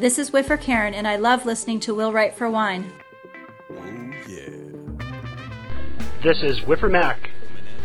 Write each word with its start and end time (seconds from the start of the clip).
This 0.00 0.18
is 0.18 0.32
Whiffer 0.32 0.56
Karen, 0.56 0.94
and 0.94 1.06
I 1.06 1.16
love 1.16 1.44
listening 1.44 1.78
to 1.80 1.94
Will 1.94 2.10
Write 2.10 2.34
for 2.34 2.48
Wine. 2.48 2.90
Oh, 3.70 4.10
yeah. 4.26 4.48
This 6.22 6.42
is 6.42 6.62
Whiffer 6.62 6.88
Mac, 6.88 7.28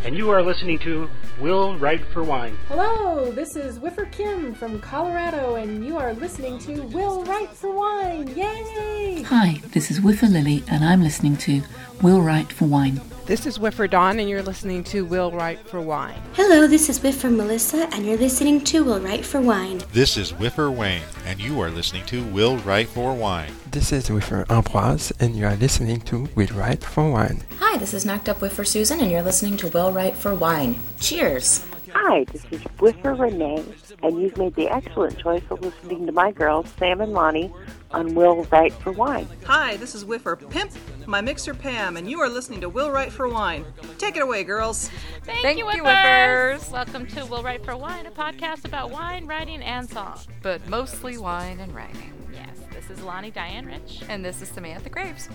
and 0.02 0.16
you 0.16 0.30
are 0.30 0.42
listening 0.42 0.78
to 0.78 1.10
Will 1.42 1.76
Write 1.76 2.06
for 2.06 2.22
Wine. 2.22 2.56
Hello, 2.68 3.30
this 3.30 3.54
is 3.54 3.78
Whiffer 3.78 4.06
Kim 4.06 4.54
from 4.54 4.80
Colorado, 4.80 5.56
and 5.56 5.84
you 5.84 5.98
are 5.98 6.14
listening 6.14 6.58
to 6.60 6.84
Will 6.84 7.22
Write 7.24 7.50
for 7.50 7.70
Wine. 7.70 8.34
Yay! 8.34 9.22
Hi, 9.24 9.60
this 9.72 9.90
is 9.90 10.00
Whiffer 10.00 10.26
Lily, 10.26 10.64
and 10.70 10.86
I'm 10.86 11.02
listening 11.02 11.36
to 11.36 11.60
Will 12.00 12.22
Write 12.22 12.50
for 12.50 12.64
Wine. 12.64 13.02
This 13.26 13.44
is 13.44 13.58
Whiffer 13.58 13.88
Dawn, 13.88 14.20
and 14.20 14.30
you're 14.30 14.40
listening 14.40 14.84
to 14.84 15.04
Will 15.04 15.32
Write 15.32 15.58
for 15.66 15.80
Wine. 15.80 16.22
Hello, 16.34 16.68
this 16.68 16.88
is 16.88 17.02
Whiffer 17.02 17.28
Melissa, 17.28 17.88
and 17.92 18.06
you're 18.06 18.16
listening 18.16 18.60
to 18.60 18.84
Will 18.84 19.00
Write 19.00 19.26
for 19.26 19.40
Wine. 19.40 19.82
This 19.92 20.16
is 20.16 20.32
Whiffer 20.32 20.70
Wayne, 20.70 21.02
and 21.26 21.40
you 21.40 21.58
are 21.58 21.68
listening 21.68 22.04
to 22.06 22.22
Will 22.26 22.58
Write 22.58 22.86
for 22.86 23.12
Wine. 23.12 23.52
This 23.72 23.90
is 23.90 24.12
Whiffer 24.12 24.44
Ambroise, 24.44 25.10
and 25.18 25.34
you 25.34 25.44
are 25.44 25.56
listening 25.56 26.02
to 26.02 26.28
Will 26.36 26.46
Write 26.54 26.84
for 26.84 27.10
Wine. 27.10 27.42
Hi, 27.58 27.76
this 27.78 27.94
is 27.94 28.06
Knocked 28.06 28.28
Up 28.28 28.40
Whiffer 28.40 28.64
Susan, 28.64 29.00
and 29.00 29.10
you're 29.10 29.22
listening 29.22 29.56
to 29.56 29.68
Will 29.70 29.90
Write 29.90 30.14
for 30.14 30.32
Wine. 30.32 30.78
Cheers! 31.00 31.66
Hi, 31.94 32.22
this 32.30 32.44
is 32.52 32.62
Whiffer 32.78 33.14
Renee, 33.14 33.64
and 34.04 34.22
you've 34.22 34.36
made 34.36 34.54
the 34.54 34.68
excellent 34.68 35.18
choice 35.18 35.42
of 35.50 35.62
listening 35.62 36.06
to 36.06 36.12
my 36.12 36.30
girls, 36.30 36.72
Sam 36.78 37.00
and 37.00 37.12
Lani, 37.12 37.52
on 37.96 38.14
Will 38.14 38.44
Write 38.52 38.74
for 38.74 38.92
Wine. 38.92 39.26
Hi, 39.46 39.78
this 39.78 39.94
is 39.94 40.04
Whiffer 40.04 40.36
Pimp, 40.36 40.70
my 41.06 41.22
mixer 41.22 41.54
Pam, 41.54 41.96
and 41.96 42.10
you 42.10 42.20
are 42.20 42.28
listening 42.28 42.60
to 42.60 42.68
Will 42.68 42.90
Write 42.90 43.10
for 43.10 43.26
Wine. 43.26 43.64
Take 43.96 44.16
it 44.16 44.22
away, 44.22 44.44
girls. 44.44 44.90
Thank, 45.24 45.40
Thank 45.40 45.58
you, 45.58 45.64
you, 45.64 45.82
Whiffers. 45.82 46.58
Whiffers. 46.58 46.70
Welcome 46.72 47.06
to 47.06 47.24
Will 47.24 47.42
Write 47.42 47.64
for 47.64 47.74
Wine, 47.74 48.04
a 48.04 48.10
podcast 48.10 48.66
about 48.66 48.90
wine, 48.90 49.26
writing, 49.26 49.62
and 49.62 49.88
song. 49.88 50.18
But 50.42 50.68
mostly 50.68 51.16
wine 51.16 51.58
and 51.58 51.74
writing. 51.74 52.12
Yes, 52.34 52.58
this 52.70 52.90
is 52.90 53.02
Lani 53.02 53.30
Diane 53.30 53.64
Rich. 53.64 54.02
And 54.10 54.22
this 54.22 54.42
is 54.42 54.50
Samantha 54.50 54.90
Graves. 54.90 55.30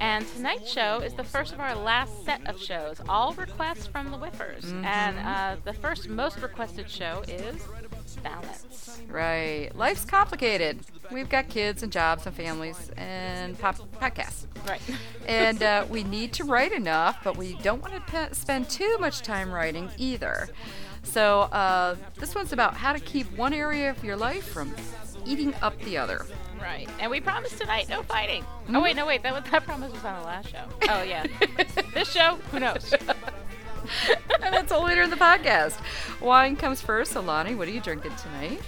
And 0.00 0.26
tonight's 0.28 0.72
show 0.72 1.00
is 1.00 1.12
the 1.12 1.24
first 1.24 1.52
of 1.52 1.60
our 1.60 1.74
last 1.76 2.24
set 2.24 2.40
of 2.48 2.58
shows, 2.58 3.02
all 3.06 3.34
requests 3.34 3.86
from 3.86 4.10
the 4.10 4.16
Whiffers. 4.16 4.64
Mhm. 4.64 4.84
And 4.86 5.18
uh, 5.18 5.56
the 5.62 5.74
first 5.74 6.08
most 6.08 6.40
requested 6.40 6.88
show 6.90 7.22
is 7.28 7.56
Balance. 8.22 9.00
Right. 9.08 9.70
Life's 9.74 10.04
complicated. 10.04 10.80
We've 11.10 11.28
got 11.28 11.48
kids 11.48 11.82
and 11.82 11.90
jobs 11.90 12.26
and 12.26 12.34
families 12.34 12.90
and 12.96 13.58
pop- 13.58 13.76
podcasts. 14.00 14.46
Right. 14.66 14.80
and 15.26 15.62
uh, 15.62 15.86
we 15.88 16.04
need 16.04 16.32
to 16.34 16.44
write 16.44 16.72
enough, 16.72 17.18
but 17.24 17.36
we 17.36 17.54
don't 17.62 17.80
want 17.80 17.94
to 17.94 18.00
pe- 18.00 18.32
spend 18.32 18.68
too 18.68 18.96
much 19.00 19.22
time 19.22 19.50
writing 19.50 19.88
either. 19.96 20.48
So 21.02 21.42
uh, 21.42 21.96
this 22.16 22.34
one's 22.34 22.52
about 22.52 22.74
how 22.74 22.92
to 22.92 23.00
keep 23.00 23.30
one 23.36 23.54
area 23.54 23.90
of 23.90 24.04
your 24.04 24.16
life 24.16 24.44
from 24.46 24.74
eating 25.24 25.54
up 25.62 25.78
the 25.82 25.96
other. 25.96 26.26
Right. 26.60 26.88
And 27.00 27.10
we 27.10 27.20
promised 27.20 27.58
tonight 27.58 27.88
no 27.88 28.02
fighting. 28.02 28.42
Mhm. 28.68 28.76
Oh, 28.76 28.82
wait, 28.82 28.96
no, 28.96 29.06
wait. 29.06 29.22
That, 29.22 29.32
was, 29.32 29.50
that 29.50 29.64
promise 29.64 29.92
was 29.92 30.04
on 30.04 30.20
the 30.20 30.26
last 30.26 30.50
show. 30.50 30.64
Oh, 30.88 31.02
yeah. 31.02 31.24
this 31.94 32.10
show, 32.10 32.38
who 32.50 32.60
knows? 32.60 32.92
and 34.42 34.54
that's 34.54 34.72
all 34.72 34.84
later 34.84 35.02
in 35.02 35.10
the 35.10 35.16
podcast. 35.16 35.78
Wine 36.20 36.56
comes 36.56 36.80
first. 36.80 37.14
Lani, 37.16 37.54
what 37.54 37.68
are 37.68 37.72
you 37.72 37.80
drinking 37.80 38.12
tonight? 38.16 38.60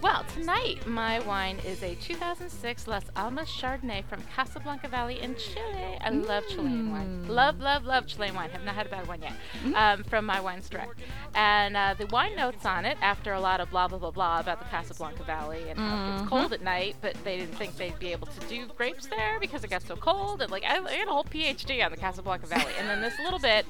Well, 0.00 0.24
tonight 0.32 0.86
my 0.86 1.18
wine 1.18 1.58
is 1.66 1.82
a 1.82 1.96
2006 1.96 2.86
Las 2.86 3.02
Almas 3.16 3.48
Chardonnay 3.48 4.04
from 4.04 4.22
Casablanca 4.32 4.86
Valley 4.86 5.20
in 5.20 5.34
Chile. 5.34 5.98
I 6.00 6.10
love 6.10 6.44
Chilean 6.48 6.92
wine. 6.92 7.26
Love, 7.26 7.58
love, 7.58 7.82
love 7.84 8.06
Chilean 8.06 8.32
wine. 8.36 8.48
Have 8.50 8.62
not 8.64 8.76
had 8.76 8.86
a 8.86 8.90
bad 8.90 9.08
one 9.08 9.20
yet. 9.20 9.32
Um, 9.74 10.04
from 10.04 10.24
my 10.24 10.40
wine 10.40 10.62
store. 10.62 10.86
And 11.34 11.76
uh, 11.76 11.94
the 11.98 12.06
wine 12.06 12.36
notes 12.36 12.64
on 12.64 12.84
it, 12.84 12.96
after 13.02 13.32
a 13.32 13.40
lot 13.40 13.60
of 13.60 13.70
blah, 13.70 13.88
blah, 13.88 13.98
blah, 13.98 14.12
blah 14.12 14.38
about 14.38 14.60
the 14.60 14.66
Casablanca 14.66 15.24
Valley 15.24 15.68
and 15.68 15.76
how 15.80 15.86
it 15.96 15.98
Mhm. 15.98 16.18
gets 16.18 16.28
cold 16.28 16.52
at 16.52 16.62
night, 16.62 16.94
but 17.00 17.14
they 17.24 17.36
didn't 17.36 17.56
think 17.56 17.76
they'd 17.76 17.98
be 17.98 18.12
able 18.12 18.28
to 18.28 18.40
do 18.48 18.68
grapes 18.76 19.06
there 19.06 19.40
because 19.40 19.64
it 19.64 19.70
got 19.70 19.82
so 19.82 19.96
cold. 19.96 20.42
And 20.42 20.52
like, 20.52 20.62
I, 20.62 20.78
I 20.78 20.92
had 20.92 21.08
a 21.08 21.10
whole 21.10 21.24
PhD 21.24 21.84
on 21.84 21.90
the 21.90 21.96
Casablanca 21.96 22.46
Valley. 22.46 22.72
And 22.78 22.88
then 22.88 23.00
this 23.00 23.14
little 23.18 23.40
bit 23.40 23.66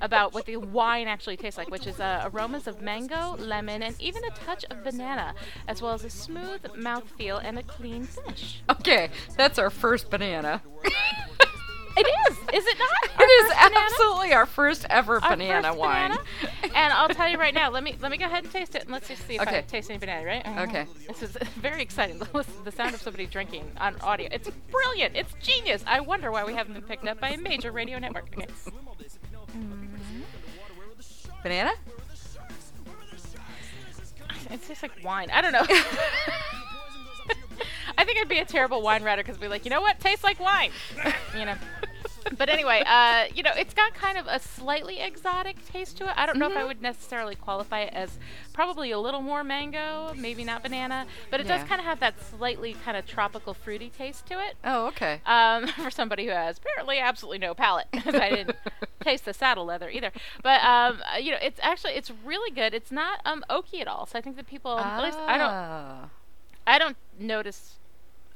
about 0.00 0.32
what 0.34 0.46
the 0.46 0.56
wine 0.56 1.08
actually 1.08 1.36
tastes 1.36 1.58
like, 1.58 1.70
which 1.70 1.86
is 1.86 2.00
uh, 2.00 2.28
aromas 2.32 2.66
of 2.66 2.80
mango, 2.80 3.36
lemon, 3.38 3.82
and 3.82 3.94
even 4.00 4.22
a 4.24 4.30
touch 4.30 4.64
of 4.70 4.82
banana, 4.84 5.34
as 5.68 5.80
well 5.82 5.92
as 5.92 6.04
a 6.04 6.10
smooth 6.10 6.62
mouthfeel 6.76 7.40
and 7.44 7.58
a 7.58 7.62
clean 7.62 8.04
finish. 8.04 8.62
Okay, 8.70 9.10
that's 9.36 9.58
our 9.58 9.70
first 9.70 10.10
banana. 10.10 10.62
It 11.96 12.06
is, 12.30 12.36
is 12.54 12.64
it 12.66 12.78
not? 12.78 13.10
It 13.20 13.24
is 13.24 13.52
absolutely 13.52 14.32
our 14.32 14.46
first 14.46 14.86
ever 14.88 15.22
Our 15.22 15.30
banana 15.36 15.68
first 15.68 15.78
wine. 15.78 16.10
banana? 16.12 16.24
and 16.74 16.92
I'll 16.94 17.08
tell 17.10 17.28
you 17.28 17.36
right 17.36 17.52
now. 17.52 17.70
Let 17.70 17.84
me 17.84 17.94
let 18.00 18.10
me 18.10 18.16
go 18.16 18.24
ahead 18.24 18.44
and 18.44 18.52
taste 18.52 18.74
it, 18.74 18.82
and 18.84 18.90
let's 18.92 19.08
just 19.08 19.26
see 19.26 19.34
if 19.34 19.40
I 19.42 19.44
Okay. 19.44 19.62
taste 19.68 19.90
any 19.90 19.98
banana. 19.98 20.24
Right? 20.24 20.46
Okay. 20.68 20.86
This 21.06 21.22
is 21.22 21.30
very 21.60 21.82
exciting. 21.82 22.18
Listen, 22.32 22.54
the 22.64 22.72
sound 22.72 22.94
of 22.94 23.02
somebody 23.02 23.26
drinking 23.26 23.70
on 23.78 24.00
audio. 24.00 24.28
It's 24.32 24.48
brilliant. 24.70 25.16
It's 25.16 25.34
genius. 25.42 25.84
I 25.86 26.00
wonder 26.00 26.30
why 26.32 26.44
we 26.44 26.54
haven't 26.54 26.72
been 26.74 26.82
picked 26.84 27.06
up 27.06 27.20
by 27.20 27.30
a 27.30 27.36
major 27.36 27.72
radio 27.72 27.98
network. 27.98 28.30
Okay. 28.36 28.46
Banana? 31.42 31.72
It 34.50 34.66
tastes 34.66 34.82
like 34.82 34.92
wine. 35.04 35.30
I 35.30 35.40
don't 35.40 35.52
know. 35.52 35.64
I 37.98 38.04
think 38.04 38.18
I'd 38.18 38.28
be 38.28 38.38
a 38.38 38.44
terrible 38.44 38.82
wine 38.82 39.02
writer 39.02 39.22
because 39.22 39.36
I'd 39.36 39.40
be 39.40 39.48
like, 39.48 39.64
you 39.64 39.70
know 39.70 39.80
what, 39.80 40.00
tastes 40.00 40.24
like 40.24 40.40
wine, 40.40 40.70
you 41.38 41.44
know. 41.44 41.54
But 42.36 42.48
anyway, 42.48 42.82
uh, 42.86 43.24
you 43.34 43.42
know, 43.42 43.50
it's 43.56 43.74
got 43.74 43.94
kind 43.94 44.16
of 44.18 44.26
a 44.26 44.38
slightly 44.38 45.00
exotic 45.00 45.64
taste 45.66 45.96
to 45.98 46.04
it. 46.04 46.12
I 46.16 46.26
don't 46.26 46.38
know 46.38 46.50
if 46.50 46.56
I 46.56 46.64
would 46.64 46.80
necessarily 46.82 47.34
qualify 47.34 47.80
it 47.80 47.92
as 47.94 48.18
probably 48.52 48.90
a 48.90 48.98
little 48.98 49.20
more 49.22 49.42
mango, 49.42 50.12
maybe 50.16 50.44
not 50.44 50.62
banana, 50.62 51.06
but 51.30 51.40
it 51.40 51.46
does 51.48 51.62
kind 51.64 51.80
of 51.80 51.86
have 51.86 52.00
that 52.00 52.14
slightly 52.22 52.74
kind 52.84 52.96
of 52.96 53.06
tropical 53.06 53.54
fruity 53.54 53.90
taste 53.96 54.26
to 54.26 54.34
it. 54.34 54.54
Oh, 54.64 54.86
okay. 54.88 55.20
Um, 55.26 55.66
for 55.82 55.90
somebody 55.90 56.24
who 56.26 56.30
has 56.32 56.58
apparently 56.58 56.98
absolutely 56.98 57.38
no 57.38 57.54
palate, 57.54 57.86
because 57.90 58.14
I 58.14 58.30
didn't 58.30 58.56
taste 59.00 59.24
the 59.24 59.34
saddle 59.34 59.64
leather 59.64 59.88
either. 59.90 60.12
But 60.42 60.62
um, 60.62 61.00
uh, 61.14 61.18
you 61.18 61.32
know, 61.32 61.38
it's 61.42 61.58
actually 61.62 61.92
it's 61.94 62.10
really 62.24 62.50
good. 62.50 62.74
It's 62.74 62.92
not 62.92 63.20
um 63.24 63.44
oaky 63.50 63.80
at 63.80 63.88
all. 63.88 64.06
So 64.06 64.18
I 64.18 64.22
think 64.22 64.36
that 64.36 64.46
people, 64.46 64.78
at 64.78 65.02
least 65.02 65.18
I 65.18 65.36
don't, 65.38 65.50
Ah. 65.50 66.08
I 66.66 66.78
don't 66.78 66.96
notice 67.18 67.78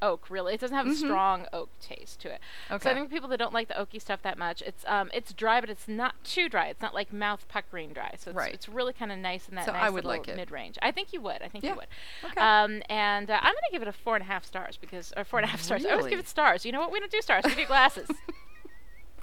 oak 0.03 0.29
really. 0.31 0.55
It 0.55 0.61
doesn't 0.61 0.77
have 0.77 0.87
a 0.87 0.91
Mhm. 0.91 0.97
strong 0.97 1.47
oak 1.53 1.71
taste 1.81 2.21
to 2.21 2.29
it. 2.33 2.41
Okay. 2.71 2.83
So 2.85 2.91
I 2.91 2.95
think 2.95 3.11
people 3.11 3.29
that 3.31 3.39
don't 3.39 3.53
like 3.55 3.69
the 3.69 3.75
oaky 3.75 4.01
stuff 4.01 4.23
that 4.23 4.37
much, 4.39 4.63
it's 4.63 4.85
um 4.87 5.11
it's 5.15 5.33
dry, 5.33 5.61
but 5.61 5.71
it's 5.71 5.89
not 5.89 6.15
too 6.25 6.49
dry. 6.49 6.67
It's 6.69 6.81
not 6.83 6.95
like 6.95 7.13
mouth 7.13 7.47
puckering 7.49 7.93
dry. 7.93 8.15
So 8.19 8.31
it's, 8.31 8.37
Right. 8.37 8.53
it's 8.55 8.69
really 8.69 8.93
kind 8.93 9.11
of 9.13 9.19
nice 9.19 9.49
in 9.49 9.55
that 9.55 9.67
So 9.67 9.73
nice 9.73 9.83
I 9.83 9.91
would 9.91 10.05
little 10.05 10.21
like 10.21 10.29
it. 10.29 10.37
mid 10.37 10.51
range. 10.51 10.79
I 10.83 10.91
think 10.91 11.13
you 11.13 11.21
would. 11.23 11.43
I 11.43 11.49
think 11.49 11.65
Yeah. 11.65 11.71
you 11.71 11.77
would. 11.77 11.87
Okay. 12.25 12.41
Um, 12.41 12.83
and 12.89 13.31
uh, 13.31 13.35
I'm 13.41 13.55
gonna 13.55 13.71
give 13.73 13.83
it 13.83 13.89
a 13.89 13.93
four 13.93 14.15
and 14.17 14.23
a 14.23 14.27
half 14.27 14.45
stars 14.45 14.77
because 14.77 15.13
or 15.17 15.25
four 15.25 15.39
and 15.39 15.47
a 15.47 15.51
half 15.51 15.61
stars. 15.63 15.85
I 15.87 15.91
always 15.91 16.07
give 16.09 16.19
it 16.19 16.29
stars. 16.29 16.65
You 16.67 16.73
know 16.73 16.81
what? 16.81 16.93
We 16.93 17.01
don't 17.01 17.11
do 17.13 17.21
stars. 17.23 17.45
We 17.45 17.55
do 17.55 17.65
glasses. 17.67 18.09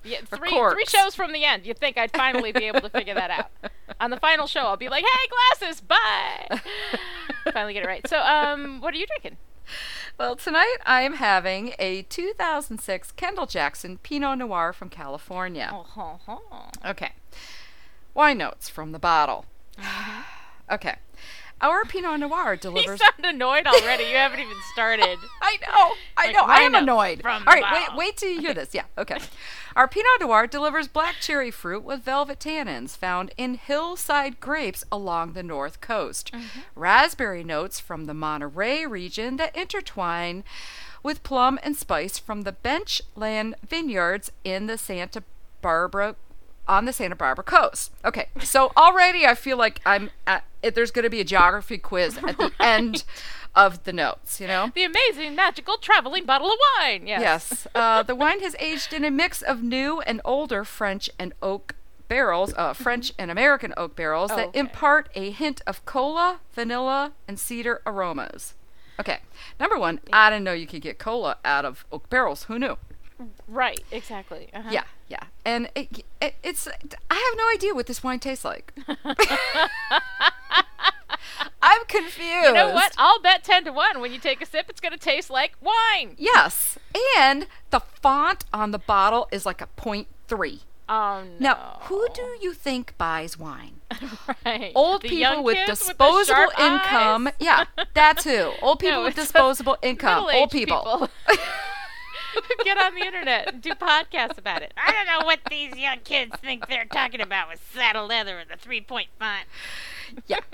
Yeah, 0.03 0.17
three 0.25 0.49
three 0.49 0.85
shows 0.87 1.13
from 1.13 1.31
the 1.31 1.45
end. 1.45 1.63
You'd 1.63 1.77
think 1.77 1.95
I'd 1.95 2.09
finally 2.11 2.51
be 2.51 2.63
able 2.65 2.81
to 2.81 2.89
figure 2.89 3.13
that 3.13 3.29
out. 3.29 3.51
On 3.99 4.09
the 4.09 4.19
final 4.19 4.47
show, 4.47 4.61
I'll 4.61 4.75
be 4.75 4.89
like, 4.89 5.05
"Hey, 5.05 5.27
glasses, 5.59 5.79
bye." 5.79 6.59
finally 7.53 7.75
get 7.75 7.83
it 7.83 7.87
right. 7.87 8.07
So, 8.09 8.17
um, 8.19 8.81
what 8.81 8.95
are 8.95 8.97
you 8.97 9.05
drinking? 9.05 9.37
Well, 10.21 10.35
tonight 10.35 10.77
I 10.85 11.01
am 11.01 11.13
having 11.13 11.73
a 11.79 12.03
2006 12.03 13.11
Kendall 13.13 13.47
Jackson 13.47 13.97
Pinot 13.97 14.37
Noir 14.37 14.71
from 14.71 14.87
California. 14.87 15.71
Ho. 15.73 16.19
Okay. 16.85 17.13
Wine 18.13 18.37
notes 18.37 18.69
from 18.69 18.91
the 18.91 18.99
bottle. 18.99 19.45
Mm-hmm. 19.79 20.21
okay. 20.75 20.97
Our 21.61 21.85
Pinot 21.85 22.19
Noir 22.19 22.55
delivers. 22.61 22.99
You 22.99 23.05
sound 23.05 23.35
annoyed 23.35 23.67
already. 23.67 24.05
You 24.05 24.15
haven't 24.17 24.39
even 24.39 24.57
started. 24.73 25.17
I 25.41 25.57
know. 25.61 25.95
I 26.17 26.25
Like, 26.27 26.35
know. 26.35 26.43
I 26.45 26.57
am 26.61 26.75
annoyed. 26.75 27.21
From 27.21 27.43
All 27.47 27.55
the 27.55 27.61
wait, 27.71 27.95
wait 27.95 28.17
till 28.17 28.29
you 28.31 28.41
hear 28.41 28.53
this. 28.53 28.73
Yeah, 28.73 28.85
okay. 28.97 29.17
Our 29.75 29.87
Pinot 29.87 30.19
Noir 30.19 30.47
delivers 30.47 30.87
black 30.89 31.15
cherry 31.21 31.51
fruit 31.51 31.83
with 31.83 32.01
velvet 32.01 32.39
tannins 32.39 32.97
found 32.97 33.31
in 33.37 33.53
hillside 33.55 34.39
grapes 34.39 34.83
along 34.91 35.33
the 35.33 35.43
north 35.43 35.79
coast. 35.79 36.31
Mm-hmm. 36.33 36.59
Raspberry 36.75 37.43
notes 37.43 37.79
from 37.79 38.05
the 38.05 38.13
Monterey 38.13 38.85
region 38.85 39.37
that 39.37 39.55
intertwine 39.55 40.43
with 41.03 41.23
plum 41.23 41.57
and 41.63 41.75
spice 41.75 42.19
from 42.19 42.41
the 42.41 42.51
Benchland 42.51 43.53
vineyards 43.67 44.31
in 44.43 44.67
the 44.67 44.77
Santa 44.77 45.23
Barbara 45.61 46.15
on 46.67 46.85
the 46.85 46.93
Santa 46.93 47.15
Barbara 47.15 47.43
coast. 47.43 47.91
Okay, 48.05 48.27
so 48.41 48.71
already 48.77 49.25
I 49.25 49.35
feel 49.35 49.57
like 49.57 49.79
I'm 49.85 50.09
at, 50.27 50.43
it, 50.63 50.75
there's 50.75 50.91
going 50.91 51.03
to 51.03 51.09
be 51.09 51.19
a 51.21 51.25
geography 51.25 51.77
quiz 51.77 52.17
at 52.17 52.37
the 52.37 52.51
end 52.59 53.03
of 53.55 53.83
the 53.83 53.91
notes, 53.93 54.39
you 54.39 54.47
know? 54.47 54.71
The 54.73 54.83
amazing, 54.83 55.35
magical, 55.35 55.77
traveling 55.77 56.25
bottle 56.25 56.47
of 56.51 56.57
wine. 56.79 57.05
Yes. 57.07 57.21
Yes. 57.21 57.67
Uh, 57.75 58.03
the 58.03 58.15
wine 58.15 58.39
has 58.41 58.55
aged 58.59 58.93
in 58.93 59.03
a 59.03 59.11
mix 59.11 59.41
of 59.41 59.61
new 59.63 59.99
and 60.01 60.21
older 60.23 60.63
French 60.63 61.09
and 61.19 61.33
oak 61.41 61.75
barrels, 62.07 62.53
uh, 62.57 62.73
French 62.73 63.13
and 63.17 63.31
American 63.31 63.73
oak 63.77 63.95
barrels 63.95 64.29
that 64.31 64.47
Okay. 64.49 64.59
impart 64.59 65.09
a 65.15 65.31
hint 65.31 65.61
of 65.65 65.83
cola, 65.85 66.39
vanilla, 66.53 67.13
and 67.27 67.39
cedar 67.39 67.81
aromas. 67.85 68.53
Okay. 68.99 69.19
Number 69.59 69.77
one, 69.79 69.99
I 70.13 70.29
didn't 70.29 70.43
know 70.43 70.53
you 70.53 70.67
could 70.67 70.81
get 70.81 70.99
cola 70.99 71.37
out 71.43 71.65
of 71.65 71.85
oak 71.91 72.09
barrels. 72.09 72.43
Who 72.43 72.59
knew? 72.59 72.77
Right. 73.47 73.79
Exactly. 73.91 74.49
Uh-huh. 74.53 74.69
Yeah, 74.71 74.83
yeah. 75.09 75.23
And 75.45 75.69
it, 75.75 76.03
it, 76.21 76.35
it's, 76.43 76.67
I 76.67 77.15
have 77.15 77.37
no 77.37 77.49
idea 77.53 77.73
what 77.73 77.87
this 77.87 78.03
wine 78.03 78.19
tastes 78.19 78.45
like. 78.45 78.73
I'm 81.63 81.85
confused. 81.85 82.47
You 82.47 82.53
know 82.53 82.73
what? 82.73 82.93
I'll 82.97 83.21
bet 83.21 83.43
10 83.43 83.65
to 83.65 83.71
1 83.71 84.01
when 84.01 84.11
you 84.11 84.19
take 84.19 84.41
a 84.41 84.45
sip, 84.45 84.65
it's 84.69 84.81
going 84.81 84.93
to 84.93 84.97
taste 84.99 85.29
like 85.29 85.53
wine. 85.61 86.15
Yes. 86.17 86.77
And 87.19 87.47
the 87.69 87.79
font 87.79 88.45
on 88.51 88.71
the 88.71 88.79
bottle 88.79 89.27
is 89.31 89.45
like 89.45 89.61
a 89.61 89.67
point 89.67 90.07
three. 90.27 90.61
Oh, 90.89 91.23
no. 91.23 91.37
Now, 91.39 91.77
who 91.83 92.05
do 92.13 92.35
you 92.41 92.53
think 92.53 92.97
buys 92.97 93.37
wine? 93.39 93.79
right. 94.45 94.71
Old 94.75 95.03
The 95.03 95.09
people 95.09 95.43
with 95.43 95.57
disposable 95.65 96.25
sharp 96.25 96.51
income. 96.59 97.27
eyes? 97.27 97.33
Yeah, 97.39 97.63
that's 97.93 98.25
who. 98.25 98.51
Old 98.61 98.79
people 98.81 98.97
No, 98.99 99.03
with 99.05 99.15
disposable 99.15 99.77
income. 99.81 100.25
Old 100.25 100.27
middle-aged 100.27 100.51
people. 100.51 101.09
Get 102.63 102.77
on 102.77 102.95
the 102.95 103.05
internet 103.05 103.53
and 103.53 103.61
do 103.61 103.71
podcasts 103.71 104.37
about 104.37 104.61
it. 104.61 104.73
I 104.77 104.91
don't 104.91 105.07
know 105.07 105.25
what 105.25 105.39
these 105.49 105.75
young 105.75 105.99
kids 106.03 106.35
think 106.41 106.67
they're 106.67 106.85
talking 106.85 107.21
about 107.21 107.49
with 107.49 107.61
saddle 107.73 108.07
leather 108.07 108.37
and 108.39 108.49
the 108.49 108.57
three 108.57 108.81
point 108.81 109.09
font. 109.19 109.45
Yeah. 110.27 110.37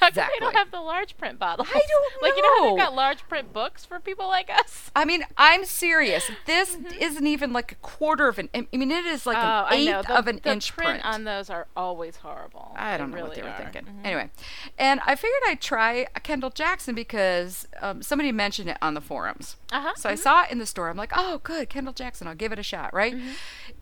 How 0.00 0.06
come 0.06 0.08
Exactly. 0.08 0.34
they 0.40 0.44
don't 0.44 0.56
have 0.56 0.70
the 0.72 0.80
large 0.80 1.16
print 1.16 1.38
bottles? 1.38 1.68
I 1.70 1.72
don't 1.74 1.88
know. 1.88 2.06
Like, 2.28 2.36
you 2.36 2.42
know 2.42 2.64
how 2.64 2.70
they've 2.76 2.84
got 2.84 2.94
large 2.94 3.26
print 3.28 3.52
books 3.52 3.84
for 3.84 3.98
people 4.00 4.26
like 4.26 4.50
us? 4.50 4.90
I 4.96 5.04
mean, 5.04 5.24
I'm 5.38 5.64
serious. 5.64 6.30
This 6.46 6.76
isn't 6.98 7.26
even 7.26 7.52
like 7.52 7.72
a 7.72 7.74
quarter 7.76 8.28
of 8.28 8.38
an. 8.38 8.48
I 8.54 8.66
mean, 8.72 8.90
it 8.90 9.04
is 9.06 9.26
like 9.26 9.36
Mm-hmm. 9.38 9.46
oh, 9.46 9.74
an 9.74 9.98
eighth 10.00 10.06
The, 10.08 10.18
of 10.18 10.26
an 10.26 10.40
the 10.42 10.52
inch 10.52 10.74
print, 10.74 11.00
print. 11.02 11.04
on 11.04 11.24
those 11.24 11.48
are 11.50 11.66
always 11.76 12.16
horrible. 12.16 12.72
I 12.76 12.96
don't 12.98 13.10
know 13.10 13.16
really 13.16 13.28
what 13.28 13.36
they 13.36 13.42
were 13.42 13.48
are. 13.48 13.56
thinking. 13.56 13.84
Mhm. 13.84 14.04
Anyway, 14.06 14.30
and 14.78 15.00
I 15.06 15.14
figured 15.14 15.40
I'd 15.48 15.60
try 15.60 16.06
a 16.14 16.20
Kendall 16.20 16.50
Jackson 16.50 16.94
because 16.94 17.66
um, 17.80 18.02
somebody 18.02 18.32
mentioned 18.32 18.68
it 18.70 18.76
on 18.82 18.94
the 18.94 19.00
forums. 19.00 19.56
Uh-huh. 19.72 19.92
So 19.96 20.08
I 20.10 20.14
saw 20.14 20.42
it 20.44 20.50
in 20.50 20.58
the 20.58 20.66
store. 20.66 20.88
I'm 20.90 20.96
like, 20.96 21.12
oh, 21.14 21.38
good, 21.42 21.68
Kendall 21.70 21.94
Jackson. 21.94 22.26
I'll 22.26 22.34
give 22.34 22.52
it 22.52 22.58
a 22.58 22.62
shot, 22.64 22.92
right? 22.92 23.14
Mm-hmm. 23.14 23.30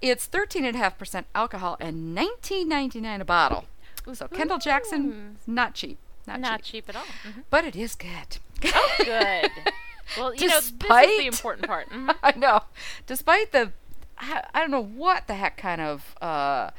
It's 0.03 0.29
13.5% 0.29 1.25
alcohol 1.35 1.77
and 1.81 2.17
19.99 2.17 3.21
a 3.21 3.25
bottle. 3.25 3.65
So 4.13 4.29
Kendall 4.29 4.59
Jackson, 4.59 5.37
not 5.47 5.75
cheap. 5.75 5.99
Not, 6.27 6.41
Not 6.41 6.63
cheap. 6.63 6.85
cheap 6.85 6.89
at 6.91 6.97
all. 6.97 7.05
Mhm. 7.27 7.45
But 7.51 7.65
it 7.65 7.75
is 7.75 7.95
good. 7.95 8.39
Oh, 8.67 8.95
good. 8.99 9.51
well, 10.19 10.35
you 10.35 10.47
know, 10.49 10.57
this 10.57 10.65
is 10.67 10.71
Despite- 10.73 11.19
the 11.19 11.27
important 11.27 11.67
part. 11.67 11.89
Mhm. 11.91 12.15
I 12.23 12.33
know. 12.37 12.61
Despite 13.07 13.53
the, 13.53 13.73
I, 14.19 14.45
I 14.55 14.61
don't 14.61 14.71
know 14.71 14.83
what 14.85 15.27
the 15.27 15.35
heck 15.35 15.57
kind 15.57 15.81
of, 15.81 16.15
uh, 16.21 16.71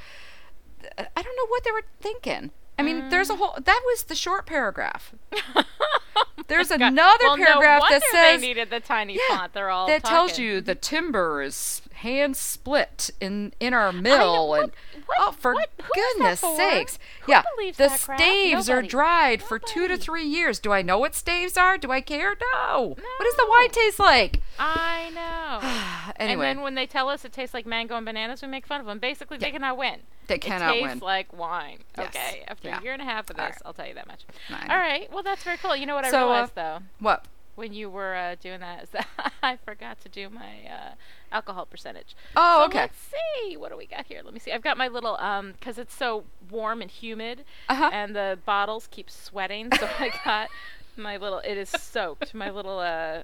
I 0.98 1.22
don't 1.22 1.36
know 1.36 1.48
what 1.48 1.64
they 1.64 1.72
were 1.72 1.84
thinking. 2.00 2.52
I 2.78 2.82
mean, 2.84 3.10
there's 3.10 3.30
a 3.30 3.36
whole. 3.36 3.56
That 3.62 3.82
was 3.88 4.04
the 4.04 4.16
short 4.16 4.46
paragraph. 4.46 5.14
There's 6.48 6.72
another 6.72 7.18
well, 7.24 7.36
paragraph 7.38 7.82
no 7.90 7.90
that 8.00 8.02
says 8.12 8.42
they 8.42 8.48
needed 8.48 8.70
the 8.70 8.80
tiny 8.80 9.16
Yeah, 9.30 9.38
font. 9.38 9.54
They're 9.54 9.70
all 9.70 9.86
that 9.88 10.04
tells 10.04 10.40
you 10.40 10.62
the 10.62 10.74
timber 10.76 11.42
is 11.44 11.82
hand 12.00 12.36
split 12.38 13.10
in 13.20 13.54
in 13.60 13.74
our 13.74 13.92
mill 13.92 14.54
and 14.54 14.72
oh 15.20 15.32
for 15.32 15.54
who's 15.54 15.66
that 15.78 15.90
goodness 15.96 16.40
for? 16.40 16.56
sakes 16.56 16.98
Who 17.24 17.32
yeah 17.34 17.44
the 17.78 17.90
staves 17.90 18.70
are 18.70 18.76
Nobody. 18.78 18.88
dried 18.88 19.42
for 19.44 19.60
two 19.60 19.88
to 19.88 19.98
three 19.98 20.24
years 20.26 20.60
do 20.60 20.72
i 20.72 20.82
know 20.82 20.98
what 20.98 21.14
staves 21.16 21.58
are 21.58 21.78
do 21.78 21.92
i 21.92 22.00
care 22.02 22.36
no, 22.54 22.96
what 22.96 23.24
does 23.26 23.36
the 23.36 23.48
wine 23.50 23.70
taste 23.72 24.00
like 24.00 24.42
I 24.62 25.10
know. 25.16 26.14
Anyway. 26.20 26.48
And 26.50 26.58
then 26.58 26.64
when 26.64 26.76
they 26.76 26.86
tell 26.86 27.08
us 27.08 27.24
it 27.24 27.32
tastes 27.32 27.54
like 27.54 27.66
mango 27.66 27.96
and 27.96 28.06
bananas, 28.06 28.42
we 28.42 28.50
make 28.50 28.66
fun 28.68 28.82
of 28.82 28.86
them. 28.88 29.00
Basically, 29.00 29.38
they 29.38 29.52
cannot 29.52 29.78
win. 29.78 30.02
They 30.28 30.38
cannot 30.38 30.76
it 30.76 30.82
win. 30.82 30.90
tastes 30.92 31.02
like 31.02 31.32
wine. 31.32 31.78
Yes. 31.98 32.08
Okay. 32.10 32.44
After 32.46 32.68
Yeah. 32.68 32.80
a 32.80 32.84
year 32.84 32.92
and 32.92 33.02
a 33.02 33.06
half 33.06 33.30
of 33.30 33.38
this, 33.38 33.44
right. 33.46 33.56
I'll 33.66 33.72
tell 33.72 33.88
you 33.88 33.94
that 33.94 34.08
much. 34.08 34.26
Know. 34.50 34.58
All 34.70 34.78
right. 34.78 35.10
Well, 35.14 35.24
that's 35.24 35.44
very 35.44 35.56
cool. 35.58 35.78
You 35.78 35.86
know 35.86 35.96
what 35.96 36.04
I 36.04 36.12
So, 36.12 36.24
uh, 36.28 36.32
realized 36.34 36.56
though? 36.56 36.80
what 37.00 37.26
When 37.60 37.74
you 37.74 37.90
were 37.90 38.16
uh, 38.16 38.36
doing 38.42 38.62
that, 38.62 38.84
is 38.84 38.90
that 38.94 39.08
I 39.44 39.58
forgot 39.58 40.00
to 40.02 40.10
do 40.10 40.30
my 40.30 40.50
uh, 40.72 40.92
alcohol 41.32 41.66
percentage. 41.66 42.16
Oh, 42.36 42.62
So 42.62 42.66
okay. 42.68 42.80
Let's 42.82 42.98
see. 43.44 43.58
What 43.58 43.70
do 43.72 43.78
we 43.78 43.86
got 43.86 44.06
here? 44.08 44.22
Let 44.24 44.34
me 44.34 44.40
see. 44.40 44.52
I've 44.52 44.62
got 44.62 44.78
my 44.78 44.88
little 44.88 45.18
um, 45.18 45.52
because 45.54 45.78
it's 45.78 45.94
so 45.96 46.24
warm 46.50 46.82
and 46.82 46.90
humid, 46.90 47.44
Uh-huh. 47.68 47.90
and 47.92 48.16
the 48.16 48.40
bottles 48.46 48.88
keep 48.90 49.10
sweating. 49.10 49.70
So 49.78 49.88
I 50.00 50.12
got 50.26 50.50
my 50.96 51.18
little. 51.18 51.40
It 51.40 51.58
is 51.58 51.70
soaked. 51.70 52.34
My 52.34 52.50
little 52.50 52.80
uh, 52.80 53.24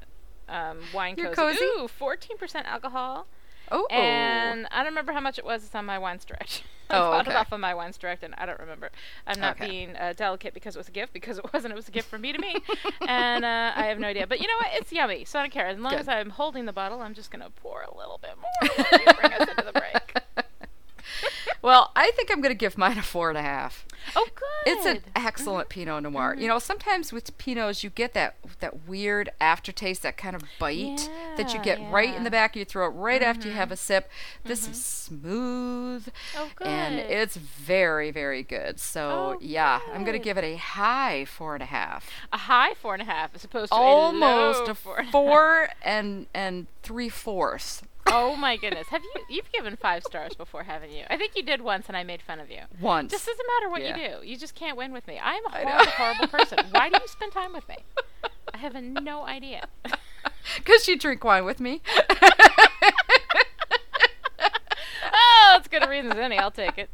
um, 0.49 0.79
wine 0.93 1.15
Your 1.17 1.31
cozy. 1.33 1.57
cozy? 1.57 1.65
Ooh, 1.83 1.87
fourteen 1.87 2.37
percent 2.37 2.67
alcohol. 2.67 3.27
Oh 3.71 3.85
And 3.87 4.67
I 4.71 4.77
don't 4.77 4.87
remember 4.91 5.11
how 5.13 5.19
much 5.21 5.37
it 5.39 5.45
was. 5.45 5.63
It's 5.65 5.75
on 5.75 5.85
my 5.85 5.97
Wines 5.99 6.25
Direct. 6.25 6.63
I 6.89 6.97
Oh, 6.97 7.11
bought 7.11 7.21
okay. 7.27 7.31
it 7.35 7.39
off 7.39 7.51
of 7.51 7.59
my 7.59 7.73
Wines 7.73 7.97
Direct, 7.97 8.21
and 8.21 8.35
I 8.37 8.45
don't 8.45 8.59
remember. 8.59 8.91
I'm 9.25 9.39
not 9.39 9.55
Okay. 9.59 9.67
being 9.69 9.95
uh, 9.95 10.13
delicate 10.15 10.53
because 10.53 10.75
it 10.75 10.77
was 10.77 10.87
a 10.87 10.91
gift, 10.91 11.13
because 11.13 11.39
it 11.39 11.45
wasn't. 11.53 11.71
It 11.71 11.75
was 11.75 11.87
a 11.87 11.91
gift 11.91 12.07
from 12.09 12.21
me 12.21 12.31
to 12.31 12.37
me, 12.39 12.55
and 13.07 13.43
uh, 13.43 13.71
I 13.75 13.87
have 13.87 13.97
no 13.97 14.07
idea. 14.07 14.27
But 14.27 14.39
you 14.39 14.45
know 14.47 14.53
what? 14.57 14.67
It's 14.73 14.91
yummy, 14.93 15.25
so 15.25 15.39
I 15.39 15.41
don't 15.41 15.51
care. 15.51 15.65
As 15.65 15.79
long 15.79 15.93
Good. 15.93 16.01
as 16.01 16.07
I'm 16.07 16.29
holding 16.29 16.65
the 16.65 16.73
bottle, 16.73 17.01
I'm 17.01 17.15
just 17.15 17.31
gonna 17.31 17.49
pour 17.49 17.81
a 17.81 17.97
little 17.97 18.19
bit 18.19 18.35
more. 18.39 19.13
bring 19.19 19.33
us 19.33 19.49
into 19.49 19.63
the 19.65 19.71
break. 19.71 20.04
Well 21.65 21.91
i 21.95 22.11
think 22.11 22.31
i'm 22.31 22.41
gonna 22.41 22.53
give 22.53 22.77
mine 22.77 22.97
a 22.97 23.01
four 23.01 23.29
and 23.29 23.37
a 23.37 23.41
half 23.41 23.85
Oh, 24.15 24.27
good. 24.35 24.45
It's 24.65 24.85
an 24.85 25.01
excellent 25.15 25.69
Pinot 25.69 26.03
Noir. 26.03 26.33
Mm-hmm. 26.33 26.41
You 26.41 26.47
know, 26.47 26.59
sometimes 26.59 27.11
with 27.11 27.35
Pinots 27.37 27.83
you 27.83 27.89
get 27.89 28.13
that 28.13 28.35
that 28.59 28.87
weird 28.87 29.29
aftertaste, 29.39 30.03
that 30.03 30.17
kind 30.17 30.35
of 30.35 30.43
bite 30.59 31.09
that 31.37 31.53
you 31.53 31.59
Yeah, 31.59 31.77
get 31.77 31.91
right 31.91 32.13
in 32.13 32.23
the 32.23 32.31
back 32.31 32.51
of 32.51 32.57
your 32.57 32.65
throat 32.65 32.89
right 32.89 33.21
after 33.21 33.45
you 33.47 33.51
mm-hmm. 33.51 33.59
have 33.59 33.71
a 33.71 33.77
sip. 33.77 34.09
This 34.43 34.67
is 34.67 34.77
mm-hmm. 34.77 35.15
smooth 35.15 36.07
Oh, 36.37 36.49
and 36.61 36.95
it's 36.95 37.35
very 37.35 38.11
very 38.11 38.43
good. 38.43 38.79
So 38.79 39.35
Oh, 39.35 39.37
yeah, 39.41 39.79
I'm 39.93 40.03
gonna 40.03 40.19
give 40.19 40.37
it 40.37 40.43
a 40.43 40.57
high 40.57 41.25
four 41.25 41.55
and 41.55 41.63
a 41.63 41.67
half, 41.67 42.09
a 42.31 42.37
high 42.37 42.73
four 42.75 42.93
and 42.93 43.01
a 43.01 43.05
half 43.05 43.33
as 43.35 43.43
opposed 43.43 43.71
to 43.71 43.77
almost 43.77 44.67
a 44.67 44.71
a 44.71 44.75
four. 44.75 44.97
and 44.97 45.01
a 45.01 45.03
half. 45.03 45.11
four 45.11 45.69
and 45.81 46.27
and 46.33 46.67
three 46.83 47.09
fourths. 47.09 47.81
Oh 48.07 48.35
my 48.35 48.55
goodness! 48.57 48.87
Have 48.89 49.03
you 49.03 49.11
you've 49.29 49.51
given 49.51 49.75
five 49.75 50.03
stars 50.03 50.35
before, 50.35 50.63
haven't 50.63 50.91
you? 50.91 51.03
I 51.09 51.17
think 51.17 51.35
you 51.35 51.43
did 51.43 51.61
once, 51.61 51.85
and 51.87 51.97
I 51.97 52.03
made 52.03 52.21
fun 52.21 52.39
of 52.39 52.49
you. 52.51 52.59
Once. 52.79 53.11
Just 53.11 53.25
doesn't 53.25 53.45
matter 53.59 53.69
what 53.69 53.81
Yeah. 53.81 53.97
you 53.97 54.19
do. 54.21 54.27
You 54.27 54.37
just 54.37 54.53
can't 54.55 54.77
win 54.77 54.93
with 54.93 55.07
me. 55.07 55.17
I 55.21 55.33
am 55.33 55.45
a 55.45 55.49
horrible, 55.49 55.91
horrible 55.91 56.27
person. 56.27 56.59
Why 56.71 56.89
do 56.89 56.97
you 57.01 57.07
spend 57.07 57.31
time 57.31 57.51
with 57.53 57.67
me? 57.67 57.77
I 58.53 58.57
have 58.57 58.75
no 58.81 59.23
idea. 59.25 59.67
Because 60.57 60.87
you 60.87 60.95
drink 60.97 61.23
wine 61.23 61.43
with 61.43 61.59
me. 61.59 61.81
oh, 65.11 65.49
that's 65.53 65.67
good 65.67 65.83
a 65.83 65.89
reason 65.89 66.11
as 66.11 66.17
any. 66.19 66.37
I'll 66.37 66.51
take 66.51 66.77
it. 66.77 66.89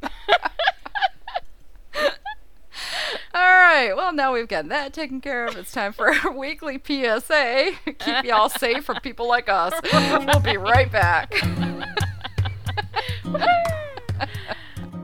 All 3.34 3.42
right. 3.42 3.94
Well, 3.96 4.12
now 4.12 4.34
we've 4.34 4.50
got 4.50 4.68
that 4.70 4.92
taken 4.92 5.22
care 5.22 5.46
of. 5.46 5.56
It's 5.56 5.72
time 5.72 5.94
for 5.94 6.14
our 6.14 6.32
weekly 6.38 6.82
PSA. 6.84 7.72
Keep 7.86 8.26
y'all 8.26 8.50
safe 8.50 8.84
from 8.84 9.00
people 9.02 9.26
like 9.26 9.48
us. 9.48 9.74
We'll 9.94 10.42
be 10.42 10.58
right 10.58 10.92
back. 10.92 11.34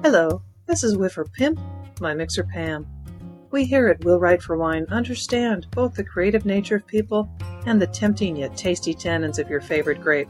Hello, 0.03 0.41
this 0.65 0.83
is 0.83 0.97
Whiffer 0.97 1.23
Pimp, 1.23 1.57
my 2.01 2.13
mixer 2.13 2.43
Pam. 2.43 2.85
We 3.51 3.63
here 3.63 3.87
at 3.87 4.03
Will 4.03 4.19
Write 4.19 4.41
for 4.41 4.57
Wine 4.57 4.85
understand 4.89 5.67
both 5.71 5.93
the 5.93 6.03
creative 6.03 6.45
nature 6.45 6.75
of 6.75 6.85
people 6.85 7.29
and 7.65 7.81
the 7.81 7.87
tempting 7.87 8.35
yet 8.35 8.57
tasty 8.57 8.93
tannins 8.93 9.39
of 9.39 9.49
your 9.49 9.61
favorite 9.61 10.01
grape. 10.01 10.29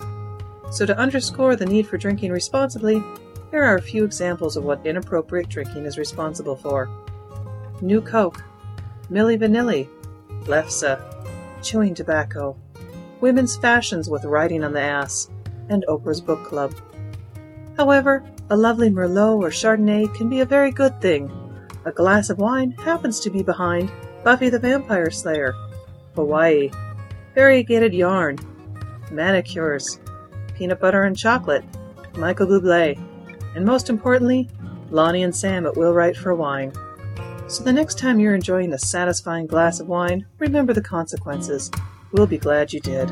So, 0.69 0.85
to 0.85 0.95
underscore 0.97 1.55
the 1.55 1.65
need 1.65 1.87
for 1.87 1.97
drinking 1.97 2.31
responsibly, 2.31 3.01
here 3.49 3.63
are 3.63 3.77
a 3.77 3.81
few 3.81 4.03
examples 4.03 4.55
of 4.55 4.65
what 4.65 4.85
inappropriate 4.85 5.49
drinking 5.49 5.85
is 5.85 5.97
responsible 5.97 6.55
for 6.55 6.87
New 7.81 8.01
Coke, 8.01 8.43
Milli 9.11 9.37
Vanilli, 9.37 9.87
Lefse, 10.45 10.99
chewing 11.61 11.93
tobacco, 11.93 12.57
women's 13.21 13.57
fashions 13.57 14.09
with 14.09 14.25
writing 14.25 14.63
on 14.63 14.73
the 14.73 14.81
ass, 14.81 15.29
and 15.69 15.85
Oprah's 15.87 16.21
book 16.21 16.43
club. 16.45 16.73
However, 17.77 18.23
a 18.49 18.57
lovely 18.57 18.89
Merlot 18.89 19.41
or 19.41 19.49
Chardonnay 19.49 20.13
can 20.15 20.29
be 20.29 20.39
a 20.39 20.45
very 20.45 20.71
good 20.71 20.99
thing. 21.01 21.31
A 21.85 21.91
glass 21.91 22.29
of 22.29 22.39
wine 22.39 22.71
happens 22.71 23.19
to 23.19 23.29
be 23.29 23.43
behind 23.43 23.91
Buffy 24.23 24.49
the 24.49 24.59
Vampire 24.59 25.11
Slayer, 25.11 25.53
Hawaii, 26.15 26.71
variegated 27.35 27.93
yarn, 27.93 28.37
manicures, 29.11 29.99
peanut 30.55 30.79
butter 30.79 31.03
and 31.03 31.15
chocolate, 31.15 31.63
Michael 32.17 32.47
Bublé, 32.47 32.99
and 33.55 33.63
most 33.63 33.89
importantly, 33.89 34.49
Lani 34.89 35.23
and 35.23 35.35
Sam 35.35 35.67
at 35.67 35.77
Will 35.77 35.93
Write 35.93 36.17
for 36.17 36.33
Wine. 36.33 36.73
So 37.49 37.63
the 37.63 37.71
next 37.71 37.97
time 37.97 38.19
you're 38.19 38.35
enjoying 38.35 38.73
a 38.73 38.77
satisfying 38.77 39.47
glass 39.47 39.79
of 39.79 39.87
wine, 39.87 40.25
remember 40.37 40.73
the 40.73 40.81
consequences. 40.81 41.71
We'll 42.11 42.27
be 42.27 42.37
glad 42.37 42.73
you 42.73 42.81
did. 42.81 43.09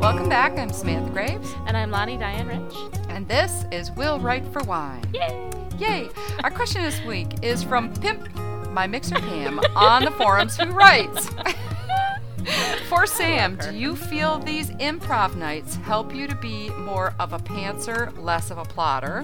Welcome 0.00 0.28
back. 0.28 0.58
I'm 0.58 0.72
Samantha 0.72 1.12
Graves. 1.12 1.54
And 1.66 1.76
I'm 1.76 1.92
Lani 1.92 2.16
Diane 2.16 2.48
Rich. 2.48 2.76
And 3.10 3.28
this 3.28 3.64
is 3.70 3.92
Will 3.92 4.18
Write 4.18 4.44
for 4.48 4.64
Wine. 4.64 5.04
Yay! 5.14 5.50
Yay! 5.78 6.08
Our 6.42 6.50
question 6.50 6.82
this 6.82 7.00
week 7.04 7.28
is 7.44 7.62
from 7.62 7.94
Pimp, 7.94 8.34
my 8.72 8.88
mixer 8.88 9.14
Pam, 9.14 9.60
on 9.76 10.04
the 10.04 10.10
forums, 10.10 10.56
who 10.56 10.66
writes 10.72 11.30
For 12.88 13.06
Sam, 13.06 13.56
do 13.56 13.74
you 13.74 13.94
feel 13.96 14.38
these 14.38 14.70
improv 14.72 15.36
nights 15.36 15.76
help 15.76 16.14
you 16.14 16.26
to 16.26 16.34
be 16.36 16.70
more 16.70 17.14
of 17.18 17.32
a 17.32 17.38
pantser, 17.38 18.16
less 18.22 18.50
of 18.50 18.58
a 18.58 18.64
plotter? 18.64 19.22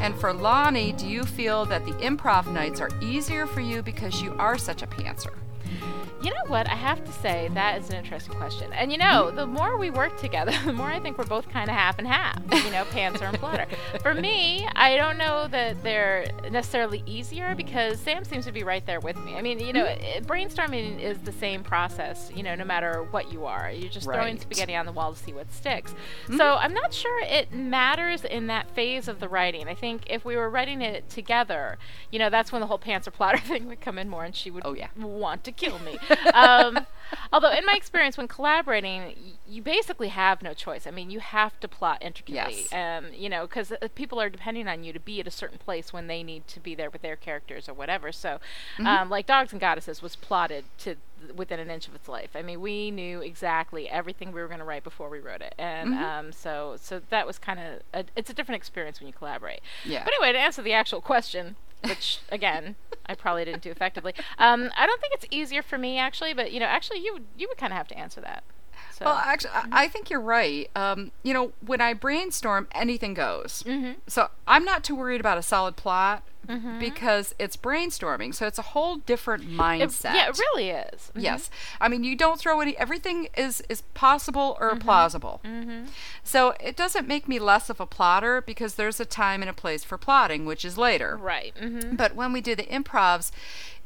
And 0.00 0.14
for 0.18 0.32
Lonnie, 0.32 0.92
do 0.92 1.06
you 1.06 1.24
feel 1.24 1.66
that 1.66 1.84
the 1.84 1.92
improv 1.92 2.50
nights 2.50 2.80
are 2.80 2.88
easier 3.02 3.46
for 3.46 3.60
you 3.60 3.82
because 3.82 4.22
you 4.22 4.32
are 4.38 4.56
such 4.56 4.82
a 4.82 4.86
pantser? 4.86 5.34
You 6.22 6.30
know 6.30 6.44
what? 6.48 6.68
I 6.68 6.74
have 6.80 7.04
to 7.04 7.12
say 7.12 7.48
that 7.54 7.78
is 7.78 7.90
an 7.90 7.96
interesting 7.96 8.34
question. 8.34 8.72
And 8.72 8.90
you 8.90 8.98
know, 8.98 9.30
the 9.30 9.46
more 9.46 9.76
we 9.78 9.90
work 9.90 10.18
together, 10.18 10.52
the 10.64 10.72
more 10.72 10.88
I 10.88 10.98
think 11.00 11.18
we're 11.18 11.24
both 11.26 11.48
kind 11.48 11.68
of 11.70 11.76
half 11.76 11.98
and 11.98 12.06
half. 12.06 12.40
You 12.52 12.70
know, 12.70 12.84
pantser 12.84 13.22
and 13.28 13.38
plotter. 13.38 13.66
For 14.02 14.14
me, 14.14 14.66
I 14.74 14.96
don't 14.96 15.18
know 15.18 15.46
that 15.48 15.82
they're 15.82 16.26
necessarily 16.50 17.02
easier 17.06 17.54
because 17.54 17.98
Sam 18.00 18.24
seems 18.24 18.44
to 18.46 18.52
be 18.52 18.62
right 18.64 18.84
there 18.86 19.00
with 19.00 19.16
me. 19.24 19.34
I 19.36 19.42
mean, 19.42 19.58
you 19.60 19.72
know, 19.72 19.84
it- 19.84 20.26
brainstorming 20.26 21.00
is 21.00 21.18
the 21.18 21.32
same 21.32 21.62
process. 21.62 22.30
You 22.34 22.42
know, 22.42 22.54
no 22.54 22.64
matter 22.64 23.02
what 23.10 23.32
you 23.32 23.44
are, 23.46 23.70
you're 23.70 23.90
just 23.90 24.06
throwing 24.06 24.38
spaghetti 24.38 24.74
on 24.76 24.86
the 24.86 24.92
wall 24.92 25.12
to 25.12 25.18
see 25.18 25.32
what 25.32 25.52
sticks. 25.52 25.94
So 26.36 26.54
I'm 26.56 26.74
not 26.74 26.92
sure 26.94 27.20
it 27.24 27.52
matters 27.52 28.24
in 28.24 28.46
that 28.48 28.70
phase 28.70 29.08
of 29.08 29.20
the 29.20 29.28
writing. 29.28 29.68
I 29.68 29.74
think 29.74 30.02
if 30.06 30.24
we 30.24 30.36
were 30.36 30.48
writing 30.50 30.80
it 30.82 31.08
together, 31.08 31.78
you 32.10 32.18
know, 32.18 32.30
that's 32.30 32.52
when 32.52 32.60
the 32.60 32.66
whole 32.66 32.78
pantser 32.78 33.12
plotter 33.12 33.38
thing 33.44 33.66
would 33.66 33.80
come 33.80 33.98
in 33.98 34.08
more, 34.08 34.24
and 34.24 34.34
she 34.34 34.50
would 34.50 34.62
Oh, 34.64 34.74
yeah. 34.74 34.88
want 34.96 35.44
to 35.44 35.52
kill 35.52 35.78
me. 35.80 35.98
um, 36.34 36.69
although 37.32 37.50
in 37.50 37.64
my 37.66 37.74
experience, 37.74 38.16
when 38.16 38.28
collaborating, 38.28 39.14
you 39.48 39.62
basically 39.62 40.08
have 40.08 40.42
no 40.42 40.54
choice. 40.54 40.86
I 40.86 40.90
mean, 40.90 41.10
you 41.10 41.20
have 41.20 41.58
to 41.60 41.68
plot 41.68 41.98
intricately, 42.00 42.66
Yes. 42.70 42.72
um, 43.04 43.12
you 43.12 43.28
know, 43.28 43.46
because 43.46 43.72
people 43.94 44.20
are 44.20 44.28
depending 44.28 44.68
on 44.68 44.84
you 44.84 44.92
to 44.92 45.00
be 45.00 45.20
at 45.20 45.26
a 45.26 45.30
certain 45.30 45.58
place 45.58 45.92
when 45.92 46.06
they 46.06 46.22
need 46.22 46.46
to 46.48 46.60
be 46.60 46.74
there 46.74 46.90
with 46.90 47.02
their 47.02 47.16
characters 47.16 47.68
or 47.68 47.74
whatever. 47.74 48.12
So, 48.12 48.38
Mhm. 48.78 48.86
um, 48.86 49.10
like 49.10 49.26
Dogs 49.26 49.52
and 49.52 49.60
Goddesses 49.60 50.02
was 50.02 50.16
plotted 50.16 50.64
to 50.78 50.96
within 51.34 51.60
an 51.60 51.70
inch 51.70 51.86
of 51.86 51.94
its 51.94 52.08
life. 52.08 52.30
I 52.34 52.40
mean, 52.40 52.60
we 52.62 52.90
knew 52.90 53.20
exactly 53.20 53.88
everything 53.90 54.32
we 54.32 54.40
were 54.40 54.46
going 54.48 54.58
to 54.60 54.64
write 54.64 54.82
before 54.84 55.10
we 55.10 55.18
wrote 55.20 55.42
it, 55.42 55.54
and 55.58 55.92
Mhm. 55.92 56.02
um, 56.02 56.32
so 56.32 56.76
so 56.80 57.00
that 57.10 57.26
was 57.26 57.38
kind 57.38 57.60
of 57.60 58.06
it's 58.16 58.30
a 58.30 58.34
different 58.34 58.56
experience 58.56 59.00
when 59.00 59.06
you 59.06 59.12
collaborate. 59.12 59.60
Yeah. 59.84 60.02
But 60.02 60.14
anyway, 60.14 60.32
to 60.32 60.38
answer 60.38 60.62
the 60.62 60.72
actual 60.72 61.02
question, 61.02 61.56
which 61.82 62.20
again 62.30 62.76
I 63.06 63.14
probably 63.14 63.44
didn't 63.44 63.62
do 63.62 63.70
effectively, 63.70 64.14
um, 64.38 64.70
I 64.76 64.86
don't 64.86 65.00
think 65.00 65.14
it's 65.14 65.26
easier 65.30 65.62
for 65.62 65.78
me 65.78 65.98
actually, 65.98 66.32
but 66.34 66.52
you 66.52 66.60
know, 66.60 66.66
actually 66.66 67.00
you 67.00 67.12
would 67.12 67.24
you 67.36 67.48
would 67.48 67.58
kind 67.58 67.72
of 67.72 67.76
have 67.76 67.88
to 67.88 67.98
answer 67.98 68.20
that. 68.20 68.44
So. 68.92 69.06
Well, 69.06 69.14
actually, 69.14 69.50
I 69.54 69.84
I 69.84 69.88
think 69.88 70.10
you're 70.10 70.20
right. 70.20 70.70
Um, 70.76 71.10
you 71.22 71.32
know, 71.32 71.52
when 71.64 71.80
I 71.80 71.94
brainstorm, 71.94 72.68
anything 72.72 73.14
goes. 73.14 73.62
Mhm. 73.66 73.96
So 74.06 74.28
I'm 74.46 74.64
not 74.64 74.84
too 74.84 74.94
worried 74.94 75.20
about 75.20 75.38
a 75.38 75.42
solid 75.42 75.76
plot 75.76 76.22
Mhm. 76.50 76.80
because 76.80 77.34
it's 77.38 77.56
brainstorming. 77.56 78.34
So 78.34 78.46
it's 78.46 78.58
a 78.58 78.62
whole 78.74 78.96
different 78.96 79.44
It- 79.44 79.50
mindset. 79.50 80.14
yeah, 80.14 80.28
it 80.28 80.38
really 80.38 80.70
is. 80.70 81.10
Mhm. 81.14 81.22
Yes, 81.22 81.50
I 81.80 81.88
mean 81.88 82.02
you 82.04 82.16
don't 82.16 82.38
throw 82.40 82.60
any. 82.60 82.76
Everything 82.76 83.28
is 83.36 83.62
is 83.68 83.82
possible 83.94 84.56
or 84.60 84.74
plausible. 84.76 85.40
Mhm. 85.44 85.86
So 86.24 86.54
it 86.60 86.76
doesn't 86.76 87.06
make 87.08 87.28
me 87.28 87.38
less 87.38 87.70
of 87.70 87.80
a 87.80 87.86
plotter 87.86 88.40
because 88.40 88.74
there's 88.74 89.00
a 89.00 89.04
time 89.04 89.42
and 89.42 89.48
a 89.50 89.54
place 89.54 89.84
for 89.84 89.96
plotting, 89.98 90.44
which 90.46 90.64
is 90.64 90.76
later. 90.76 91.16
Right. 91.16 91.54
Mm-hmm. 91.60 91.96
But 91.96 92.14
when 92.14 92.32
we 92.32 92.40
do 92.40 92.54
the 92.54 92.64
improvs, 92.64 93.30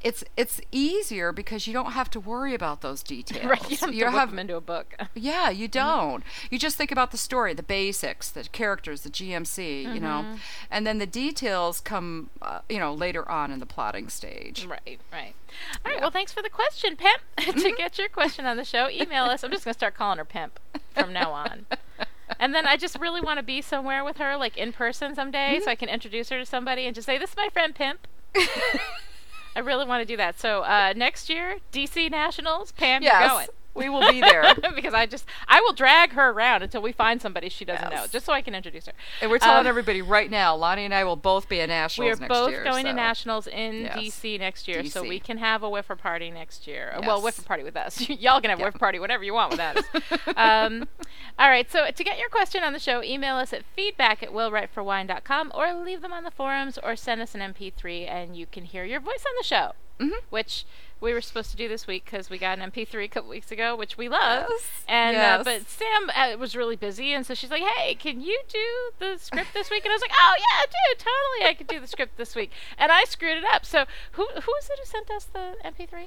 it's 0.05 0.23
it's 0.37 0.61
easier 0.71 1.33
because 1.33 1.67
you 1.67 1.73
don't 1.73 1.93
have 1.93 2.09
to 2.11 2.21
worry 2.21 2.55
about 2.55 2.81
those 2.83 3.03
details. 3.03 3.45
Right, 3.51 3.71
you 3.71 3.77
don't 3.77 3.89
have 3.89 3.95
You 3.95 4.05
to 4.05 4.11
have- 4.13 4.31
them 4.31 4.39
into 4.39 4.55
a 4.57 4.61
book. 4.61 4.95
yeah, 5.15 5.51
you 5.51 5.67
don't. 5.67 6.23
You 6.51 6.59
just 6.59 6.77
think 6.77 6.93
about 6.93 7.11
the 7.11 7.17
story, 7.17 7.55
the 7.55 7.63
basics, 7.63 8.31
the 8.31 8.45
characters, 8.45 9.01
the 9.01 9.11
GMC, 9.11 9.83
you 9.95 10.01
know, 10.01 10.25
Mhm. 10.25 10.39
and 10.71 10.87
then 10.87 10.99
the 10.99 11.07
details 11.07 11.81
come, 11.81 12.31
uh, 12.43 12.61
you 12.69 12.79
know, 12.79 12.93
later 12.95 13.29
on 13.29 13.51
in 13.51 13.59
the 13.59 13.67
plotting 13.67 14.09
stage. 14.11 14.67
Right, 14.67 15.01
right. 15.13 15.35
All 15.85 15.91
right. 15.93 16.01
Well, 16.01 16.11
thanks 16.11 16.33
for 16.33 16.43
the 16.43 16.51
question, 16.51 16.97
Pimp. 16.97 17.23
to 17.63 17.73
get 17.77 17.99
your 17.99 18.09
question 18.09 18.45
on 18.47 18.57
the 18.57 18.65
show, 18.65 18.89
email 18.91 19.25
us. 19.25 19.43
I'm 19.43 19.51
just 19.51 19.65
gonna 19.65 19.75
start 19.75 19.95
calling 19.95 20.19
her 20.19 20.25
Pimp 20.25 20.61
from 20.95 21.13
now 21.13 21.33
on. 21.33 21.67
And 22.41 22.55
then 22.55 22.67
I 22.67 22.77
just 22.77 22.99
really 22.99 23.21
want 23.21 23.39
to 23.39 23.43
be 23.43 23.63
somewhere 23.63 24.03
with 24.05 24.17
her, 24.19 24.37
like 24.37 24.57
in 24.57 24.73
person 24.73 25.15
someday, 25.15 25.61
so 25.65 25.71
I 25.71 25.75
can 25.77 25.89
introduce 25.89 26.29
her 26.31 26.39
to 26.39 26.47
somebody 26.47 26.85
and 26.87 26.95
just 26.95 27.07
say, 27.07 27.17
"This 27.19 27.31
is 27.31 27.37
my 27.37 27.49
friend 27.51 27.75
Pimp." 27.75 28.07
I 29.57 29.61
really 29.61 29.87
want 29.87 30.01
to 30.01 30.05
do 30.07 30.17
that. 30.17 30.39
So 30.41 30.63
uh, 30.63 30.93
next 30.97 31.29
year, 31.29 31.59
DC 31.73 32.11
Nationals, 32.11 32.73
Pam, 32.73 33.03
you're 33.03 33.13
going. 33.29 33.49
We 33.75 33.89
will 33.89 34.09
be 34.09 34.21
there. 34.21 34.55
because 34.75 34.95
I 34.95 35.07
just 35.07 35.27
I 35.49 35.61
will 35.61 35.73
drag 35.73 36.13
her 36.13 36.31
around 36.31 36.63
until 36.63 36.81
we 36.81 36.93
find 36.93 37.21
somebody 37.21 37.49
she 37.49 37.65
doesn't 37.65 37.91
know, 37.91 38.07
just 38.11 38.25
so 38.25 38.33
I 38.33 38.41
can 38.41 38.55
introduce 38.55 38.87
her. 38.87 38.93
And 39.21 39.31
we're 39.31 39.39
telling 39.39 39.61
Um, 39.61 39.67
everybody 39.67 40.01
right 40.01 40.31
now, 40.31 40.55
Lani 40.55 40.85
and 40.85 40.95
I 40.95 41.05
will 41.05 41.17
both 41.17 41.49
be 41.49 41.61
at 41.61 41.69
Nationals 41.69 42.21
we 42.21 42.25
are 42.25 42.29
both 42.29 42.51
year. 42.51 42.63
going 42.65 42.85
to 42.87 42.93
nationals 42.93 43.47
in 43.47 43.83
Yes. 43.83 43.97
DC 43.99 44.39
next 44.39 44.69
year, 44.69 44.85
so 44.85 45.03
we 45.03 45.19
can 45.19 45.39
have 45.39 45.63
a 45.63 45.69
whiffer 45.69 45.97
party 45.97 46.31
next 46.31 46.67
year. 46.67 46.93
Uh, 46.95 47.01
Well, 47.05 47.17
Yes. 47.17 47.25
whiffer 47.25 47.43
party 47.43 47.63
with 47.65 47.77
us. 47.77 48.09
Y'all 48.09 48.41
can 48.41 48.51
have 48.51 48.61
a 48.61 48.63
whiffer 48.63 48.79
party, 48.79 48.99
whatever 48.99 49.25
you 49.25 49.35
want 49.35 49.51
with 49.51 49.61
us. 49.61 49.85
um, 50.37 50.89
all 51.39 51.49
right. 51.51 51.71
So 51.71 51.91
to 51.91 52.05
get 52.05 52.19
your 52.19 52.29
question 52.29 52.63
on 52.63 52.73
the 52.73 52.79
show, 52.79 53.03
email 53.03 53.37
us 53.37 53.53
at 53.53 53.65
feedback 53.75 54.23
at 54.23 54.31
willwriteforwine.com 54.31 55.53
or 55.55 55.73
leave 55.75 56.01
them 56.01 56.13
on 56.13 56.25
the 56.25 56.31
forums 56.31 56.79
or 56.83 56.97
send 56.97 57.21
us 57.21 57.35
an 57.35 57.41
MP3 57.41 58.09
and 58.09 58.37
you 58.37 58.47
can 58.47 58.65
hear 58.65 58.85
your 58.85 59.01
voice 59.01 59.25
on 59.27 59.33
the 59.39 59.45
show, 59.45 59.73
Mhm. 60.01 60.21
which. 60.31 60.65
We 61.05 61.13
were 61.13 61.21
supposed 61.21 61.51
to 61.51 61.57
do 61.59 61.69
this 61.69 61.87
week 61.87 62.07
because 62.07 62.31
we 62.31 62.39
got 62.39 62.59
an 62.59 62.71
MP3 62.71 63.05
a 63.05 63.09
couple 63.09 63.29
weeks 63.29 63.53
ago, 63.53 63.77
which 63.77 63.99
we 63.99 64.09
love. 64.09 64.47
Yes, 64.49 64.71
And 64.89 65.17
uh, 65.19 65.43
but 65.45 65.69
Sam 65.69 66.11
uh, 66.17 66.39
was 66.39 66.57
really 66.57 66.77
busy, 66.77 67.13
and 67.13 67.27
so 67.27 67.35
she's 67.35 67.51
like, 67.51 67.63
"Hey, 67.63 67.95
can 67.95 68.23
you 68.23 68.41
do 68.49 68.91
the 68.99 69.19
script 69.19 69.53
this 69.53 69.69
week?" 69.71 69.85
And 69.85 69.93
I 69.93 69.95
was 69.97 70.01
like, 70.01 70.13
"Oh 70.19 70.35
yeah, 70.39 70.63
dude, 70.65 70.99
totally, 70.99 71.51
I 71.51 71.55
could 71.55 71.67
do 71.67 71.79
the 71.79 71.87
script 71.87 72.17
this 72.17 72.35
week." 72.35 72.51
And 72.79 72.91
I 72.91 73.05
screwed 73.05 73.37
it 73.37 73.45
up. 73.45 73.67
So 73.67 73.85
who 74.13 74.25
who 74.25 74.55
is 74.59 74.71
it 74.71 74.79
who 74.79 74.85
sent 74.87 75.11
us 75.11 75.25
the 75.25 75.57
MP3? 75.63 76.07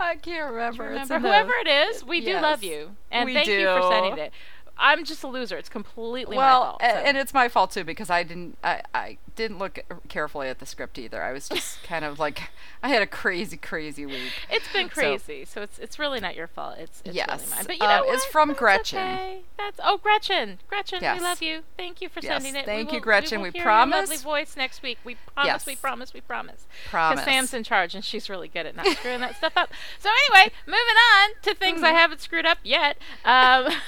I 0.00 0.16
can't 0.16 0.50
remember. 0.50 0.88
Remember, 0.88 1.20
whoever 1.20 1.52
it 1.64 1.68
is, 1.68 2.04
we 2.04 2.20
do 2.20 2.40
love 2.40 2.64
you, 2.64 2.96
and 3.12 3.26
we 3.26 3.34
thank 3.34 3.46
you 3.46 3.66
for 3.66 3.82
sending 3.92 4.18
it. 4.18 4.32
I'm 4.78 5.04
just 5.04 5.22
a 5.22 5.28
loser. 5.28 5.56
It's 5.56 5.68
completely 5.68 6.36
well, 6.36 6.60
my 6.60 6.66
fault. 6.66 6.80
so. 6.80 6.86
and 6.86 7.16
it's 7.16 7.34
my 7.34 7.48
fault 7.48 7.70
too 7.72 7.84
because 7.84 8.10
I 8.10 8.22
didn't 8.22 8.56
I, 8.64 8.82
I 8.94 9.18
didn't 9.36 9.58
look 9.58 9.80
carefully 10.08 10.48
at 10.48 10.58
the 10.58 10.66
script 10.66 10.98
either. 10.98 11.22
I 11.22 11.32
was 11.32 11.48
just 11.48 11.82
kind 11.84 12.04
of 12.04 12.18
like 12.18 12.50
I 12.82 12.88
had 12.88 13.02
a 13.02 13.06
crazy 13.06 13.56
crazy 13.56 14.06
week. 14.06 14.32
It's 14.50 14.70
been 14.72 14.88
crazy, 14.88 15.44
so, 15.44 15.62
it's 15.62 15.78
it's 15.78 15.98
really 15.98 16.20
not 16.20 16.34
your 16.36 16.46
fault. 16.46 16.76
It's, 16.78 17.02
it's 17.04 17.14
Yes, 17.14 17.28
really 17.28 17.50
mine. 17.50 17.64
But 17.66 17.78
you 17.78 17.84
um, 17.86 17.88
know 17.88 18.04
what? 18.06 18.14
it's 18.14 18.24
from 18.26 18.48
That's 18.48 18.58
Gretchen. 18.60 18.98
okay. 18.98 19.40
That's 19.58 19.80
oh 19.82 19.98
Gretchen, 19.98 20.58
Gretchen, 20.68 20.98
Yes. 21.02 21.18
we 21.18 21.24
love 21.24 21.42
you. 21.42 21.60
Thank 21.76 22.00
you 22.00 22.08
for 22.08 22.20
Yes, 22.20 22.42
sending 22.42 22.60
it. 22.60 22.64
thank 22.66 22.90
we 22.90 22.96
you, 22.96 23.00
Gretchen. 23.00 23.40
We, 23.40 23.50
We 23.50 23.58
hear 23.58 23.64
promise- 23.64 24.10
lovely 24.10 24.16
voice 24.16 24.56
next 24.56 24.82
week. 24.82 24.98
We 25.04 25.16
promise. 25.34 25.66
We 25.66 25.76
promise. 25.76 26.14
We 26.14 26.20
promise. 26.20 26.66
Promise. 26.90 27.20
Because 27.20 27.32
Sam's 27.32 27.54
in 27.54 27.62
charge, 27.64 27.94
and 27.94 28.04
she's 28.04 28.28
really 28.30 28.48
good 28.48 28.66
at 28.66 28.74
not 28.76 28.86
screwing 28.98 29.20
that 29.20 29.36
stuff 29.36 29.52
up. 29.56 29.70
So 29.98 30.08
anyway, 30.30 30.52
moving 30.66 30.78
on 30.78 31.30
to 31.42 31.54
things 31.54 31.72
Mm-hmm. 31.82 31.84
I 31.86 31.90
haven't 31.92 32.20
screwed 32.20 32.46
up 32.46 32.58
yet. 32.62 32.96
Um, 33.24 33.68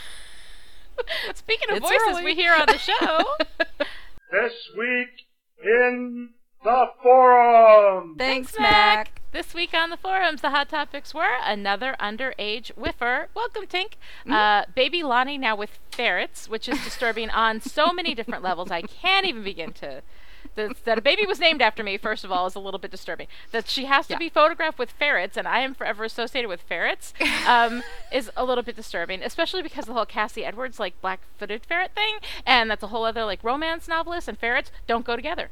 speaking 1.35 1.71
of 1.71 1.77
It's 1.77 1.87
voices 1.89 2.03
early. 2.09 2.25
we 2.25 2.35
hear 2.35 2.55
on 2.55 2.67
the 2.67 2.79
show. 2.79 3.25
This 4.33 4.69
week 4.77 5.27
in 5.63 6.31
the 6.65 6.87
forum. 7.05 8.17
Thanks, 8.19 8.59
Mac. 8.59 9.21
This 9.31 9.55
week 9.55 9.73
on 9.75 9.91
the 9.91 9.97
forums, 9.97 10.41
the 10.41 10.51
hot 10.51 10.69
topics 10.69 11.15
were 11.15 11.37
another 11.45 11.95
underage 12.01 12.69
whiffer. 12.77 13.29
Welcome, 13.35 13.67
Tink. 13.67 13.93
Mm-hmm. 14.27 14.33
Uh, 14.33 14.63
baby 14.75 15.05
Lani 15.05 15.39
now 15.39 15.55
with 15.55 15.79
ferrets, 15.93 16.49
which 16.49 16.69
is 16.69 16.83
disturbing 16.83 17.31
on 17.31 17.61
so 17.61 17.93
many 17.93 18.13
different 18.15 18.43
levels. 18.43 18.73
I 18.73 18.83
can't 18.83 19.25
even 19.27 19.45
begin 19.45 19.73
to. 19.75 20.03
The, 20.55 20.75
that 20.85 20.99
a 20.99 21.03
baby 21.03 21.27
was 21.27 21.41
named 21.41 21.61
after 21.61 21.83
me, 21.83 21.97
first 21.97 22.25
of 22.25 22.31
all, 22.31 22.47
is 22.47 22.55
a 22.55 22.61
little 22.61 22.79
bit 22.79 22.91
disturbing. 22.91 23.27
That 23.51 23.69
she 23.69 23.87
has 23.87 24.07
to 24.07 24.15
Yeah. 24.15 24.19
be 24.19 24.29
photographed 24.29 24.79
with 24.79 24.91
ferrets, 24.93 25.37
and 25.37 25.49
I 25.49 25.61
am 25.61 25.75
forever 25.75 26.05
associated 26.05 26.49
with 26.49 26.63
ferrets, 26.63 27.13
um, 27.47 27.83
is 28.13 28.31
a 28.37 28.45
little 28.45 28.63
bit 28.63 28.77
disturbing, 28.77 29.23
especially 29.23 29.63
because 29.63 29.87
the 29.87 29.93
whole 29.93 30.07
Cassie 30.07 30.45
Edwards 30.45 30.79
like 30.79 31.01
black-footed 31.01 31.65
ferret 31.67 31.93
thing, 31.95 32.17
and 32.47 32.71
that's 32.71 32.83
a 32.83 32.89
whole 32.89 33.05
other 33.05 33.25
like 33.25 33.43
romance 33.43 33.89
novelist 33.89 34.29
and 34.29 34.39
ferrets 34.39 34.71
don't 34.87 35.05
go 35.05 35.17
together. 35.17 35.51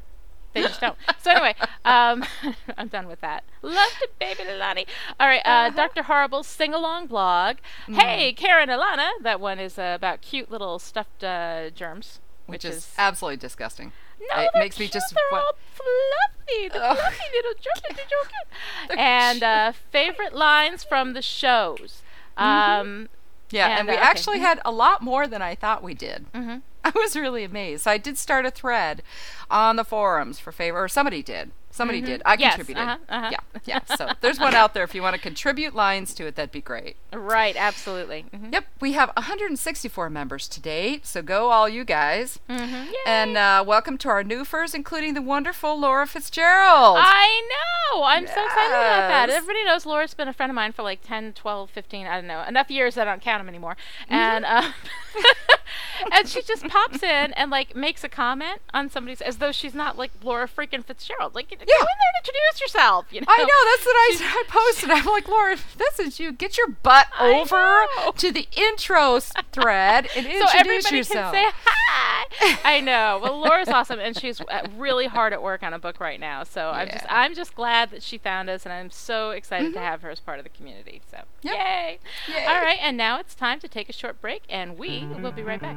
They 0.52 0.62
just 0.62 0.80
don't. 0.80 0.96
So 1.22 1.30
anyway, 1.30 1.54
um, 1.84 2.24
I'm 2.76 2.88
done 2.88 3.08
with 3.08 3.20
that. 3.22 3.44
Love 3.62 3.88
to 4.00 4.08
baby 4.18 4.42
Lani. 4.44 4.86
All 5.18 5.26
right, 5.26 5.40
uh, 5.44 5.70
Dr. 5.70 6.02
Horrible's 6.02 6.46
sing 6.46 6.74
along 6.74 7.06
blog. 7.06 7.56
Mm-hmm. 7.86 7.94
Hey, 7.94 8.32
Karen 8.32 8.68
Alana. 8.68 9.10
That 9.22 9.40
one 9.40 9.58
is 9.58 9.78
uh, 9.78 9.92
about 9.96 10.20
cute 10.20 10.50
little 10.50 10.78
stuffed 10.78 11.24
uh, 11.24 11.70
germs, 11.70 12.20
which, 12.46 12.64
which, 12.64 12.72
is, 12.72 12.92
absolutely 12.98 13.38
disgusting. 13.38 13.92
No, 14.30 14.40
it 14.42 14.50
makes 14.54 14.78
me 14.78 14.88
just 14.88 15.14
They're 15.14 15.40
all 15.40 15.52
fluffy, 15.74 16.68
the 16.68 16.82
Ugh. 16.84 16.96
fluffy 16.96 17.24
little 17.34 17.52
germs. 17.54 17.98
They're. 18.88 18.98
And 18.98 19.42
uh, 19.42 19.72
favorite 19.90 20.34
lines 20.34 20.84
from 20.84 21.12
the 21.14 21.22
shows. 21.22 22.02
Um, 22.36 23.08
Yeah, 23.50 23.68
and, 23.68 23.80
And, 23.80 23.88
we 23.88 23.94
uh, 23.94 23.98
okay. 23.98 24.06
actually 24.08 24.38
had 24.40 24.60
a 24.64 24.70
lot 24.72 25.02
more 25.02 25.26
than 25.26 25.42
I 25.42 25.54
thought 25.54 25.82
we 25.82 25.94
did. 25.94 26.30
Mhm. 26.32 26.62
I 26.84 26.90
was 26.96 27.14
really 27.16 27.44
amazed. 27.44 27.84
So 27.84 27.90
I 27.90 27.98
did 27.98 28.18
start 28.18 28.44
a 28.46 28.50
thread 28.50 29.02
on 29.50 29.76
the 29.76 29.84
forums 29.84 30.38
for 30.38 30.50
favor, 30.52 30.82
or 30.82 30.88
somebody 30.88 31.22
did. 31.22 31.52
Somebody 31.74 32.02
Mhm. 32.02 32.06
did. 32.06 32.22
I 32.26 32.34
Yes, 32.34 32.54
contributed. 32.56 32.86
uh-huh, 32.86 32.98
uh-huh. 33.08 33.28
Yeah, 33.32 33.38
yeah. 33.64 33.80
So 33.96 34.08
there's 34.20 34.38
one 34.38 34.54
out 34.54 34.74
there 34.74 34.84
if 34.84 34.94
you 34.94 35.00
want 35.02 35.16
to 35.16 35.20
contribute 35.20 35.74
lines 35.74 36.12
to 36.14 36.26
it. 36.26 36.36
That'd 36.36 36.52
be 36.52 36.60
great. 36.60 36.96
Right, 37.12 37.56
absolutely. 37.56 38.26
Mhm. 38.32 38.52
Yep, 38.52 38.66
we 38.80 38.92
have 38.92 39.10
164 39.16 40.10
members 40.10 40.48
to 40.48 40.60
date, 40.60 41.06
so 41.06 41.22
go 41.22 41.50
all 41.50 41.68
you 41.70 41.84
guys. 41.84 42.38
Mhm. 42.48 42.92
And 43.06 43.36
uh, 43.38 43.64
welcome 43.66 43.96
to 43.98 44.08
our 44.10 44.22
newfers, 44.22 44.74
including 44.74 45.14
the 45.14 45.22
wonderful 45.22 45.78
Laura 45.80 46.06
Fitzgerald. 46.06 46.98
I 47.00 47.42
know. 47.50 48.04
I'm 48.04 48.26
so 48.26 48.44
excited 48.44 48.68
about 48.70 49.08
that. 49.08 49.30
Everybody 49.30 49.64
knows 49.64 49.86
Laura's 49.86 50.12
been 50.14 50.28
a 50.28 50.32
friend 50.34 50.50
of 50.50 50.54
mine 50.54 50.72
for 50.72 50.82
like 50.82 51.00
10, 51.02 51.32
12, 51.32 51.70
15, 51.70 52.06
I 52.06 52.16
don't 52.16 52.26
know, 52.26 52.42
enough 52.42 52.70
years 52.70 52.96
that 52.96 53.08
I 53.08 53.10
don't 53.12 53.22
count 53.22 53.40
them 53.40 53.48
anymore. 53.48 53.76
Mm-hmm. 54.04 54.14
And 54.14 54.44
uh, 54.44 54.72
and 56.12 56.28
she 56.28 56.42
just 56.42 56.66
pops 56.68 57.02
in 57.02 57.32
and 57.32 57.50
like 57.50 57.74
makes 57.74 58.04
a 58.04 58.08
comment 58.08 58.60
on 58.74 58.90
somebody's 58.90 59.20
as 59.20 59.38
though 59.38 59.52
she's 59.52 59.74
not 59.74 59.96
like 59.96 60.10
Laura 60.22 60.48
freaking 60.48 60.84
Fitzgerald. 60.84 61.34
Like, 61.34 61.52
yeah. 61.68 61.74
go 61.78 61.80
in 61.80 61.86
there 61.86 62.12
and 62.14 62.26
introduce 62.26 62.60
yourself. 62.60 63.06
You 63.10 63.20
know, 63.20 63.26
I 63.28 63.38
know 63.38 63.46
that's 63.46 63.86
what 63.86 63.96
I, 63.96 64.40
I 64.40 64.42
posted. 64.48 64.90
I'm 64.90 65.06
like, 65.06 65.28
Laura, 65.28 65.56
this 65.78 65.98
is 65.98 66.20
you. 66.20 66.32
Get 66.32 66.56
your 66.58 66.68
butt 66.68 67.08
over 67.20 67.86
to 68.16 68.32
the 68.32 68.46
intro 68.56 69.20
thread 69.52 70.08
and 70.16 70.26
introduce 70.26 70.50
so 70.52 70.58
everybody 70.58 70.96
yourself. 70.98 71.34
can 71.34 71.50
say 71.50 71.58
hi. 71.64 72.58
I 72.76 72.80
know. 72.80 73.20
Well, 73.22 73.40
Laura's 73.40 73.68
awesome, 73.68 73.98
and 74.00 74.16
she's 74.16 74.40
uh, 74.40 74.66
really 74.76 75.06
hard 75.06 75.32
at 75.32 75.42
work 75.42 75.62
on 75.62 75.72
a 75.74 75.78
book 75.78 76.00
right 76.00 76.18
now. 76.18 76.44
So 76.44 76.70
I'm 76.70 76.88
just 76.88 77.04
I'm 77.08 77.34
just 77.34 77.54
glad 77.54 77.90
that 77.90 78.02
she 78.02 78.18
found 78.18 78.48
us, 78.48 78.64
and 78.64 78.72
I'm 78.72 78.90
so 78.90 79.30
excited 79.30 79.72
to 79.74 79.80
have 79.80 80.02
her 80.02 80.10
as 80.10 80.20
part 80.20 80.38
of 80.38 80.44
the 80.44 80.50
community. 80.50 81.02
So 81.10 81.18
Yep. 81.42 81.54
yay! 81.54 81.98
Yay. 82.28 82.46
All 82.46 82.60
right, 82.60 82.78
and 82.80 82.96
now 82.96 83.18
it's 83.18 83.34
time 83.34 83.60
to 83.60 83.68
take 83.68 83.88
a 83.88 83.92
short 83.92 84.20
break, 84.20 84.42
and 84.48 84.78
we 84.78 85.06
will 85.20 85.32
be 85.32 85.42
right 85.42 85.60
back. 85.60 85.76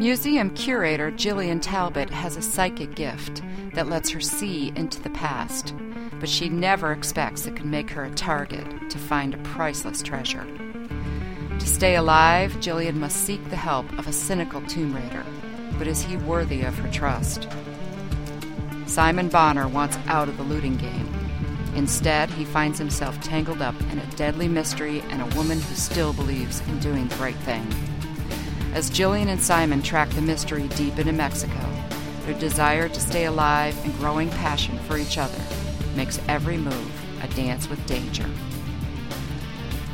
Museum 0.00 0.48
curator 0.54 1.12
Jillian 1.12 1.60
Talbot 1.60 2.08
has 2.08 2.34
a 2.34 2.40
psychic 2.40 2.94
gift 2.94 3.42
that 3.74 3.90
lets 3.90 4.08
her 4.08 4.18
see 4.18 4.72
into 4.74 4.98
the 5.02 5.10
past, 5.10 5.74
but 6.18 6.26
she 6.26 6.48
never 6.48 6.90
expects 6.90 7.44
it 7.44 7.54
can 7.54 7.68
make 7.68 7.90
her 7.90 8.04
a 8.04 8.10
target 8.12 8.88
to 8.88 8.96
find 8.96 9.34
a 9.34 9.38
priceless 9.42 10.00
treasure. 10.00 10.46
To 11.58 11.66
stay 11.66 11.96
alive, 11.96 12.50
Jillian 12.60 12.94
must 12.94 13.26
seek 13.26 13.46
the 13.50 13.56
help 13.56 13.92
of 13.98 14.06
a 14.06 14.12
cynical 14.12 14.62
tomb 14.62 14.96
raider, 14.96 15.22
but 15.76 15.86
is 15.86 16.00
he 16.00 16.16
worthy 16.16 16.62
of 16.62 16.78
her 16.78 16.90
trust? 16.90 17.46
Simon 18.86 19.28
Bonner 19.28 19.68
wants 19.68 19.98
out 20.06 20.30
of 20.30 20.38
the 20.38 20.44
looting 20.44 20.78
game. 20.78 21.12
Instead, 21.76 22.30
he 22.30 22.46
finds 22.46 22.78
himself 22.78 23.20
tangled 23.20 23.60
up 23.60 23.78
in 23.92 23.98
a 23.98 24.16
deadly 24.16 24.48
mystery 24.48 25.02
and 25.10 25.20
a 25.20 25.36
woman 25.36 25.60
who 25.60 25.74
still 25.74 26.14
believes 26.14 26.66
in 26.68 26.78
doing 26.78 27.06
the 27.08 27.16
right 27.16 27.36
thing. 27.36 27.66
As 28.72 28.88
Jillian 28.88 29.26
and 29.26 29.42
Simon 29.42 29.82
track 29.82 30.10
the 30.10 30.22
mystery 30.22 30.68
deep 30.68 30.96
into 30.96 31.12
Mexico, 31.12 31.58
their 32.24 32.38
desire 32.38 32.88
to 32.88 33.00
stay 33.00 33.24
alive 33.24 33.76
and 33.84 33.92
growing 33.98 34.30
passion 34.30 34.78
for 34.80 34.96
each 34.96 35.18
other 35.18 35.42
makes 35.96 36.20
every 36.28 36.56
move 36.56 37.20
a 37.20 37.26
dance 37.34 37.68
with 37.68 37.84
danger. 37.86 38.30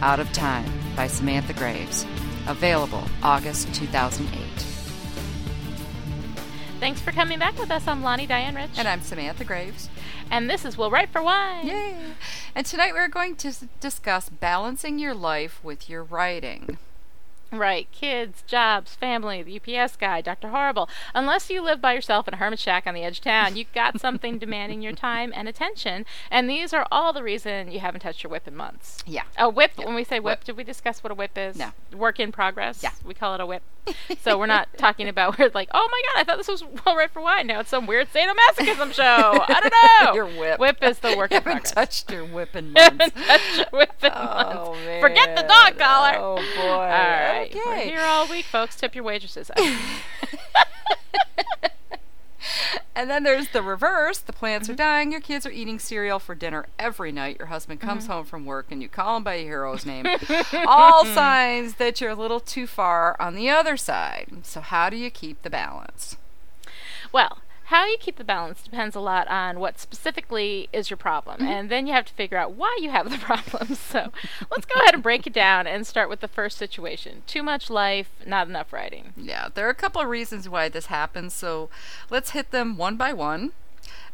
Out 0.03 0.21
of 0.21 0.31
Time 0.33 0.71
by 0.95 1.07
Samantha 1.07 1.55
Graves. 1.55 2.05
Available 2.47 3.03
August 3.23 3.73
2008. 3.75 4.43
Thanks 6.79 7.01
for 7.01 7.13
coming 7.13 7.39
back 7.39 7.59
with 7.59 7.71
us. 7.71 7.89
I'm 7.89 8.03
Lani 8.03 8.27
Diane 8.27 8.55
Rich. 8.55 8.73
And 8.77 8.87
I'm 8.87 9.01
Samantha 9.01 9.45
Graves. 9.45 9.89
And 10.31 10.51
this 10.51 10.67
is 10.67 10.77
Will 10.77 10.91
Write 10.91 11.09
for 11.09 11.23
Wine. 11.23 11.67
Yay! 11.67 11.97
And 12.55 12.67
tonight 12.67 12.93
we're 12.93 13.09
going 13.09 13.37
to 13.37 13.55
discuss 13.81 14.29
balancing 14.29 14.99
your 14.99 15.15
life 15.15 15.65
with 15.65 15.89
your 15.89 16.05
writing. 16.05 16.77
Right, 17.53 17.87
kids, 17.93 18.43
jobs, 18.47 18.97
family, 18.97 19.43
the 19.43 19.57
UPS 19.79 19.97
guy, 19.97 20.21
Dr. 20.21 20.49
Horrible. 20.49 20.89
Unless 21.15 21.49
you 21.49 21.63
live 21.63 21.81
by 21.81 21.93
yourself 21.95 22.27
in 22.27 22.35
a 22.35 22.39
hermit 22.39 22.59
shack 22.59 22.87
on 22.87 22.95
the 22.95 23.03
edge 23.05 23.19
of 23.19 23.25
town, 23.25 23.57
you've 23.57 23.73
got 23.73 24.01
something 24.01 24.39
demanding 24.41 24.83
your 24.83 24.93
time 24.93 25.33
and 25.35 25.47
attention. 25.49 26.05
And 26.31 26.51
these 26.51 26.73
are 26.73 26.87
all 26.91 27.13
the 27.13 27.23
reason 27.23 27.71
you 27.71 27.79
haven't 27.81 28.01
touched 28.01 28.25
your 28.25 28.31
whip 28.33 28.49
in 28.49 28.57
months. 28.57 28.99
Yeah. 29.07 29.23
A 29.39 29.49
whip, 29.49 29.73
when 29.77 29.95
we 29.95 30.03
say 30.05 30.19
whip, 30.19 30.43
did 30.45 30.57
we 30.57 30.65
discuss 30.65 31.05
what 31.05 31.13
a 31.13 31.15
whip 31.15 31.39
is? 31.39 31.57
No. 31.57 31.71
Work 31.95 32.19
in 32.19 32.33
progress? 32.33 32.83
Yeah. 32.83 32.91
We 33.05 33.15
call 33.15 33.35
it 33.37 33.41
a 33.41 33.47
whip. 33.47 33.63
so 34.21 34.37
we're 34.37 34.47
not 34.47 34.69
talking 34.77 35.09
about 35.09 35.39
where, 35.39 35.47
it's 35.47 35.55
like, 35.55 35.69
oh 35.73 35.89
my 35.93 36.03
god, 36.13 36.21
I 36.21 36.25
thought 36.25 36.39
this 36.39 36.49
was 36.49 36.65
well 36.85 36.97
right 36.97 37.11
for 37.11 37.23
wine. 37.23 37.47
Now 37.47 37.61
it's 37.61 37.71
some 37.71 37.87
weird 37.87 38.09
sadomasochism 38.13 38.93
show. 38.93 39.03
I 39.49 39.61
don't 39.61 39.73
know. 40.09 40.15
Your 40.15 40.27
whip. 40.41 40.59
Whip 40.59 40.79
is 40.83 40.99
the 40.99 41.17
work 41.17 41.31
You 41.31 41.37
in 41.37 41.43
haven't 41.45 41.63
progress. 41.63 41.73
touched 41.73 42.11
your 42.11 42.25
whip 42.25 42.57
in 42.57 42.75
Haven't 42.75 42.99
months. 43.15 43.27
touched 43.29 43.57
your 43.59 43.67
whip 43.79 43.93
in 44.03 44.11
Oh, 44.13 44.75
months. 44.75 45.01
Forget 45.01 45.37
the 45.37 45.43
dog 45.45 45.79
collar. 45.79 46.17
Oh, 46.19 46.37
boy. 46.57 46.63
All 46.63 46.79
right. 46.81 47.36
We're 47.41 47.77
here 47.81 48.01
all 48.01 48.29
week, 48.29 48.45
folks. 48.47 48.77
Tip 48.77 48.95
your 48.95 49.05
waitresses. 49.05 49.51
And 52.95 53.11
then 53.11 53.25
there's 53.25 53.49
the 53.49 53.61
reverse. 53.61 54.19
The 54.21 54.33
plants 54.33 54.71
are 54.71 54.75
dying. 54.75 55.13
Your 55.13 55.21
kids 55.21 55.45
are 55.45 55.51
eating 55.51 55.79
cereal 55.79 56.19
for 56.19 56.35
dinner 56.35 56.65
every 56.79 57.13
night. 57.13 57.37
Your 57.39 57.49
husband 57.49 57.79
comes 57.79 58.05
Mhm. 58.07 58.11
home 58.13 58.25
from 58.25 58.47
work 58.47 58.67
and 58.71 58.81
you 58.81 58.89
call 58.89 59.19
him 59.19 59.23
by 59.23 59.35
your 59.35 59.49
hero's 59.69 59.85
name. 59.85 60.07
All 60.67 61.05
signs 61.05 61.75
that 61.75 62.01
you're 62.01 62.11
a 62.11 62.15
little 62.15 62.41
too 62.41 62.67
far 62.67 63.15
on 63.21 63.35
the 63.35 63.51
other 63.51 63.77
side. 63.77 64.29
So, 64.45 64.63
how 64.63 64.89
do 64.89 64.97
you 64.97 65.11
keep 65.11 65.43
the 65.43 65.51
balance? 65.51 66.17
Well, 67.13 67.39
how 67.67 67.85
you 67.87 67.97
keep 67.99 68.17
the 68.17 68.25
balance 68.25 68.63
depends 68.63 68.95
a 68.97 69.01
lot 69.01 69.27
on 69.29 69.59
what 69.61 69.79
specifically 69.79 70.69
is 70.73 70.89
your 70.91 70.97
problem. 70.97 71.41
Mhm. 71.41 71.47
And 71.47 71.71
then 71.71 71.87
you 71.87 71.93
have 71.93 72.07
to 72.07 72.13
figure 72.15 72.39
out 72.39 72.53
why 72.53 72.77
you 72.81 72.91
have 72.91 73.11
the 73.11 73.19
problem. 73.31 73.75
So 73.75 74.13
let's 74.51 74.67
go 74.67 74.81
ahead 74.81 74.95
and 74.95 75.03
break 75.03 75.27
it 75.27 75.33
down 75.33 75.67
and 75.67 75.87
start 75.87 76.09
with 76.09 76.21
the 76.21 76.29
first 76.29 76.59
situation 76.59 77.23
too 77.27 77.43
much 77.43 77.69
life, 77.71 78.11
not 78.25 78.49
enough 78.49 78.73
writing. 78.73 79.13
Yeah, 79.17 79.49
there 79.53 79.67
are 79.67 79.71
a 79.71 79.75
couple 79.75 80.01
of 80.01 80.09
reasons 80.09 80.49
why 80.49 80.69
this 80.69 80.87
happens. 80.87 81.35
So, 81.35 81.69
let's 82.11 82.31
hit 82.31 82.51
them 82.51 82.77
one 82.77 82.97
by 82.97 83.13
one. 83.13 83.53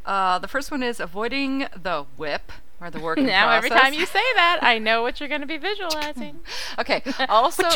Uh, 0.05 0.39
the 0.39 0.49
first 0.49 0.71
one 0.71 0.83
is 0.83 0.99
avoiding 0.99 1.67
the 1.81 2.05
whip 2.17 2.53
or 2.83 2.91
the 2.91 3.01
work 3.01 3.19
now, 3.19 3.51
every 3.51 3.71
time 3.71 3.93
you 3.95 4.07
say 4.07 4.23
that, 4.35 4.59
I 4.63 4.79
know 4.79 5.03
what 5.03 5.21
you're 5.21 5.29
going 5.29 5.41
to 5.41 5.47
be 5.47 5.59
visualizing. 5.59 6.41
Okay. 6.79 7.03
Also, 7.29 7.65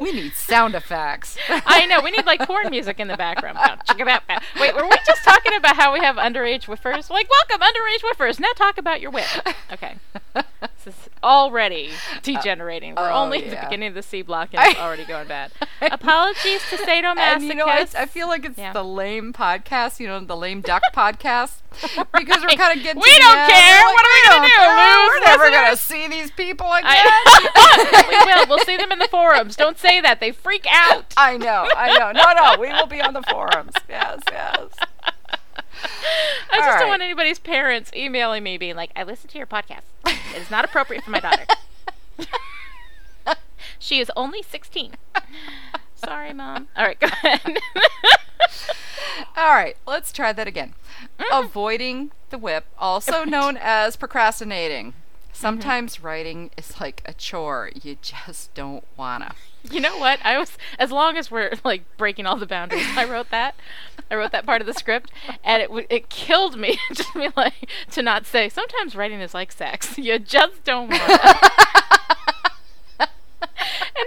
we 0.00 0.12
need 0.12 0.32
sound 0.34 0.74
effects. 0.74 1.36
I 1.48 1.84
know. 1.86 2.00
We 2.00 2.10
need 2.12 2.24
like 2.26 2.40
porn 2.46 2.70
music 2.70 3.00
in 3.00 3.08
the 3.08 3.16
background. 3.16 3.56
Now, 3.56 3.76
check 3.86 3.98
it 3.98 4.06
out. 4.06 4.22
Wait, 4.60 4.74
were 4.74 4.84
we 4.84 4.96
just 5.04 5.24
talking 5.24 5.54
about 5.56 5.76
how 5.76 5.92
we 5.92 6.00
have 6.00 6.16
underage 6.16 6.64
whiffers? 6.66 7.10
Like, 7.10 7.28
welcome, 7.28 7.60
underage 7.60 8.02
whiffers. 8.02 8.38
Now 8.38 8.52
talk 8.56 8.78
about 8.78 9.00
your 9.00 9.10
whip. 9.10 9.26
Okay. 9.72 9.96
This 10.84 10.94
is 10.94 11.10
already 11.22 11.90
degenerating. 12.22 12.94
We're 12.94 13.10
oh, 13.10 13.24
only 13.24 13.44
at 13.44 13.50
the 13.50 13.66
beginning 13.66 13.88
of 13.88 13.94
the 13.94 14.02
C 14.02 14.22
block 14.22 14.50
and 14.52 14.62
it's 14.70 14.78
already 14.80 15.04
going 15.04 15.26
bad. 15.28 15.50
Apologies 15.82 16.62
to 16.70 16.76
sadomasochists. 16.76 17.16
And 17.36 17.42
you 17.44 17.54
know, 17.54 17.66
it's, 17.68 17.94
I 17.94 18.06
feel 18.06 18.28
like 18.28 18.44
it's 18.44 18.56
the 18.56 18.82
lame 18.84 19.32
podcast, 19.32 19.98
you 20.00 20.06
know, 20.06 20.20
the 20.20 20.36
lame 20.36 20.60
duck 20.60 20.82
podcast, 20.94 21.60
because 21.72 22.42
we're 22.42 22.56
kind 22.56 22.78
of 22.78 22.82
getting. 22.84 23.02
We 23.02 23.18
don't 23.18 23.36
end. 23.36 23.50
care. 23.52 23.74
Like, 23.74 23.94
What 23.94 24.04
are 24.06 24.08
we 24.08 24.20
"We 24.20 24.28
gonna 24.28 24.48
don't 24.48 24.76
care. 24.76 25.06
We're 25.08 25.20
never 25.24 25.50
gonna 25.50 25.76
see 25.76 26.08
these 26.08 26.30
people 26.30 26.72
again. 26.72 26.86
I- 26.86 28.04
we 28.08 28.32
will. 28.32 28.46
We'll 28.48 28.64
see 28.64 28.76
them 28.76 28.92
in 28.92 28.98
the 28.98 29.08
forums. 29.08 29.56
Don't 29.56 29.78
say 29.78 30.00
that. 30.00 30.20
They 30.20 30.32
freak 30.32 30.66
out. 30.70 31.12
I 31.16 31.36
know. 31.36 31.68
I 31.76 31.98
know. 31.98 32.12
No, 32.12 32.32
no. 32.32 32.60
We 32.60 32.68
will 32.72 32.86
be 32.86 33.00
on 33.00 33.12
the 33.12 33.22
forums. 33.22 33.72
Yes, 33.88 34.20
yes. 34.30 34.68
I 36.52 36.58
just 36.58 36.68
All 36.72 36.78
don't 36.80 36.88
want 36.88 37.02
anybody's 37.02 37.38
parents 37.38 37.90
emailing 37.94 38.42
me 38.42 38.56
being 38.56 38.76
like, 38.76 38.90
I 38.96 39.02
listened 39.02 39.30
to 39.30 39.38
your 39.38 39.46
podcast. 39.46 39.82
It 40.06 40.42
is 40.42 40.50
not 40.50 40.64
appropriate 40.64 41.04
for 41.04 41.10
my 41.10 41.20
daughter. 41.20 41.44
she 43.78 44.00
is 44.00 44.10
only 44.16 44.42
16. 44.42 44.92
Sorry, 45.94 46.32
Mom. 46.32 46.68
All 46.76 46.84
right, 46.86 46.98
go 46.98 47.06
ahead. 47.06 47.58
All 49.36 49.54
right, 49.54 49.76
let's 49.86 50.12
try 50.12 50.32
that 50.32 50.46
again. 50.46 50.74
Mm-hmm. 51.18 51.44
Avoiding 51.44 52.10
the 52.30 52.38
whip, 52.38 52.66
also 52.78 53.24
known 53.24 53.58
as 53.60 53.96
procrastinating. 53.96 54.94
Sometimes 55.32 56.02
writing 56.02 56.50
is 56.56 56.80
like 56.80 57.02
a 57.04 57.12
chore. 57.12 57.70
You 57.82 57.98
just 58.00 58.54
don't 58.54 58.84
wanna. 58.96 59.34
You 59.72 59.80
know 59.80 59.98
what? 59.98 60.18
I 60.24 60.38
was, 60.38 60.56
as 60.78 60.90
long 60.90 61.16
as 61.16 61.30
we're 61.30 61.52
like 61.64 61.84
breaking 61.96 62.26
all 62.26 62.36
the 62.36 62.46
boundaries, 62.46 62.86
I 62.96 63.04
wrote 63.04 63.30
that. 63.30 63.54
I 64.10 64.14
wrote 64.14 64.32
that 64.32 64.46
part 64.46 64.60
of 64.60 64.66
the 64.66 64.74
script, 64.74 65.10
and 65.42 65.62
it 65.62 65.66
w- 65.68 65.86
it 65.90 66.08
killed 66.08 66.56
me 66.58 66.78
just 66.94 67.12
to 67.12 67.18
be 67.18 67.28
like 67.36 67.68
to 67.92 68.02
not 68.02 68.26
say. 68.26 68.48
Sometimes 68.48 68.94
writing 68.94 69.20
is 69.20 69.34
like 69.34 69.52
sex. 69.52 69.98
You 70.06 70.18
just 70.20 70.62
don't 70.62 70.88
want. 70.88 71.02
and 73.00 73.08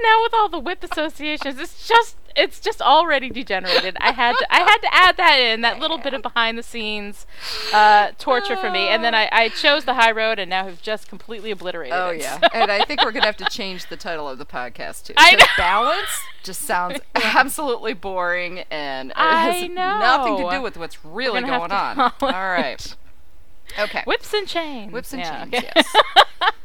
now 0.03 0.21
with 0.21 0.33
all 0.33 0.47
the 0.47 0.59
whip 0.59 0.83
associations, 0.83 1.59
it's 1.59 1.87
just 1.87 2.15
it's 2.35 2.59
just 2.59 2.81
already 2.81 3.29
degenerated. 3.29 3.97
I 3.99 4.11
had 4.11 4.35
to 4.37 4.47
I 4.53 4.57
had 4.59 4.77
to 4.79 4.87
add 4.93 5.17
that 5.17 5.35
in 5.37 5.61
that 5.61 5.79
little 5.79 5.97
bit 5.97 6.13
of 6.13 6.21
behind 6.21 6.57
the 6.57 6.63
scenes 6.63 7.25
uh, 7.73 8.11
torture 8.17 8.55
for 8.55 8.69
me, 8.69 8.87
and 8.87 9.03
then 9.03 9.13
I, 9.15 9.29
I 9.31 9.49
chose 9.49 9.85
the 9.85 9.93
high 9.95 10.11
road, 10.11 10.39
and 10.39 10.49
now 10.49 10.65
have 10.65 10.81
just 10.81 11.07
completely 11.09 11.51
obliterated 11.51 11.93
it. 11.95 11.99
Oh 11.99 12.09
it. 12.09 12.21
yeah, 12.21 12.39
So- 12.39 12.47
and 12.53 12.71
I 12.71 12.83
think 12.85 13.03
we're 13.03 13.11
gonna 13.11 13.25
have 13.25 13.37
to 13.37 13.45
change 13.45 13.87
the 13.87 13.97
title 13.97 14.27
of 14.29 14.37
the 14.37 14.45
podcast 14.45 15.05
too. 15.05 15.13
I 15.17 15.35
know. 15.35 15.45
balance 15.57 16.07
just 16.43 16.61
sounds 16.61 16.99
absolutely 17.15 17.93
boring 17.93 18.59
and 18.71 19.11
it 19.11 19.17
I 19.17 19.51
has 19.51 19.69
nothing 19.69 20.37
to 20.45 20.49
do 20.51 20.61
with 20.61 20.77
what's 20.77 21.03
really 21.05 21.41
going 21.41 21.71
on. 21.71 22.11
All. 22.21 22.95
Okay. 23.77 24.03
Whips 24.07 24.33
and 24.33 24.47
chains. 24.47 24.91
Whips 24.91 25.13
and 25.13 25.21
Yeah, 25.21 25.43
chains. 25.45 25.53
okay. 25.53 25.71
Yes. 25.75 25.95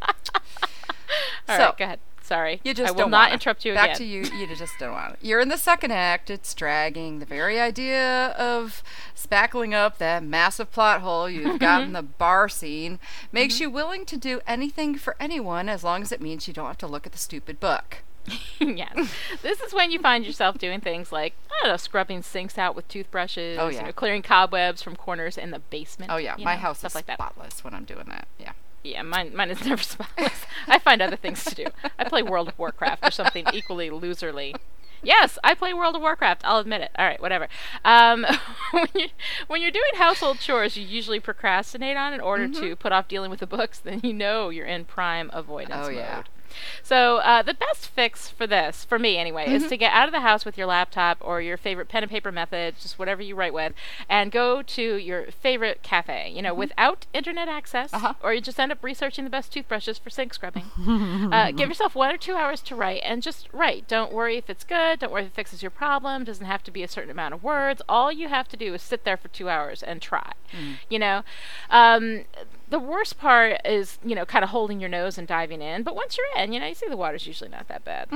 All 1.49 1.57
So, 1.57 1.65
right, 1.65 1.77
go 1.79 1.85
ahead. 1.85 1.99
Sorry. 2.25 2.63
You 2.65 2.73
just 2.73 2.89
I 2.89 2.93
will 2.93 3.01
don't 3.01 3.11
not 3.11 3.25
wanna. 3.25 3.35
interrupt 3.35 3.67
you 3.67 3.73
again. 3.73 3.87
Back 3.89 3.97
to 3.99 4.05
you. 4.05 4.23
You 4.23 4.47
just 4.57 4.79
don't 4.79 4.93
want 4.93 5.13
it. 5.13 5.19
You're 5.21 5.41
in 5.41 5.51
the 5.51 5.59
second 5.59 5.91
act. 5.91 6.31
It's 6.31 6.55
dragging. 6.55 7.19
The 7.19 7.27
very 7.27 7.61
idea 7.61 8.29
of 8.29 8.83
spackling 9.15 9.75
up 9.75 9.99
that 9.99 10.25
massive 10.25 10.73
plot 10.73 11.03
hole 11.03 11.29
you've 11.29 11.59
got 11.61 11.83
in 11.83 11.89
mm-hmm. 11.89 11.97
the 11.97 12.03
bar 12.03 12.49
scene 12.49 12.99
makes 13.31 13.57
mm-hmm. 13.57 13.65
you 13.65 13.71
willing 13.71 14.07
to 14.07 14.17
do 14.17 14.41
anything 14.47 14.97
for 14.97 15.17
anyone 15.21 15.69
as 15.69 15.85
long 15.85 16.01
as 16.01 16.13
it 16.13 16.23
means 16.23 16.49
you 16.49 16.55
don't 16.55 16.67
have 16.67 16.79
to 16.79 16.87
look 16.87 17.05
at 17.05 17.13
the 17.13 17.19
stupid 17.19 17.61
book. 17.61 17.99
yes. 18.59 19.13
This 19.43 19.61
is 19.61 19.75
when 19.75 19.91
you 19.91 19.99
find 19.99 20.25
yourself 20.25 20.57
doing 20.57 20.81
things 20.81 21.13
like, 21.13 21.35
I 21.51 21.65
don't 21.65 21.73
know, 21.73 21.77
scrubbing 21.77 22.23
sinks 22.23 22.57
out 22.57 22.75
with 22.75 22.89
toothbrushes, 22.89 23.59
Oh, 23.59 23.69
you 23.69 23.77
yeah. 23.77 23.85
know, 23.85 23.93
clearing 23.93 24.23
cobwebs 24.23 24.83
from 24.83 24.97
corners 24.97 25.37
in 25.37 25.51
the 25.51 25.59
basement. 25.59 26.11
Oh 26.11 26.17
yeah, 26.17 26.37
my 26.39 26.55
know, 26.55 26.61
house 26.61 26.79
stuff 26.79 26.93
is 26.93 26.95
like 26.95 27.07
that. 27.07 27.19
spotless 27.19 27.63
when 27.63 27.75
I'm 27.75 27.85
doing 27.85 28.07
that. 28.09 28.27
Yeah. 28.39 28.53
Yeah, 28.85 29.03
mine 29.03 29.35
mine 29.35 29.51
is 29.51 29.65
never 29.67 29.83
spotless. 29.83 30.45
I 30.69 30.79
find 30.79 31.03
other 31.03 31.17
things 31.17 31.43
to 31.45 31.55
do. 31.55 31.67
I 31.99 32.05
play 32.05 32.23
World 32.23 32.49
of 32.49 32.59
Warcraft 32.59 33.05
or 33.05 33.11
something 33.11 33.47
equally 33.53 33.91
loserly. 33.91 34.55
Yes, 35.03 35.39
I 35.45 35.55
play 35.55 35.75
World 35.75 35.97
of 35.97 36.01
Warcraft. 36.03 36.43
I'll 36.45 36.59
admit 36.59 36.81
it. 36.81 36.91
All 36.99 37.05
right, 37.07 37.21
whatever. 37.21 37.49
Um, 37.85 38.25
when 38.73 38.87
you 38.95 39.09
when 39.49 39.61
you're 39.63 39.71
doing 39.71 39.93
household 39.97 40.39
chores, 40.39 40.77
you 40.77 40.87
usually 40.87 41.19
procrastinate 41.21 41.97
on 41.97 42.13
in 42.15 42.21
order 42.21 42.47
Mhm. 42.49 42.59
to 42.61 42.77
put 42.77 42.93
off 42.93 43.09
dealing 43.09 43.31
with 43.31 43.41
the 43.41 43.47
books. 43.47 43.79
Then 43.79 44.01
you 44.03 44.13
know 44.13 44.51
you're 44.51 44.67
in 44.67 44.85
prime 44.85 45.31
avoidance 45.33 45.75
Oh, 45.87 45.91
mode. 45.91 45.95
yeah. 45.97 46.23
So 46.83 47.19
uh, 47.19 47.43
the 47.43 47.55
best 47.55 47.89
fix 47.89 48.29
for 48.29 48.47
this, 48.47 48.85
for 48.85 48.99
me 48.99 49.17
anyway, 49.19 49.53
is 49.53 49.65
Mhm. 49.65 49.69
to 49.71 49.77
get 49.77 49.93
out 49.93 50.09
of 50.09 50.13
the 50.13 50.21
house 50.21 50.45
with 50.45 50.57
your 50.59 50.67
laptop 50.67 51.19
or 51.21 51.41
your 51.41 51.57
favorite 51.57 51.89
pen 51.89 52.03
and 52.03 52.11
paper 52.11 52.31
method, 52.33 52.75
just 52.81 52.99
whatever 52.99 53.23
you 53.23 53.35
write 53.35 53.55
with, 53.55 53.73
and 54.09 54.31
go 54.33 54.63
to 54.63 54.97
your 54.97 55.27
favorite 55.31 55.83
cafe. 55.83 56.31
You 56.35 56.43
know, 56.43 56.55
Mhm. 56.55 56.59
without 56.59 57.07
internet 57.13 57.49
access, 57.49 57.93
Uh-huh. 57.93 58.15
or 58.23 58.35
you 58.35 58.41
just 58.41 58.59
end 58.61 58.73
up 58.73 58.83
researching 58.83 59.25
the 59.25 59.31
best 59.31 59.53
toothbrushes 59.53 59.99
for 59.99 60.11
sink 60.11 60.35
scrubbing. 60.35 60.71
uh, 61.33 61.51
give 61.53 61.69
yourself 61.69 61.95
one 61.95 62.11
or 62.15 62.17
two 62.19 62.37
hours 62.37 62.61
to 62.63 62.75
write, 62.75 63.01
and 63.05 63.23
just 63.23 63.49
write. 63.53 63.87
Don't 63.89 64.13
worry 64.13 64.37
if 64.37 64.49
it's 64.51 64.65
good. 64.65 64.99
Don't 65.01 65.13
worry 65.13 65.23
if 65.23 65.29
it 65.29 65.35
fixes 65.35 65.63
your 65.63 65.71
problem. 65.71 66.25
Doesn't 66.25 66.47
have 66.47 66.63
to 66.65 66.71
be 66.71 66.83
a 66.83 66.89
certain 66.89 67.11
amount 67.11 67.35
of 67.35 67.43
words. 67.43 67.83
All 67.89 68.11
you 68.13 68.29
have 68.29 68.49
to 68.49 68.57
do 68.57 68.75
is 68.75 68.83
sit 68.83 69.05
there 69.05 69.17
for 69.17 69.29
two 69.29 69.49
hours 69.49 69.83
and 69.83 70.01
try. 70.03 70.33
Mm. 70.53 70.77
You 70.89 70.99
know, 70.99 71.25
um, 71.71 72.25
the 72.69 72.79
worst 72.79 73.19
part 73.19 73.61
is 73.65 73.99
you 74.05 74.15
know 74.15 74.25
kind 74.25 74.43
of 74.45 74.51
holding 74.51 74.81
your 74.81 74.89
nose 74.91 75.19
and 75.19 75.27
diving 75.29 75.61
in. 75.63 75.83
But 75.83 75.95
once 75.95 76.17
you're 76.17 76.43
in, 76.43 76.53
you 76.53 76.61
know, 76.61 76.67
you 76.67 76.75
see 76.75 76.89
the 76.89 76.97
water's 76.97 77.27
usually 77.27 77.51
not 77.51 77.69
that 77.69 77.85
bad. 77.85 78.09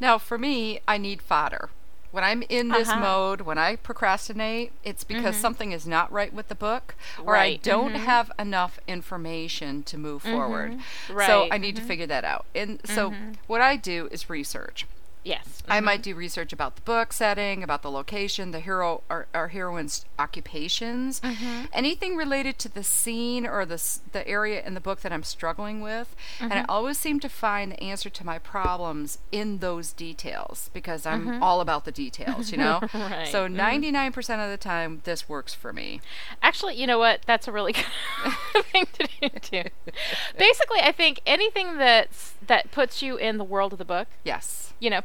Now, 0.00 0.18
for 0.18 0.38
me, 0.38 0.80
I 0.86 0.96
need 0.98 1.20
fodder. 1.22 1.70
When 2.10 2.24
I'm 2.24 2.42
in 2.48 2.68
this 2.70 2.88
Uh-huh. 2.88 3.00
mode, 3.00 3.40
when 3.42 3.58
I 3.58 3.76
procrastinate, 3.76 4.72
it's 4.82 5.04
because 5.04 5.36
Mhm. 5.36 5.40
something 5.40 5.72
is 5.72 5.86
not 5.86 6.10
right 6.10 6.32
with 6.32 6.48
the 6.48 6.54
book, 6.54 6.94
or 7.22 7.36
I 7.36 7.56
don't 7.56 7.92
mhm. 7.94 8.04
have 8.04 8.30
enough 8.38 8.78
information 8.86 9.82
to 9.82 9.98
move 9.98 10.22
forward. 10.22 10.72
Mhm, 10.72 10.82
So 11.06 11.14
right, 11.14 11.48
I 11.52 11.58
need 11.58 11.76
to 11.76 11.82
mhm. 11.82 11.86
figure 11.86 12.06
that 12.06 12.24
out. 12.24 12.46
And 12.54 12.80
so 12.84 13.10
Mhm. 13.10 13.34
what 13.46 13.60
I 13.60 13.76
do 13.76 14.08
is 14.10 14.30
research. 14.30 14.86
Yes. 15.28 15.62
I 15.68 15.80
mhm. 15.80 15.84
might 15.84 16.02
do 16.02 16.14
research 16.14 16.52
about 16.54 16.76
the 16.76 16.82
book 16.82 17.12
setting, 17.12 17.62
about 17.62 17.82
the 17.82 17.90
location, 17.90 18.50
the 18.50 18.60
hero 18.60 19.02
or, 19.10 19.26
or 19.34 19.48
heroine's 19.48 20.06
occupations, 20.18 21.20
Mhm. 21.20 21.68
anything 21.72 22.16
related 22.16 22.58
to 22.60 22.68
the 22.68 22.82
scene 22.82 23.46
or 23.46 23.66
the 23.66 23.78
the 24.12 24.26
area 24.26 24.64
in 24.66 24.72
the 24.74 24.80
book 24.80 25.00
that 25.02 25.12
I'm 25.12 25.22
struggling 25.22 25.80
with. 25.82 26.16
And 26.40 26.52
I 26.52 26.62
Mhm. 26.62 26.66
always 26.68 26.98
seem 26.98 27.20
to 27.20 27.28
find 27.28 27.72
the 27.72 27.82
answer 27.82 28.08
to 28.08 28.24
my 28.24 28.38
problems 28.38 29.18
in 29.30 29.58
those 29.58 29.92
details 29.92 30.70
because 30.72 31.04
I'm 31.04 31.26
Mhm. 31.26 31.42
all 31.42 31.60
about 31.60 31.84
the 31.84 31.92
details, 31.92 32.50
you 32.50 32.58
know. 32.58 32.80
Right, 32.94 33.28
So 33.28 33.46
mhm. 33.46 33.52
99% 33.54 34.40
of 34.40 34.48
the 34.50 34.56
time, 34.56 35.02
this 35.04 35.28
works 35.28 35.52
for 35.54 35.72
me. 35.72 36.00
Actually, 36.42 36.76
you 36.76 36.86
know 36.86 36.98
what? 36.98 37.20
That's 37.26 37.46
a 37.46 37.52
really 37.52 37.72
good 37.80 38.64
thing 38.72 38.86
to 38.94 39.08
do 39.20 39.28
too. 39.40 39.70
Basically, 40.38 40.80
I 40.80 40.92
think 40.92 41.20
anything 41.26 41.76
that's 41.76 42.34
that 42.46 42.70
puts 42.70 43.02
you 43.02 43.16
in 43.16 43.36
the 43.36 43.44
world 43.44 43.72
of 43.74 43.78
the 43.78 43.84
book. 43.84 44.08
Yes. 44.24 44.72
You 44.80 44.90
know. 44.90 45.02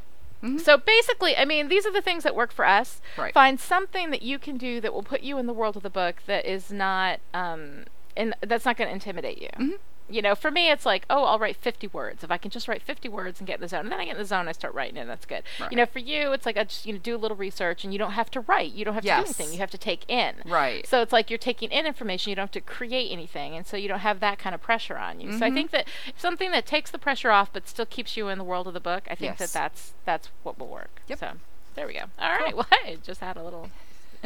So 0.58 0.78
basically, 0.78 1.38
I 1.38 1.46
mean, 1.46 1.70
these 1.70 1.86
are 1.86 1.92
the 1.92 2.02
things 2.02 2.24
that 2.24 2.36
work 2.36 2.52
for 2.52 2.66
us. 2.66 3.02
Right. 3.18 3.34
Find 3.34 3.60
something 3.60 4.12
that 4.12 4.22
you 4.22 4.38
can 4.38 4.58
do 4.58 4.82
that 4.82 4.94
will 4.94 5.04
put 5.04 5.22
you 5.22 5.38
in 5.38 5.48
the 5.48 5.54
world 5.54 5.78
of 5.78 5.84
the 5.84 5.90
book 5.90 6.18
that 6.28 6.46
is 6.46 6.72
not, 6.72 7.20
um, 7.34 7.86
and 8.18 8.36
that's 8.42 8.66
not 8.66 8.76
going 8.78 8.90
to 8.90 8.94
intimidate 8.94 9.42
you. 9.42 9.80
You 10.14 10.22
know, 10.22 10.36
for 10.36 10.52
me, 10.52 10.70
it's 10.70 10.86
like, 10.86 11.06
oh, 11.10 11.24
I'll 11.26 11.40
write 11.40 11.56
50 11.58 11.88
words. 11.88 12.24
If 12.24 12.30
I 12.32 12.38
can 12.38 12.52
just 12.52 12.68
write 12.68 12.82
50 12.84 13.10
words 13.10 13.40
and 13.40 13.48
get 13.48 13.56
in 13.56 13.62
the 13.62 13.68
zone, 13.68 13.82
and 13.82 13.92
then 13.92 14.00
I 14.00 14.06
get 14.06 14.12
in 14.16 14.18
the 14.20 14.26
zone, 14.26 14.48
I 14.48 14.52
start 14.52 14.74
writing, 14.74 14.98
and 14.98 15.10
that's 15.10 15.26
good. 15.26 15.44
Right. 15.60 15.72
You 15.72 15.78
know, 15.78 15.86
for 15.86 16.00
you, 16.00 16.32
it's 16.34 16.46
like 16.46 16.56
I 16.58 16.64
just 16.66 16.86
you 16.86 16.94
know 16.94 17.00
do 17.00 17.16
a 17.16 17.18
little 17.18 17.36
research, 17.38 17.84
and 17.84 17.92
you 17.92 18.00
don't 18.00 18.12
have 18.12 18.30
to 18.32 18.40
write. 18.42 18.74
You 18.74 18.86
don't 18.86 18.94
have 18.94 19.04
to 19.04 19.10
do 19.10 19.14
anything. 19.16 19.52
You 19.52 19.60
have 19.60 19.72
to 19.72 19.78
take 19.78 20.08
in. 20.10 20.36
Right. 20.46 20.86
So 20.88 21.02
it's 21.02 21.12
like 21.12 21.30
you're 21.30 21.38
taking 21.40 21.72
in 21.72 21.86
information. 21.86 22.30
You 22.30 22.36
don't 22.36 22.44
have 22.44 22.52
to 22.52 22.62
create 22.62 23.12
anything, 23.12 23.56
and 23.56 23.66
so 23.66 23.76
you 23.76 23.88
don't 23.88 24.00
have 24.00 24.20
that 24.20 24.38
kind 24.40 24.54
of 24.54 24.62
pressure 24.62 24.98
on 24.98 25.20
you. 25.20 25.38
So 25.38 25.46
I 25.46 25.52
think 25.52 25.72
that 25.72 25.88
something 26.18 26.52
that 26.52 26.66
takes 26.66 26.92
the 26.92 27.00
pressure 27.00 27.32
off, 27.32 27.52
but 27.52 27.68
still 27.68 27.86
keeps 27.88 28.16
you 28.16 28.28
in 28.30 28.38
the 28.38 28.44
world 28.44 28.68
of 28.68 28.74
the 28.74 28.80
book. 28.80 29.04
I 29.10 29.16
think 29.16 29.40
Yes. 29.40 29.52
that 29.52 29.54
that's 29.60 29.94
that's 30.06 30.30
what 30.44 30.60
will 30.60 30.68
work. 30.68 31.02
Yep. 31.08 31.20
So 31.20 31.32
there 31.76 31.88
we 31.88 31.94
go. 31.94 32.06
All 32.20 32.30
right. 32.32 32.54
Well, 32.56 32.68
I 32.72 32.98
just 33.04 33.20
had 33.22 33.36
a 33.36 33.44
little 33.44 33.70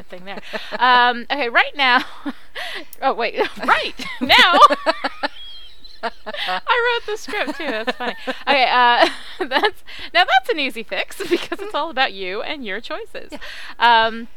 thing 0.09 0.25
there. 0.25 0.41
um, 0.79 1.25
okay. 1.31 1.49
Right 1.49 1.75
now. 1.75 2.03
oh 3.01 3.13
wait. 3.13 3.39
right 3.65 3.95
now. 4.21 4.59
I 6.03 6.99
wrote 7.07 7.11
the 7.11 7.17
script 7.17 7.57
too. 7.57 7.67
That's 7.67 7.97
funny. 7.97 8.15
Okay, 8.47 8.69
uh, 8.69 9.09
that's 9.47 9.83
now 10.13 10.23
that's 10.25 10.49
an 10.49 10.59
easy 10.59 10.83
fix 10.83 11.17
because 11.29 11.59
it's 11.59 11.75
all 11.75 11.89
about 11.89 12.13
you 12.13 12.41
and 12.41 12.65
your 12.65 12.81
choices. 12.81 13.31
Um, 13.79 14.27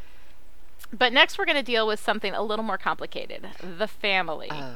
but 0.93 1.13
next, 1.13 1.37
we're 1.37 1.45
going 1.45 1.57
to 1.57 1.63
deal 1.63 1.87
with 1.87 1.99
something 1.99 2.33
a 2.33 2.41
little 2.41 2.65
more 2.65 2.77
complicated: 2.77 3.47
the 3.61 3.87
family. 3.87 4.49
Mm. 4.49 4.75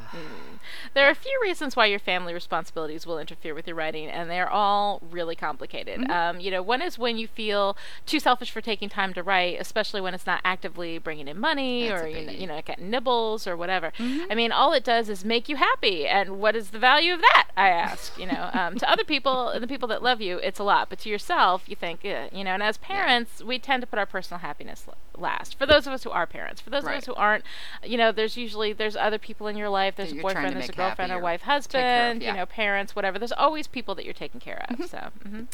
There 0.94 1.08
are 1.08 1.12
a 1.12 1.16
few 1.16 1.38
reasons 1.42 1.76
why 1.76 1.86
your 1.88 2.00
family 2.00 2.34
responsibilities 2.34 3.06
will 3.06 3.20
interfere 3.20 3.54
with 3.54 3.68
your 3.68 3.76
writing, 3.76 4.08
and 4.08 4.30
they're 4.30 4.50
all 4.50 5.02
really 5.10 5.36
complicated. 5.36 6.00
Mhm. 6.02 6.10
Um, 6.10 6.40
you 6.40 6.52
know, 6.52 6.62
one 6.62 6.82
is 6.82 6.98
when 6.98 7.18
you 7.18 7.28
feel 7.28 7.78
too 8.06 8.20
selfish 8.20 8.52
for 8.52 8.62
taking 8.62 8.90
time 8.90 9.14
to 9.14 9.24
write, 9.24 9.60
especially 9.60 10.02
when 10.02 10.14
it's 10.14 10.26
not 10.26 10.42
actively 10.44 10.98
bringing 10.98 11.28
in 11.28 11.40
money 11.40 11.88
That's 11.88 12.04
or 12.04 12.08
you 12.08 12.26
know, 12.26 12.32
you 12.32 12.48
know, 12.48 12.62
get 12.62 12.80
nibbles 12.80 13.48
or 13.48 13.56
whatever. 13.58 13.92
Mhm. 13.98 14.28
I 14.30 14.36
mean, 14.36 14.52
all 14.52 14.74
it 14.74 14.84
does 14.84 15.10
is 15.10 15.24
make 15.26 15.50
you 15.50 15.56
happy. 15.56 16.08
And 16.08 16.40
what 16.40 16.56
is 16.56 16.72
the 16.72 16.80
value 16.80 17.14
of 17.14 17.22
that? 17.22 17.48
I 17.58 17.70
ask. 17.70 18.18
You 18.18 18.28
know, 18.28 18.50
um, 18.54 18.78
to 18.78 18.90
other 18.90 19.04
people, 19.04 19.50
and 19.50 19.62
the 19.64 19.68
people 19.68 19.88
that 19.90 20.02
love 20.04 20.22
you, 20.22 20.38
it's 20.40 20.60
a 20.60 20.64
lot. 20.64 20.90
But 20.90 21.00
to 21.00 21.10
yourself, 21.10 21.64
you 21.68 21.76
think, 21.76 22.04
eh, 22.06 22.30
you 22.32 22.44
know. 22.44 22.52
And 22.52 22.64
as 22.64 22.78
parents, 22.78 23.44
we 23.44 23.60
tend 23.60 23.82
to 23.82 23.88
put 23.88 24.00
our 24.00 24.06
personal 24.06 24.40
happiness 24.40 24.86
last. 25.18 25.58
For 25.58 25.66
those 25.66 25.88
of 25.88 25.94
us 25.94 26.04
who 26.04 26.12
are 26.12 26.26
parents, 26.28 26.62
for 26.62 26.70
those 26.70 26.84
of 26.84 26.90
us 26.92 27.06
who 27.06 27.16
aren't, 27.16 27.44
you 27.84 27.98
know, 27.98 28.12
there's 28.12 28.38
usually 28.38 28.74
there's 28.74 28.96
other 28.96 29.18
people 29.18 29.48
in 29.48 29.58
your 29.58 29.70
life. 29.70 29.96
There's 29.96 30.12
a 30.12 30.16
you're 30.16 30.24
trying 30.24 30.36
to 30.36 30.42
boyfriend, 30.42 30.64
there's 30.68 30.76
a 30.76 30.78
girlfriend, 30.78 31.12
or 31.12 31.20
wife, 31.20 31.42
of, 31.42 31.46
husband, 31.48 32.22
yeah. 32.22 32.32
you 32.32 32.38
know, 32.38 32.46
parents, 32.46 32.96
whatever. 32.96 33.18
There's 33.20 33.32
always 33.32 33.68
people 33.68 33.96
that 33.96 34.06
you're 34.06 34.14
taking 34.14 34.40
care 34.40 34.66
of. 34.70 34.86
So. 34.90 35.10
mhm. 35.28 35.48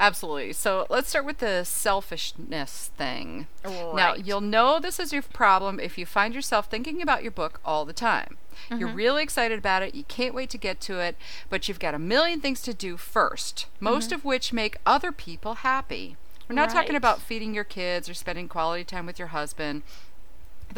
Absolutely. 0.00 0.52
So 0.52 0.86
let's 0.88 1.08
start 1.08 1.24
with 1.24 1.38
the 1.38 1.64
selfishness 1.64 2.90
thing. 2.96 3.46
Now, 3.64 4.14
you'll 4.14 4.40
know 4.40 4.78
this 4.78 4.98
is 5.00 5.12
your 5.12 5.22
problem 5.22 5.80
if 5.80 5.98
you 5.98 6.06
find 6.06 6.34
yourself 6.34 6.66
thinking 6.66 7.02
about 7.02 7.22
your 7.22 7.32
book 7.32 7.60
all 7.64 7.84
the 7.84 7.92
time. 7.92 8.36
You're 8.70 8.88
Mhm. 8.88 8.96
really 8.96 9.22
excited 9.22 9.58
about 9.58 9.82
it, 9.82 9.94
you 9.94 10.04
can't 10.04 10.34
wait 10.34 10.50
to 10.50 10.58
get 10.58 10.80
to 10.82 10.98
it, 11.00 11.16
but 11.48 11.68
you've 11.68 11.78
got 11.78 11.94
a 11.94 11.98
million 11.98 12.40
things 12.40 12.60
to 12.62 12.74
do 12.74 12.96
first, 12.96 13.66
most 13.80 14.10
Mhm. 14.10 14.14
of 14.16 14.24
which 14.24 14.52
make 14.52 14.76
other 14.84 15.12
people 15.12 15.54
happy. 15.56 16.16
We're 16.48 16.54
not 16.54 16.70
talking 16.70 16.96
about 16.96 17.20
feeding 17.20 17.54
your 17.54 17.64
kids 17.64 18.08
or 18.08 18.14
spending 18.14 18.48
quality 18.48 18.82
time 18.82 19.04
with 19.06 19.18
your 19.18 19.28
husband. 19.28 19.82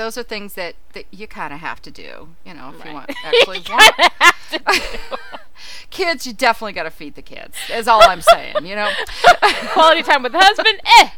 Those 0.00 0.16
are 0.16 0.22
things 0.22 0.54
that, 0.54 0.76
that 0.94 1.04
you 1.10 1.26
kind 1.26 1.52
of 1.52 1.60
have 1.60 1.82
to 1.82 1.90
do, 1.90 2.30
you 2.44 2.54
know, 2.54 2.70
if 2.70 2.76
you 2.76 2.90
Right. 2.90 2.94
want 2.94 3.10
actually 3.24 3.58
you 3.58 3.74
want. 3.74 5.30
kids, 5.90 6.26
you 6.26 6.32
definitely 6.32 6.72
got 6.72 6.84
to 6.84 6.90
feed 6.90 7.16
the 7.16 7.22
kids. 7.22 7.54
Is 7.70 7.86
all 7.86 8.00
I'm 8.02 8.22
saying, 8.22 8.64
you 8.64 8.74
know. 8.76 8.90
Quality 9.72 10.02
time 10.02 10.22
with 10.22 10.32
the 10.32 10.38
husband, 10.40 10.80
eh? 11.00 11.08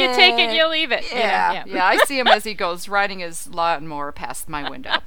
You 0.00 0.14
take 0.14 0.38
it, 0.38 0.54
you 0.54 0.68
leave 0.68 0.92
it. 0.92 1.02
you 1.08 1.16
know, 1.16 1.20
Yeah, 1.20 1.64
yeah. 1.66 1.84
I 1.84 1.96
see 2.06 2.16
him 2.18 2.28
as 2.28 2.44
he 2.44 2.54
goes 2.54 2.88
riding 2.88 3.18
his 3.18 3.48
lawnmower 3.48 4.12
past 4.12 4.48
my 4.48 4.70
window. 4.70 4.98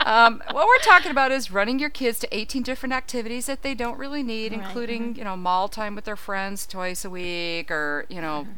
um, 0.00 0.42
what 0.50 0.66
we're 0.66 0.78
talking 0.82 1.12
about 1.12 1.30
is 1.30 1.52
running 1.52 1.78
your 1.78 1.90
kids 1.90 2.18
to 2.20 2.36
18 2.36 2.62
different 2.64 2.92
activities 2.92 3.46
that 3.46 3.62
they 3.62 3.74
don't 3.74 3.98
really 3.98 4.24
need, 4.24 4.50
Right, 4.52 4.60
including 4.62 5.14
mhm. 5.14 5.18
you 5.18 5.24
know 5.24 5.36
mall 5.36 5.68
time 5.68 5.94
with 5.94 6.04
their 6.06 6.16
friends 6.16 6.66
twice 6.66 7.04
a 7.04 7.10
week, 7.10 7.70
or 7.70 8.04
you 8.08 8.20
know. 8.20 8.48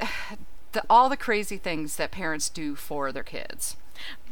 The, 0.76 0.84
all 0.90 1.08
the 1.08 1.16
crazy 1.16 1.56
things 1.56 1.96
that 1.96 2.10
parents 2.10 2.50
do 2.50 2.74
for 2.74 3.10
their 3.10 3.22
kids. 3.22 3.78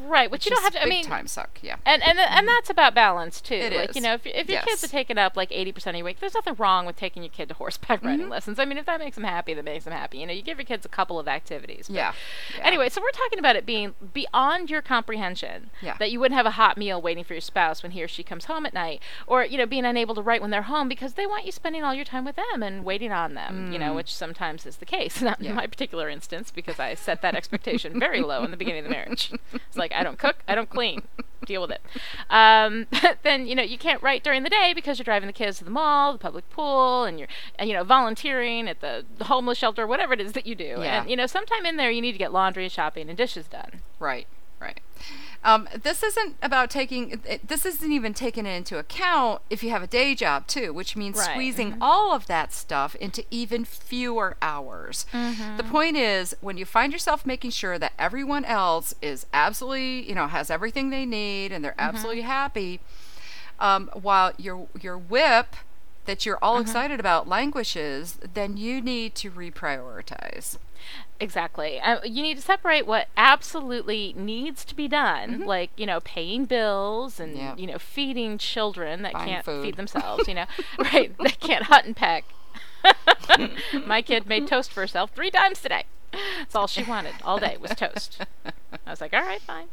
Right, 0.01 0.29
which, 0.31 0.45
you 0.45 0.51
don't 0.51 0.63
have 0.63 0.73
to. 0.73 0.81
I 0.81 0.85
big 0.85 0.91
mean, 0.91 1.05
time 1.05 1.27
suck. 1.29 1.59
Yeah. 1.63 1.77
And 1.87 2.03
and 2.03 2.19
and 2.19 2.49
that's 2.49 2.69
about 2.69 2.95
balance 2.95 3.41
too. 3.41 3.55
It 3.55 3.73
like 3.73 3.91
is. 3.91 3.97
you 3.97 4.03
know, 4.03 4.15
if 4.15 4.27
if 4.27 4.49
your 4.51 4.61
kids 4.63 4.83
are 4.83 4.89
taking 4.89 5.19
up 5.19 5.37
like 5.37 5.53
eighty 5.53 5.71
percent 5.73 5.95
of 5.95 5.99
your 5.99 6.05
week, 6.07 6.19
there's 6.21 6.35
nothing 6.35 6.55
wrong 6.59 6.85
with 6.85 6.97
taking 6.97 7.23
your 7.23 7.31
kid 7.31 7.49
to 7.49 7.55
horseback 7.55 8.03
riding 8.05 8.27
Mhm. 8.27 8.31
lessons. 8.31 8.59
I 8.59 8.65
mean, 8.65 8.77
if 8.77 8.87
that 8.87 8.99
makes 8.99 9.15
them 9.15 9.25
happy, 9.25 9.55
that 9.55 9.65
makes 9.65 9.85
them 9.85 9.93
happy. 9.93 10.19
You 10.19 10.27
know, 10.27 10.33
you 10.33 10.43
give 10.43 10.59
your 10.59 10.65
kids 10.67 10.85
a 10.85 10.89
couple 10.89 11.19
of 11.21 11.29
activities. 11.29 11.87
but- 11.89 11.95
Yeah, 11.97 12.13
yeah. 12.59 12.67
Anyway, 12.67 12.89
so 12.89 13.01
we're 13.01 13.11
talking 13.13 13.39
about 13.39 13.55
it 13.57 13.65
being 13.65 13.95
beyond 14.13 14.69
your 14.69 14.83
comprehension. 14.83 15.71
Yeah. 15.81 15.97
That 15.99 16.11
you 16.11 16.19
wouldn't 16.19 16.37
have 16.37 16.47
a 16.47 16.53
hot 16.53 16.77
meal 16.77 17.01
waiting 17.01 17.23
for 17.25 17.35
your 17.35 17.41
spouse 17.41 17.83
when 17.83 17.93
he 17.93 18.03
or 18.03 18.09
she 18.09 18.23
comes 18.25 18.47
home 18.47 18.67
at 18.67 18.75
night, 18.75 19.01
or 19.29 19.45
you 19.45 19.57
know, 19.59 19.67
being 19.67 19.85
unable 19.85 20.15
to 20.17 20.23
write 20.23 20.41
when 20.43 20.51
they're 20.51 20.63
home 20.63 20.89
because 20.89 21.15
they 21.15 21.27
want 21.27 21.47
you 21.47 21.53
spending 21.53 21.85
all 21.85 21.95
your 21.95 22.05
time 22.05 22.25
with 22.25 22.35
them 22.37 22.63
and 22.65 22.85
waiting 22.85 23.13
on 23.13 23.35
them. 23.35 23.73
You 23.73 23.79
know, 23.79 23.93
Mm. 23.93 23.97
which 23.97 24.13
sometimes 24.15 24.67
is 24.67 24.79
the 24.79 24.87
case. 24.87 25.21
Not 25.23 25.41
Yeah. 25.41 25.51
in 25.51 25.57
my 25.57 25.67
particular 25.69 26.09
instance 26.09 26.51
because 26.51 26.81
I 26.81 26.95
set 26.95 27.23
that 27.23 27.35
expectation 27.37 27.99
very 28.01 28.21
low 28.23 28.43
in 28.43 28.51
the 28.51 28.57
beginning 28.57 28.81
of 28.81 28.85
the 28.87 28.91
marriage. 28.91 29.31
It's 29.55 29.77
like 29.77 29.93
I 29.93 30.03
don't 30.03 30.19
cook, 30.19 30.37
I 30.49 30.55
don't 30.55 30.71
clean. 30.71 31.03
Deal 31.47 31.61
with 31.61 31.73
it. 31.73 31.83
Um, 32.31 32.87
then 33.23 33.47
you 33.47 33.55
know 33.55 33.63
you 33.63 33.77
can't 33.77 34.03
write 34.03 34.25
during 34.25 34.45
the 34.45 34.51
day 34.51 34.73
because 34.75 34.99
you're 34.99 35.05
driving 35.05 35.27
the 35.27 35.33
kids 35.33 35.59
to 35.59 35.65
the 35.65 35.71
mall, 35.71 36.13
the 36.13 36.19
public 36.19 36.49
pool, 36.51 37.05
and 37.05 37.19
you're 37.19 37.29
and, 37.59 37.69
you 37.69 37.77
know 37.77 37.85
volunteering 37.85 38.69
at 38.69 38.81
the, 38.81 39.05
the 39.19 39.25
homeless 39.25 39.59
shelter, 39.59 39.87
whatever 39.87 40.15
it 40.15 40.21
is 40.21 40.33
that 40.33 40.47
you 40.47 40.55
do. 40.55 40.65
Yeah. 40.65 41.01
And 41.03 41.11
you 41.11 41.17
know 41.17 41.27
sometime 41.27 41.67
in 41.67 41.77
there 41.77 41.91
you 41.91 42.01
need 42.01 42.13
to 42.13 42.19
get 42.19 42.33
laundry, 42.33 42.65
and 42.65 42.73
shopping, 42.73 43.09
and 43.09 43.19
dishes 43.19 43.47
done. 43.47 43.83
Right, 43.99 44.27
right. 44.61 44.81
Um, 45.45 45.69
this 45.83 46.03
isn't 46.03 46.37
about 46.43 46.71
taking. 46.71 47.21
It, 47.29 47.47
this 47.47 47.67
isn't 47.67 47.93
even 47.93 48.15
taking 48.15 48.47
it 48.47 48.57
into 48.57 48.79
account 48.79 49.43
if 49.51 49.63
you 49.63 49.69
have 49.71 49.83
a 49.83 49.87
day 49.87 50.15
job 50.15 50.47
too, 50.47 50.73
which 50.73 50.97
means 50.97 51.19
Right, 51.19 51.31
squeezing 51.33 51.73
mhm. 51.73 51.79
all 51.83 52.15
of 52.15 52.27
that 52.29 52.53
stuff 52.55 52.95
into 52.97 53.25
even 53.31 53.65
fewer 53.67 54.37
hours. 54.41 55.05
Mhm. 55.13 55.59
The 55.59 55.65
point 55.65 55.97
is, 55.99 56.35
when 56.41 56.57
you 56.57 56.65
find 56.65 56.93
yourself 56.95 57.27
making 57.27 57.51
sure 57.51 57.79
that 57.79 57.93
everyone 57.99 58.45
else 58.47 58.95
is 59.03 59.27
absolutely, 59.35 60.09
you 60.09 60.15
know, 60.15 60.29
has 60.29 60.51
everything 60.51 60.89
they 60.89 61.05
need 61.05 61.53
and 61.53 61.63
they're 61.63 61.73
Mhm. 61.73 61.89
absolutely 61.91 62.23
happy, 62.23 62.81
um, 63.61 63.91
while 63.93 64.33
your 64.39 64.67
your 64.81 64.97
whip 64.97 65.57
that 66.07 66.25
you're 66.27 66.39
all 66.43 66.59
Mhm. 66.59 66.63
excited 66.63 67.01
about 67.01 67.29
languishes, 67.29 68.19
then 68.35 68.57
you 68.57 68.81
need 68.81 69.15
to 69.17 69.31
reprioritize. 69.31 70.57
Exactly. 71.21 71.81
Uh, 71.81 72.01
you 72.05 72.23
need 72.23 72.37
to 72.37 72.43
separate 72.43 72.87
what 72.87 73.09
absolutely 73.17 74.15
needs 74.17 74.65
to 74.65 74.75
be 74.75 74.89
done, 74.89 75.31
Mm-hmm. 75.31 75.43
like, 75.45 75.71
you 75.77 75.87
know, 75.87 76.01
paying 76.01 76.45
bills 76.45 77.21
and, 77.21 77.37
Yep. 77.37 77.59
you 77.59 77.67
know, 77.69 77.79
feeding 77.79 78.37
children 78.37 79.03
that 79.03 79.13
Buying 79.13 79.29
can't 79.29 79.45
food. 79.45 79.63
feed 79.65 79.77
themselves, 79.77 80.27
you 80.29 80.35
know, 80.35 80.47
right, 80.79 81.17
They 81.19 81.31
can't 81.31 81.65
hunt 81.65 81.87
and 81.87 81.97
peck. 81.97 82.25
My 83.87 84.03
kid 84.03 84.27
made 84.27 84.47
toast 84.47 84.73
for 84.73 84.81
herself 84.81 85.11
three 85.15 85.31
times 85.31 85.61
today. 85.63 85.85
That's 86.39 86.55
all 86.55 86.67
she 86.67 86.83
wanted 86.85 87.15
all 87.25 87.39
day 87.39 87.57
was 87.59 87.71
toast. 87.73 88.19
I 88.87 88.91
was 88.91 89.01
like, 89.01 89.13
all 89.15 89.23
right, 89.23 89.41
fine. 89.41 89.67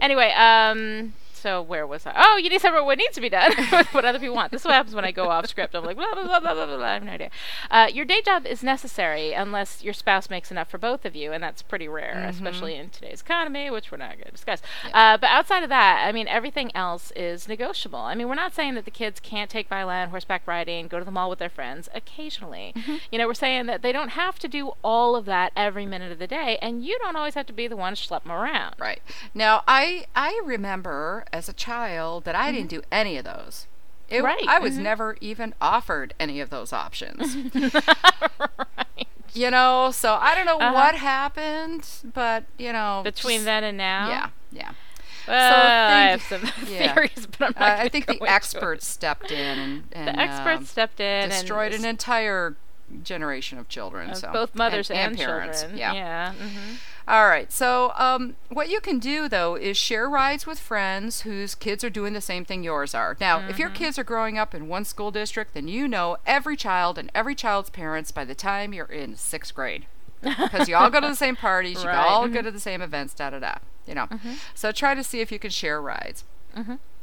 Anyway, 0.00 0.30
um, 0.36 1.14
so 1.38 1.62
where 1.62 1.86
was 1.86 2.06
I? 2.06 2.12
Oh, 2.16 2.36
you 2.36 2.48
need 2.50 2.56
to 2.56 2.60
separate 2.60 2.84
what 2.84 2.98
needs 2.98 3.14
to 3.14 3.20
be 3.20 3.28
done 3.28 3.52
with 3.72 3.86
what 3.94 4.04
other 4.04 4.18
people 4.18 4.34
want. 4.34 4.52
This 4.52 4.62
is 4.62 4.64
what 4.66 4.74
happens 4.74 4.94
when 4.94 5.04
I 5.04 5.12
go 5.12 5.28
off 5.30 5.46
script. 5.46 5.74
I'm 5.74 5.84
like, 5.84 5.96
blah, 5.96 6.12
blah, 6.14 6.24
blah, 6.24 6.40
blah, 6.40 6.54
blah, 6.54 6.76
blah. 6.76 6.84
I 6.86 6.94
have 6.94 7.04
no 7.04 7.12
idea. 7.12 7.30
Uh, 7.70 7.88
your 7.92 8.04
day 8.04 8.20
job 8.22 8.46
is 8.46 8.62
necessary 8.62 9.32
unless 9.32 9.82
your 9.82 9.94
spouse 9.94 10.28
makes 10.30 10.50
enough 10.50 10.68
for 10.70 10.78
both 10.78 11.04
of 11.04 11.14
you, 11.16 11.32
and 11.32 11.42
that's 11.42 11.62
pretty 11.62 11.88
rare, 11.88 12.14
Mhm. 12.16 12.28
especially 12.30 12.74
in 12.74 12.90
today's 12.90 13.20
economy, 13.20 13.70
which 13.70 13.90
we're 13.90 13.98
not 13.98 14.12
going 14.12 14.24
to 14.26 14.30
discuss. 14.32 14.60
Uh, 14.92 15.16
but 15.16 15.30
outside 15.30 15.62
of 15.62 15.68
that, 15.68 16.04
I 16.06 16.12
mean, 16.12 16.28
everything 16.28 16.70
else 16.74 17.10
is 17.16 17.48
negotiable. 17.48 17.98
I 18.00 18.14
mean, 18.14 18.28
we're 18.28 18.34
not 18.34 18.54
saying 18.54 18.74
that 18.74 18.84
the 18.84 18.90
kids 18.90 19.20
can't 19.20 19.50
take 19.50 19.68
violin, 19.68 20.10
horseback 20.10 20.42
riding, 20.46 20.88
go 20.88 20.98
to 20.98 21.04
the 21.04 21.10
mall 21.10 21.30
with 21.30 21.38
their 21.38 21.48
friends 21.48 21.88
occasionally. 21.94 22.74
You 23.10 23.18
know, 23.18 23.26
we're 23.26 23.34
saying 23.34 23.66
that 23.66 23.82
they 23.82 23.92
don't 23.92 24.10
have 24.10 24.38
to 24.40 24.48
do 24.48 24.72
all 24.82 25.14
of 25.16 25.24
that 25.26 25.52
every 25.56 25.86
minute 25.86 26.10
of 26.12 26.18
the 26.18 26.26
day, 26.26 26.58
and 26.60 26.84
you 26.84 26.98
don't 26.98 27.16
always 27.16 27.34
have 27.34 27.46
to 27.46 27.52
be 27.52 27.68
the 27.68 27.76
one 27.76 27.94
to 27.94 28.00
schlep 28.00 28.22
them 28.24 28.32
around. 28.32 28.74
Right. 28.78 29.00
Now, 29.34 29.62
I 29.68 30.06
I 30.16 30.40
remember 30.44 31.24
as 31.32 31.48
a 31.48 31.52
child 31.52 32.24
that 32.24 32.34
I 32.34 32.50
didn't 32.52 32.68
do 32.70 32.82
any 32.92 33.16
of 33.16 33.24
those. 33.24 33.66
It, 34.08 34.22
Right, 34.22 34.44
I 34.48 34.58
was 34.58 34.74
mhm. 34.76 34.82
never 34.82 35.16
even 35.20 35.54
offered 35.60 36.14
any 36.18 36.40
of 36.40 36.48
those 36.50 36.72
options. 36.72 37.36
right. 38.48 39.06
You 39.34 39.50
know, 39.50 39.90
so 39.92 40.14
I 40.14 40.34
don't 40.34 40.46
know 40.46 40.58
Uh-huh. 40.58 40.72
what 40.72 40.94
happened, 40.94 41.86
but 42.14 42.44
you 42.58 42.72
know, 42.72 43.02
Between 43.04 43.36
just- 43.38 43.44
then 43.44 43.64
and 43.64 43.76
now? 43.76 44.08
Yeah, 44.08 44.28
yeah. 44.50 44.70
Well, 45.26 45.54
I 45.54 46.10
have 46.10 46.22
some 46.22 46.40
yeah. 46.66 46.94
theories, 46.94 47.26
but 47.26 47.42
I'm 47.48 47.54
not 47.58 47.80
Uh, 47.80 47.82
I 47.82 47.88
think 47.90 48.06
the 48.06 48.18
experts 48.22 48.86
stepped 48.86 49.30
in 49.30 49.58
and, 49.58 49.84
and 49.92 50.08
The 50.08 50.18
experts 50.18 50.60
um, 50.60 50.64
stepped 50.64 51.00
in 51.00 51.28
destroyed 51.28 51.72
and 51.74 51.84
an 51.84 51.90
entire 51.90 52.56
generation 53.02 53.58
of 53.58 53.68
children. 53.68 54.10
of 54.10 54.16
so 54.16 54.32
both 54.32 54.54
mothers 54.54 54.90
and, 54.90 55.16
parents. 55.16 55.60
children. 55.62 55.78
Yeah. 55.78 55.92
Yeah. 55.92 56.32
hmm 56.32 56.74
All 57.06 57.26
right. 57.28 57.50
So, 57.50 57.92
um, 57.96 58.36
what 58.50 58.68
you 58.68 58.80
can 58.80 58.98
do 58.98 59.28
though 59.28 59.54
is 59.56 59.76
share 59.76 60.08
rides 60.10 60.46
with 60.46 60.58
friends 60.58 61.22
whose 61.22 61.54
kids 61.54 61.82
are 61.82 61.88
doing 61.90 62.12
the 62.12 62.20
same 62.20 62.44
thing 62.44 62.62
yours 62.62 62.94
are. 62.94 63.16
Now, 63.20 63.40
if 63.48 63.58
your 63.58 63.70
Mhm. 63.70 63.74
kids 63.74 63.98
are 63.98 64.04
growing 64.04 64.36
up 64.38 64.54
in 64.54 64.68
one 64.68 64.84
school 64.84 65.10
district, 65.10 65.54
then 65.54 65.68
you 65.68 65.88
know 65.88 66.18
every 66.26 66.56
child 66.56 66.98
and 66.98 67.10
every 67.14 67.34
child's 67.34 67.70
parents 67.70 68.10
by 68.10 68.24
the 68.24 68.34
time 68.34 68.74
you're 68.74 68.84
in 68.86 69.16
sixth 69.16 69.54
grade, 69.54 69.86
because 70.22 70.68
you 70.68 70.76
all 70.76 70.90
go 70.90 71.00
to 71.00 71.08
the 71.08 71.16
same 71.16 71.36
parties, 71.36 71.82
you 71.82 71.88
all 71.90 72.28
go 72.28 72.40
Mhm. 72.40 72.44
to 72.44 72.50
the 72.50 72.60
same 72.60 72.82
events, 72.82 73.14
da 73.14 73.30
da 73.30 73.38
da. 73.38 73.54
You 73.86 73.94
know. 73.94 74.06
Mhm. 74.08 74.36
So 74.54 74.70
try 74.72 74.94
to 74.94 75.02
see 75.02 75.20
if 75.20 75.32
you 75.32 75.38
can 75.38 75.50
share 75.50 75.80
rides. 75.80 76.24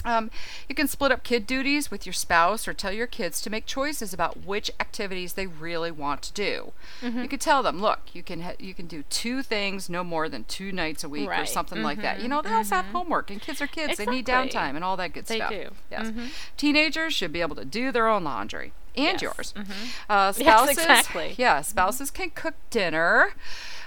Um, 0.05 0.29
you 0.69 0.75
can 0.75 0.87
split 0.87 1.11
up 1.11 1.23
kid 1.23 1.47
duties 1.47 1.89
with 1.91 2.05
your 2.05 2.13
spouse 2.13 2.67
or 2.67 2.73
tell 2.73 2.91
your 2.91 3.07
kids 3.07 3.41
to 3.41 3.49
make 3.49 3.65
choices 3.65 4.13
about 4.13 4.45
which 4.45 4.71
activities 4.79 5.33
they 5.33 5.47
really 5.47 5.91
want 5.91 6.21
to 6.23 6.33
do. 6.33 6.73
Mhm. 7.01 7.23
You 7.23 7.27
could 7.27 7.41
tell 7.41 7.63
them, 7.63 7.81
look, 7.81 7.99
you 8.13 8.21
can 8.23 8.41
ha- 8.41 8.53
you 8.59 8.73
can 8.73 8.87
do 8.87 9.03
two 9.09 9.41
things 9.41 9.89
no 9.89 10.03
more 10.03 10.29
than 10.29 10.43
two 10.45 10.71
nights 10.71 11.03
a 11.03 11.09
week 11.09 11.27
or 11.27 11.31
Right. 11.31 11.49
something 11.49 11.81
like 11.81 12.01
that. 12.01 12.19
You 12.19 12.25
Mhm. 12.25 12.29
know, 12.29 12.41
they 12.43 12.53
also 12.53 12.75
have 12.75 12.85
Mhm. 12.85 12.91
homework 12.91 13.31
and 13.31 13.41
kids 13.41 13.61
are 13.61 13.67
kids. 13.67 13.97
They 13.97 14.05
need 14.05 14.25
downtime 14.25 14.75
and 14.75 14.83
all 14.83 14.95
that 14.97 15.13
good 15.13 15.25
They 15.25 15.37
stuff. 15.37 15.49
do. 15.49 15.71
Yes. 15.91 16.07
Mhm. 16.07 16.29
Teenagers 16.57 17.13
should 17.13 17.33
be 17.33 17.41
able 17.41 17.55
to 17.55 17.65
do 17.65 17.91
their 17.91 18.07
own 18.07 18.23
laundry 18.23 18.73
and 18.97 19.19
Yes. 19.19 19.21
yours. 19.21 19.53
Mhm. 19.55 19.65
Uh, 20.10 20.34
Yes, 20.36 20.38
spouses, 20.38 20.77
exactly. 20.77 21.36
yeah, 21.38 21.62
spouses 21.62 22.12
can 22.12 22.29
cook 22.31 22.55
dinner. 22.69 23.34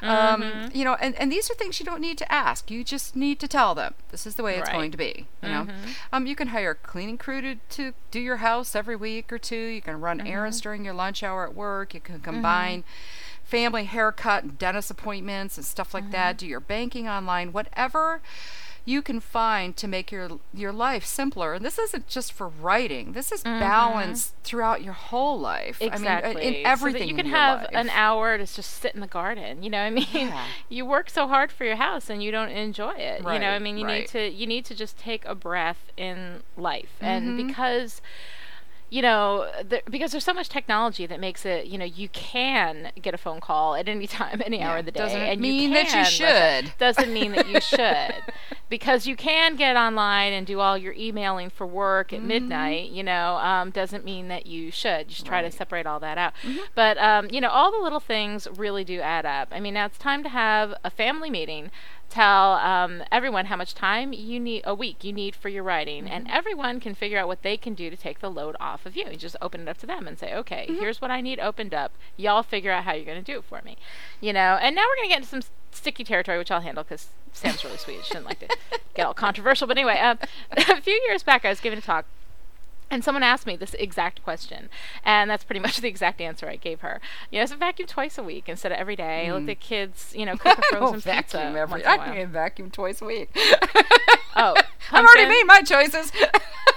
Um, 0.01 0.42
Mhm. 0.42 0.75
you 0.77 0.85
know, 0.85 0.94
and, 1.01 1.14
and 1.16 1.33
these 1.33 1.51
are 1.51 1.55
things 1.55 1.81
you 1.81 1.87
don't 1.87 2.01
need 2.01 2.18
to 2.18 2.33
ask. 2.33 2.71
You 2.71 2.85
just 2.85 3.16
need 3.16 3.40
to 3.40 3.49
tell 3.49 3.75
them 3.75 3.94
this 4.11 4.27
is 4.27 4.37
the 4.37 4.44
way 4.44 4.57
it's 4.57 4.71
going 4.71 4.92
to 4.92 4.97
be. 4.97 5.27
You 5.42 5.49
know, 5.49 5.64
Mhm. 5.64 5.94
um, 6.12 6.27
you 6.27 6.37
can 6.37 6.49
hire 6.49 6.71
a 6.71 6.75
cleaning 6.77 7.18
crew 7.18 7.40
to, 7.40 7.57
to 7.57 7.94
do 8.12 8.21
your 8.21 8.37
house 8.37 8.77
every 8.77 8.94
week 8.94 9.33
or 9.33 9.38
two. 9.38 9.57
You 9.57 9.83
can 9.83 10.01
run 10.01 10.21
errands 10.21 10.61
during 10.61 10.85
your 10.85 10.94
lunch 10.94 11.25
hour 11.25 11.44
at 11.44 11.55
work. 11.55 11.94
You 11.94 12.01
can 12.01 12.21
combine 12.21 12.85
family 13.42 13.85
haircut 13.87 14.44
and 14.44 14.59
dentist 14.59 14.90
appointments 14.90 15.57
and 15.57 15.66
stuff 15.66 15.92
like 15.94 16.11
that. 16.12 16.37
Do 16.38 16.47
your 16.47 16.61
banking 16.61 17.09
online, 17.09 17.51
whatever 17.53 18.21
you 18.88 19.03
can 19.03 19.20
find 19.20 19.77
to 19.77 19.87
make 19.87 20.11
your 20.11 20.29
your 20.55 20.72
life 20.72 21.05
simpler. 21.05 21.53
And 21.53 21.62
this 21.64 21.79
isn't 21.79 22.07
just 22.07 22.33
for 22.33 22.48
writing. 22.48 23.12
This 23.12 23.31
is 23.31 23.42
Mhm. 23.44 23.61
balance 23.61 24.33
throughout 24.44 24.83
your 24.83 24.94
whole 24.94 25.38
life. 25.38 25.77
Exactly. 25.81 26.31
I 26.31 26.35
mean, 26.35 26.55
in 26.55 26.64
So 26.64 26.70
everything 26.70 27.03
that 27.03 27.09
you 27.09 27.14
can 27.14 27.27
have 27.27 27.59
life. 27.62 27.70
an 27.74 27.90
hour 27.90 28.38
to 28.38 28.46
just 28.46 28.70
sit 28.81 28.94
in 28.94 29.01
the 29.01 29.07
garden. 29.07 29.62
You 29.62 29.68
know, 29.70 29.81
what 29.81 29.87
I 29.87 29.90
mean, 29.90 30.07
Yeah. 30.29 30.44
you 30.70 30.87
work 30.87 31.11
so 31.11 31.27
hard 31.29 31.53
for 31.53 31.64
your 31.64 31.77
house 31.77 32.09
and 32.09 32.22
you 32.22 32.31
don't 32.31 32.48
enjoy 32.51 32.94
it. 32.94 33.18
You 33.20 33.38
know, 33.38 33.51
I 33.51 33.59
mean, 33.59 33.77
you 33.77 33.85
right. 33.87 34.01
need 34.01 34.09
to 34.09 34.31
you 34.31 34.46
need 34.46 34.64
to 34.66 34.74
just 34.74 34.96
take 34.98 35.22
a 35.27 35.35
breath 35.35 35.83
in 35.96 36.42
life, 36.57 36.92
and 37.01 37.22
Mhm. 37.38 37.46
because. 37.48 38.01
You 38.90 39.03
know, 39.03 39.51
there, 39.62 39.83
because 39.90 40.12
there's 40.12 40.24
so 40.24 40.33
much 40.33 40.48
technology 40.48 41.05
that 41.05 41.20
makes 41.20 41.44
it, 41.44 41.66
you 41.66 41.77
know, 41.77 41.85
you 41.85 42.09
can 42.09 42.90
get 43.03 43.12
a 43.12 43.18
phone 43.18 43.38
call 43.38 43.74
at 43.74 43.87
any 43.87 44.07
time, 44.20 44.40
any 44.42 44.62
hour 44.62 44.79
of 44.79 44.87
the 44.87 44.92
day, 44.92 45.01
Doesn't 45.01 45.20
and 45.20 45.40
mean 45.42 45.68
you 45.72 45.74
that 45.74 45.94
you 45.94 46.05
should. 46.07 46.72
Doesn't 46.79 47.12
mean 47.12 47.33
that 47.33 47.46
you 47.48 47.61
should, 47.72 48.14
because 48.68 49.07
you 49.07 49.16
can 49.16 49.57
get 49.57 49.76
online 49.76 50.33
and 50.33 50.46
do 50.46 50.61
all 50.61 50.76
your 50.76 50.92
emailing 50.94 51.50
for 51.50 51.66
work 51.66 52.12
at 52.12 52.20
Mhm. 52.20 52.24
midnight. 52.24 52.90
You 52.90 53.02
know, 53.02 53.37
um, 53.37 53.70
doesn't 53.70 54.04
mean 54.04 54.28
that 54.28 54.46
you 54.46 54.70
should. 54.70 55.09
Just 55.09 55.24
try 55.26 55.42
to 55.42 55.50
separate 55.50 55.87
all 55.87 56.00
that 56.00 56.18
out. 56.18 56.35
Mhm. 56.42 56.59
But 56.74 56.98
um, 56.98 57.28
you 57.31 57.40
know, 57.40 57.48
all 57.50 57.70
the 57.70 57.78
little 57.78 58.00
things 58.00 58.46
really 58.57 58.85
do 58.85 59.00
add 59.00 59.24
up. 59.26 59.48
I 59.52 59.61
mean, 59.61 59.74
now 59.74 59.87
it's 59.87 59.98
time 59.98 60.22
to 60.22 60.28
have 60.28 60.74
a 60.85 60.90
family 60.90 61.31
meeting. 61.31 61.70
Tell 62.11 62.55
um, 62.55 63.03
everyone 63.12 63.47
how 63.47 63.57
much 63.57 63.75
time 63.75 64.14
you 64.14 64.40
need 64.40 64.62
a 64.64 64.75
week 64.75 65.05
you 65.05 65.12
need 65.12 65.37
for 65.37 65.51
your 65.51 65.62
writing, 65.62 66.09
and 66.09 66.27
everyone 66.31 66.81
can 66.81 66.94
figure 66.94 67.18
out 67.18 67.29
what 67.29 67.42
they 67.42 67.57
can 67.59 67.75
do 67.75 67.90
to 67.90 67.97
take 67.97 68.21
the 68.21 68.31
load 68.31 68.57
off 68.59 68.87
of 68.87 68.97
you. 68.97 69.07
You 69.11 69.16
just 69.16 69.37
open 69.42 69.61
it 69.61 69.68
up 69.68 69.79
to 69.79 69.87
them 69.87 70.09
and 70.09 70.18
say, 70.18 70.35
"Okay, 70.35 70.66
here's 70.68 71.03
what 71.03 71.11
I 71.11 71.21
need 71.21 71.38
opened 71.38 71.75
up. 71.75 71.92
Y'all 72.16 72.42
figure 72.42 72.73
out 72.73 72.85
how 72.85 72.92
you're 72.92 73.05
going 73.05 73.23
to 73.23 73.33
do 73.33 73.38
it 73.38 73.44
for 73.44 73.61
me." 73.62 73.77
You 74.21 74.33
know. 74.33 74.59
And 74.61 74.75
now 74.75 74.83
we're 74.83 74.97
going 74.97 75.09
to 75.09 75.14
get 75.14 75.18
into 75.18 75.29
some 75.29 75.42
sticky 75.71 76.05
territory, 76.05 76.38
which 76.38 76.51
I'll 76.51 76.61
handle 76.61 76.83
because 76.83 77.09
Sam's 77.33 77.62
really 77.62 77.77
sweet. 77.77 78.05
She 78.05 78.14
didn't 78.14 78.27
like 78.27 78.40
to 78.40 78.57
get 78.94 79.07
all 79.07 79.14
controversial. 79.14 79.66
But 79.66 79.77
anyway, 79.77 79.99
um, 79.99 80.18
a 80.53 80.81
few 80.81 81.01
years 81.07 81.23
back, 81.23 81.44
I 81.44 81.51
was 81.51 81.61
giving 81.61 81.79
a 81.79 81.83
talk 81.83 82.07
and 82.90 83.05
someone 83.05 83.22
asked 83.22 83.46
me 83.46 83.57
this 83.57 83.74
exact 83.74 84.22
question, 84.22 84.68
and 85.05 85.29
that's 85.31 85.44
pretty 85.44 85.61
much 85.66 85.79
the 85.79 85.88
exact 85.88 86.20
answer 86.20 86.48
I 86.48 86.57
gave 86.57 86.81
her. 86.81 87.01
You 87.31 87.38
know, 87.38 87.42
it's 87.44 87.53
a 87.53 87.57
vacuum 87.57 87.88
twice 87.88 88.18
a 88.18 88.22
week 88.22 88.48
instead 88.48 88.72
of 88.72 88.79
every 88.79 88.96
day. 88.96 89.31
Let 89.33 89.42
Mm. 89.42 89.46
the 89.46 89.55
kids, 89.55 90.12
you 90.16 90.24
know, 90.27 90.37
cook 90.38 90.59
a 90.59 90.62
frozen 90.62 90.94
pizza 90.96 91.09
vacuum 91.11 91.57
every. 91.57 91.83
once 91.83 91.85
in 91.85 91.88
a 91.88 91.92
I 91.92 91.98
can 92.14 92.33
vacuum 92.33 92.70
twice 92.70 93.01
a 93.03 93.05
week. 93.05 93.31
Oh, 94.40 94.55
I've 94.92 95.05
already 95.05 95.29
made 95.29 95.44
my 95.46 95.62
choices. 95.62 96.12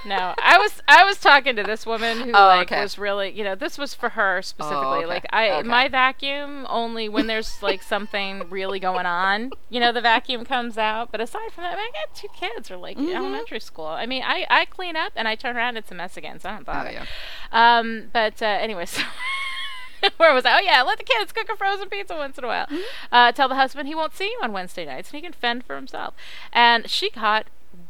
No, 0.04 0.34
I 0.42 0.58
was 0.58 0.82
I 0.88 1.04
was 1.06 1.20
talking 1.20 1.56
to 1.58 1.64
this 1.64 1.86
woman 1.86 2.22
who 2.22 2.32
Oh, 2.34 2.48
like 2.48 2.72
okay. 2.72 2.82
was 2.82 2.98
really, 2.98 3.30
you 3.30 3.44
know, 3.44 3.54
this 3.54 3.78
was 3.78 3.94
for 3.94 4.10
her 4.10 4.42
specifically. 4.42 5.00
okay. 5.00 5.06
Like 5.06 5.26
I 5.32 5.52
Okay. 5.60 5.68
my 5.68 5.88
vacuum 5.88 6.66
only 6.70 7.08
when 7.08 7.28
there's 7.28 7.62
like 7.62 7.84
something 7.84 8.50
really 8.50 8.80
going 8.80 9.06
on, 9.06 9.52
you 9.70 9.80
know, 9.80 9.92
the 9.92 10.02
vacuum 10.02 10.44
comes 10.44 10.76
out. 10.80 11.12
But 11.12 11.22
aside 11.22 11.52
from 11.52 11.66
that, 11.66 11.74
I, 11.74 11.76
mean, 11.76 11.86
I 11.94 12.00
got 12.08 12.16
two 12.16 12.30
kids 12.36 12.70
who 12.70 12.76
are 12.76 12.78
like 12.78 12.98
Mhm. 12.98 13.14
elementary 13.14 13.60
school. 13.60 13.86
I 13.86 14.08
mean, 14.08 14.24
I 14.26 14.48
I 14.50 14.66
clean 14.66 14.96
up 14.96 15.12
and 15.16 15.28
I 15.28 15.36
turn 15.36 15.56
around, 15.56 15.78
it's 15.78 15.92
a 15.92 15.96
mess 16.02 16.18
again, 16.18 16.40
so 16.40 16.50
I 16.50 16.54
don't 16.54 16.66
bother. 16.66 16.92
yeah. 16.92 17.06
Um, 17.52 18.10
but 18.12 18.42
uh, 18.42 18.46
anyway, 18.46 18.86
so. 18.96 19.02
Where 20.18 20.34
was 20.34 20.46
I? 20.46 20.58
Oh 20.58 20.62
yeah, 20.62 20.82
let 20.82 20.98
the 20.98 21.04
kids 21.04 21.32
cook 21.32 21.48
a 21.48 21.56
frozen 21.56 21.88
pizza 21.88 22.16
once 22.16 22.36
in 22.38 22.44
a 22.44 22.48
while. 22.48 22.68
Uh, 23.12 23.32
tell 23.32 23.48
the 23.48 23.54
husband 23.56 23.88
he 23.88 23.94
won't 23.94 24.16
see 24.16 24.26
you 24.26 24.40
on 24.42 24.52
Wednesday 24.52 24.84
nights 24.84 25.12
and 25.12 25.18
he 25.18 25.22
can 25.22 25.32
fend 25.34 25.64
for 25.64 25.76
himself. 25.76 26.16
And 26.52 26.90
she 26.90 27.12
got 27.12 27.46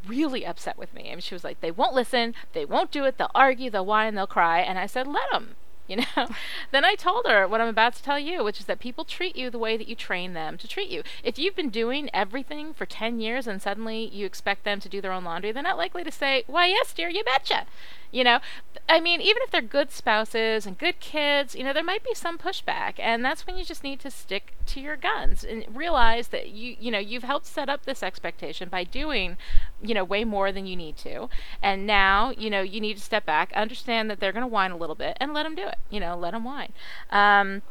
really 0.06 0.44
upset 0.44 0.76
with 0.76 0.92
me. 0.92 1.06
I 1.10 1.12
mean, 1.14 1.20
she 1.20 1.34
was 1.34 1.42
like, 1.42 1.62
"They 1.62 1.70
won't 1.70 1.94
listen. 1.94 2.34
They 2.52 2.66
won't 2.66 2.90
do 2.90 3.04
it. 3.06 3.16
They'll 3.16 3.30
argue. 3.34 3.70
They'll 3.70 3.86
whine. 3.86 4.14
They'll 4.14 4.26
cry." 4.26 4.60
And 4.60 4.78
I 4.78 4.84
said, 4.84 5.06
"Let 5.06 5.30
them." 5.32 5.56
You 5.86 5.96
know? 5.96 6.04
Then 6.70 6.84
i 6.84 6.94
told 6.94 7.26
her 7.26 7.46
what 7.46 7.60
i'm 7.60 7.68
about 7.68 7.94
to 7.94 8.02
tell 8.02 8.18
you 8.18 8.42
which 8.42 8.60
is 8.60 8.66
that 8.66 8.78
people 8.78 9.04
treat 9.04 9.36
you 9.36 9.50
the 9.50 9.58
way 9.58 9.76
that 9.76 9.88
you 9.88 9.94
train 9.94 10.32
them 10.32 10.56
to 10.58 10.68
treat 10.68 10.88
you. 10.88 11.02
If 11.22 11.38
you've 11.38 11.56
been 11.56 11.70
doing 11.70 12.08
everything 12.12 12.72
for 12.74 12.86
10 12.86 13.20
years 13.20 13.46
and 13.46 13.60
suddenly 13.60 14.08
you 14.12 14.26
expect 14.26 14.64
them 14.64 14.80
to 14.80 14.88
do 14.88 15.00
their 15.00 15.12
own 15.12 15.24
laundry 15.24 15.52
they're 15.52 15.62
not 15.62 15.78
likely 15.78 16.04
to 16.04 16.10
say 16.10 16.44
why 16.46 16.66
yes 16.66 16.92
dear 16.92 17.08
you 17.08 17.24
betcha. 17.24 17.66
You 18.10 18.24
know? 18.24 18.40
I 18.88 19.00
mean 19.00 19.20
even 19.20 19.42
if 19.42 19.50
they're 19.50 19.62
good 19.62 19.90
spouses 19.90 20.66
and 20.66 20.78
good 20.78 21.00
kids 21.00 21.54
you 21.54 21.64
know 21.64 21.72
there 21.72 21.84
might 21.84 22.04
be 22.04 22.14
some 22.14 22.38
pushback 22.38 22.94
and 22.98 23.24
that's 23.24 23.46
when 23.46 23.56
you 23.56 23.64
just 23.64 23.84
need 23.84 24.00
to 24.00 24.10
stick 24.10 24.54
to 24.66 24.80
your 24.80 24.96
guns 24.96 25.44
and 25.44 25.64
realize 25.74 26.28
that 26.28 26.50
you 26.50 26.76
you 26.78 26.90
know 26.90 26.98
you've 26.98 27.22
helped 27.22 27.46
set 27.46 27.68
up 27.68 27.84
this 27.84 28.02
expectation 28.02 28.68
by 28.68 28.84
doing 28.84 29.36
you 29.82 29.94
know 29.94 30.04
way 30.04 30.24
more 30.24 30.52
than 30.52 30.66
you 30.66 30.76
need 30.76 30.96
to. 30.98 31.28
And 31.62 31.86
now 31.86 32.30
you 32.30 32.50
know 32.50 32.62
you 32.62 32.80
need 32.80 32.96
to 32.96 33.02
step 33.02 33.26
back 33.26 33.52
understand 33.54 34.10
that 34.10 34.20
they're 34.20 34.32
going 34.32 34.42
to 34.42 34.48
whine 34.48 34.70
a 34.70 34.76
little 34.76 34.94
bit 34.94 35.16
and 35.20 35.34
let 35.34 35.42
them 35.44 35.54
do 35.54 35.66
it 35.66 35.78
you 35.90 36.00
know 36.00 36.16
let 36.16 36.32
them 36.32 36.44
whine. 36.44 36.72
Um, 37.10 37.62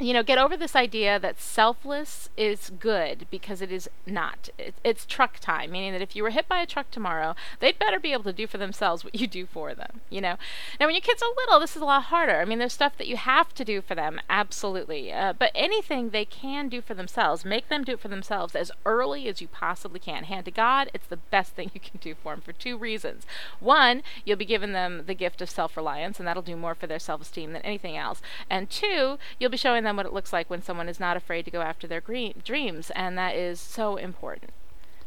you 0.00 0.12
know, 0.12 0.24
get 0.24 0.38
over 0.38 0.56
this 0.56 0.74
idea 0.74 1.20
that 1.20 1.40
selfless 1.40 2.28
is 2.36 2.72
good 2.80 3.26
because 3.30 3.62
it 3.62 3.70
is 3.70 3.88
not. 4.06 4.48
It, 4.58 4.74
it's 4.82 5.06
truck 5.06 5.38
time, 5.38 5.70
meaning 5.70 5.92
that 5.92 6.02
if 6.02 6.16
you 6.16 6.24
were 6.24 6.30
hit 6.30 6.48
by 6.48 6.60
a 6.60 6.66
truck 6.66 6.90
tomorrow, 6.90 7.36
they'd 7.60 7.78
better 7.78 8.00
be 8.00 8.12
able 8.12 8.24
to 8.24 8.32
do 8.32 8.48
for 8.48 8.58
themselves 8.58 9.04
what 9.04 9.14
you 9.14 9.28
do 9.28 9.46
for 9.46 9.72
them, 9.72 10.00
you 10.10 10.20
know. 10.20 10.36
Now, 10.80 10.86
when 10.86 10.96
your 10.96 11.00
kids 11.00 11.22
are 11.22 11.30
little, 11.36 11.60
this 11.60 11.76
is 11.76 11.82
a 11.82 11.84
lot 11.84 12.04
harder. 12.04 12.40
I 12.40 12.44
mean, 12.44 12.58
there's 12.58 12.72
stuff 12.72 12.98
that 12.98 13.06
you 13.06 13.16
have 13.16 13.54
to 13.54 13.64
do 13.64 13.80
for 13.80 13.94
them, 13.94 14.20
absolutely. 14.28 15.12
Uh, 15.12 15.32
but 15.32 15.52
anything 15.54 16.10
they 16.10 16.24
can 16.24 16.68
do 16.68 16.80
for 16.80 16.94
themselves, 16.94 17.44
make 17.44 17.68
them 17.68 17.84
do 17.84 17.92
it 17.92 18.00
for 18.00 18.08
themselves 18.08 18.56
as 18.56 18.72
early 18.84 19.28
as 19.28 19.40
you 19.40 19.46
possibly 19.46 20.00
can. 20.00 20.24
Hand 20.24 20.46
to 20.46 20.50
God, 20.50 20.90
it's 20.92 21.06
the 21.06 21.18
best 21.18 21.52
thing 21.52 21.70
you 21.72 21.80
can 21.80 22.00
do 22.00 22.16
for 22.20 22.32
them 22.32 22.40
for 22.40 22.52
two 22.52 22.76
reasons. 22.76 23.26
One, 23.60 24.02
you'll 24.24 24.38
be 24.38 24.44
giving 24.44 24.72
them 24.72 25.04
the 25.06 25.14
gift 25.14 25.40
of 25.40 25.48
self 25.48 25.76
reliance, 25.76 26.18
and 26.18 26.26
that'll 26.26 26.42
do 26.42 26.56
more 26.56 26.74
for 26.74 26.88
their 26.88 26.98
self 26.98 27.22
esteem 27.22 27.52
than 27.52 27.62
anything 27.62 27.96
else. 27.96 28.20
And 28.50 28.68
two, 28.68 29.18
you'll 29.38 29.50
be 29.50 29.56
showing 29.56 29.83
them 29.84 29.96
what 29.96 30.06
it 30.06 30.12
looks 30.12 30.32
like 30.32 30.50
when 30.50 30.62
someone 30.62 30.88
is 30.88 30.98
not 31.00 31.16
afraid 31.16 31.44
to 31.44 31.50
go 31.50 31.60
after 31.60 31.86
their 31.86 32.00
green, 32.00 32.42
dreams, 32.44 32.90
and 32.94 33.16
that 33.18 33.36
is 33.36 33.60
so 33.60 33.96
important. 33.96 34.52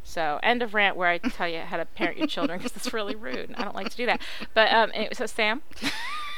So, 0.04 0.40
end 0.42 0.64
of 0.64 0.74
rant 0.74 0.96
where 0.96 1.10
I 1.10 1.18
tell 1.18 1.50
you 1.50 1.60
how 1.60 1.76
to 1.78 1.86
parent 1.86 2.18
your 2.18 2.28
children 2.28 2.60
because 2.60 2.76
it's 2.78 2.94
really 2.94 3.16
rude. 3.16 3.54
I 3.58 3.64
don't 3.64 3.76
like 3.76 3.90
to 3.90 3.98
do 3.98 4.06
that. 4.06 4.22
But 4.54 4.72
um, 4.72 4.90
anyway, 4.94 5.14
so 5.14 5.26
Sam. 5.26 5.62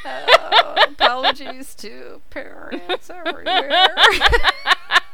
Uh, 0.05 0.85
apologies 0.91 1.75
to 1.75 2.21
parents 2.29 3.09
everywhere. 3.09 3.89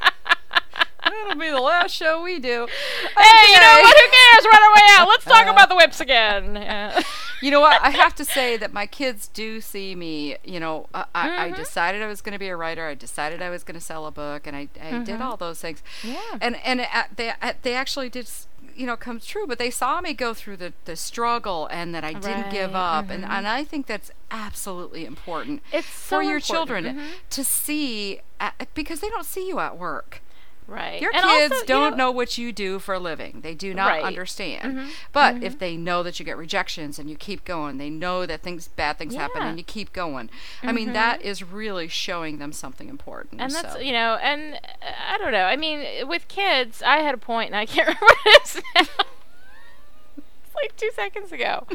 That'll 1.05 1.39
be 1.39 1.49
the 1.49 1.61
last 1.61 1.91
show 1.91 2.21
we 2.21 2.39
do. 2.39 2.63
Okay. 2.63 2.73
Hey, 3.17 3.53
you 3.53 3.59
know 3.59 3.81
what? 3.81 3.97
Who 3.97 4.11
cares? 4.11 4.45
Run 4.51 4.71
away 4.71 4.81
out. 4.91 5.07
Let's 5.07 5.25
talk 5.25 5.47
uh, 5.47 5.51
about 5.51 5.69
the 5.69 5.75
whips 5.75 6.01
again. 6.01 7.03
You 7.41 7.51
know 7.51 7.59
what? 7.59 7.79
I 7.83 7.89
have 7.89 8.15
to 8.15 8.25
say 8.25 8.57
that 8.57 8.73
my 8.73 8.87
kids 8.87 9.27
do 9.27 9.59
see 9.61 9.93
me. 9.93 10.37
You 10.43 10.59
know, 10.59 10.87
I, 10.93 11.03
mm-hmm. 11.03 11.39
I 11.41 11.51
decided 11.51 12.01
I 12.01 12.07
was 12.07 12.21
going 12.21 12.33
to 12.33 12.39
be 12.39 12.47
a 12.47 12.55
writer. 12.55 12.87
I 12.87 12.95
decided 12.95 13.41
I 13.41 13.49
was 13.49 13.63
going 13.63 13.75
to 13.75 13.85
sell 13.85 14.07
a 14.07 14.11
book, 14.11 14.47
and 14.47 14.55
I, 14.55 14.61
I 14.61 14.65
mm-hmm. 14.65 15.03
did 15.03 15.21
all 15.21 15.37
those 15.37 15.59
things. 15.59 15.83
Yeah. 16.03 16.21
And 16.39 16.55
and 16.65 16.81
uh, 16.81 17.03
they 17.15 17.33
they 17.61 17.75
actually 17.75 18.09
did 18.09 18.29
you 18.75 18.85
know 18.85 18.97
come 18.97 19.19
true 19.19 19.47
but 19.47 19.57
they 19.57 19.69
saw 19.69 20.01
me 20.01 20.13
go 20.13 20.33
through 20.33 20.57
the, 20.57 20.73
the 20.83 20.97
struggle 20.97 21.67
and 21.71 21.95
that 21.95 22.03
i 22.03 22.11
didn't 22.11 22.41
right. 22.41 22.51
give 22.51 22.75
up 22.75 23.05
mm-hmm. 23.05 23.13
and, 23.13 23.23
and 23.23 23.47
i 23.47 23.63
think 23.63 23.85
that's 23.85 24.11
absolutely 24.29 25.05
important 25.05 25.61
it's 25.71 25.87
so 25.87 26.17
for 26.17 26.21
your 26.21 26.37
important. 26.37 26.43
children 26.43 26.83
mm-hmm. 26.83 27.05
to 27.29 27.43
see 27.43 28.19
uh, 28.41 28.51
because 28.73 28.99
they 28.99 29.07
don't 29.07 29.25
see 29.25 29.47
you 29.47 29.59
at 29.59 29.77
work 29.77 30.21
Right. 30.67 30.99
Your 30.99 31.11
and 31.13 31.23
kids 31.23 31.51
also, 31.53 31.65
don't 31.65 31.83
you 31.83 31.91
know, 31.91 32.05
know, 32.05 32.11
what 32.11 32.37
you 32.39 32.51
do 32.51 32.79
for 32.79 32.95
a 32.95 32.99
living. 32.99 33.41
They 33.41 33.53
do 33.53 33.73
not 33.73 33.87
Right. 33.89 34.03
understand. 34.03 34.75
Mhm. 34.77 34.89
But 35.13 35.35
Mhm. 35.35 35.43
if 35.43 35.59
they 35.59 35.77
know 35.77 36.01
that 36.01 36.19
you 36.19 36.25
get 36.25 36.37
rejections 36.37 36.97
and 36.97 37.07
you 37.07 37.15
keep 37.15 37.45
going, 37.45 37.77
they 37.77 37.91
know 37.91 38.25
that 38.25 38.41
things 38.41 38.67
bad 38.67 38.97
things 38.97 39.13
happen 39.15 39.43
and 39.43 39.57
you 39.59 39.63
keep 39.63 39.93
going. 39.93 40.29
I 40.63 40.71
mean, 40.71 40.89
Mhm. 40.89 40.93
that 40.93 41.21
is 41.21 41.43
really 41.43 41.87
showing 41.87 42.39
them 42.39 42.51
something 42.51 42.89
important. 42.89 43.41
and 43.41 43.51
that's 43.51 43.73
so. 43.73 43.79
you 43.79 43.91
know, 43.91 44.15
and 44.23 44.55
uh, 44.55 44.87
I 45.09 45.17
don't 45.19 45.31
know. 45.31 45.45
I 45.45 45.55
mean, 45.55 46.07
with 46.07 46.27
kids, 46.27 46.81
I 46.81 46.97
had 46.97 47.13
a 47.13 47.17
point, 47.19 47.47
and 47.51 47.55
I 47.55 47.65
can't 47.67 47.87
remember 47.87 48.05
what 48.05 48.17
it 48.25 48.41
is 48.43 48.55
now. 48.73 48.81
it's 50.17 50.55
like 50.55 50.75
two 50.77 50.89
seconds 50.95 51.31
ago. 51.31 51.67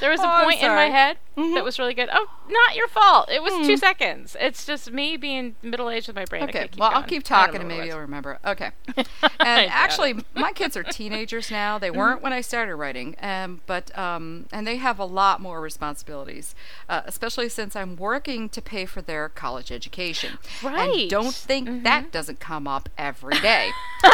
There 0.00 0.10
was 0.10 0.20
Oh, 0.22 0.24
a 0.40 0.44
point 0.44 0.62
in 0.62 0.68
my 0.68 0.86
head 0.86 1.18
Mhm. 1.38 1.54
that 1.54 1.64
was 1.64 1.78
really 1.78 1.94
good. 1.94 2.08
Oh, 2.12 2.26
not 2.48 2.74
your 2.76 2.88
fault. 2.88 3.28
It 3.30 3.42
was 3.42 3.52
two 3.66 3.74
Mm. 3.74 3.78
seconds. 3.78 4.36
It's 4.40 4.64
just 4.66 4.90
me 4.92 5.16
being 5.16 5.56
middle 5.62 5.88
aged 5.90 6.08
with 6.08 6.16
my 6.16 6.24
brain. 6.24 6.42
Okay, 6.44 6.68
well, 6.76 6.90
I'll 6.92 7.02
keep 7.02 7.22
talking 7.22 7.60
and 7.60 7.68
maybe 7.68 7.86
you'll 7.86 8.00
remember. 8.00 8.38
Okay. 8.44 8.70
And 9.40 9.70
actually, 9.70 10.24
my 10.34 10.52
kids 10.52 10.76
are 10.76 10.82
teenagers 10.98 11.50
now. 11.50 11.78
They 11.78 11.88
Mm-hmm. 11.90 11.98
weren't 11.98 12.22
when 12.22 12.32
I 12.32 12.40
started 12.42 12.74
writing, 12.76 13.16
um, 13.22 13.60
but 13.66 13.96
um, 13.96 14.46
and 14.52 14.66
they 14.66 14.76
have 14.76 14.98
a 14.98 15.04
lot 15.04 15.40
more 15.40 15.60
responsibilities, 15.60 16.54
uh, 16.88 17.02
especially 17.06 17.48
since 17.48 17.74
I'm 17.76 17.96
working 17.96 18.48
to 18.50 18.60
pay 18.60 18.84
for 18.84 19.00
their 19.00 19.28
college 19.28 19.70
education. 19.72 20.38
Right. 20.62 21.02
And 21.02 21.10
don't 21.10 21.34
think 21.34 21.82
that 21.84 22.10
doesn't 22.12 22.40
come 22.40 22.66
up 22.68 22.88
every 22.98 23.38
day. 23.40 23.70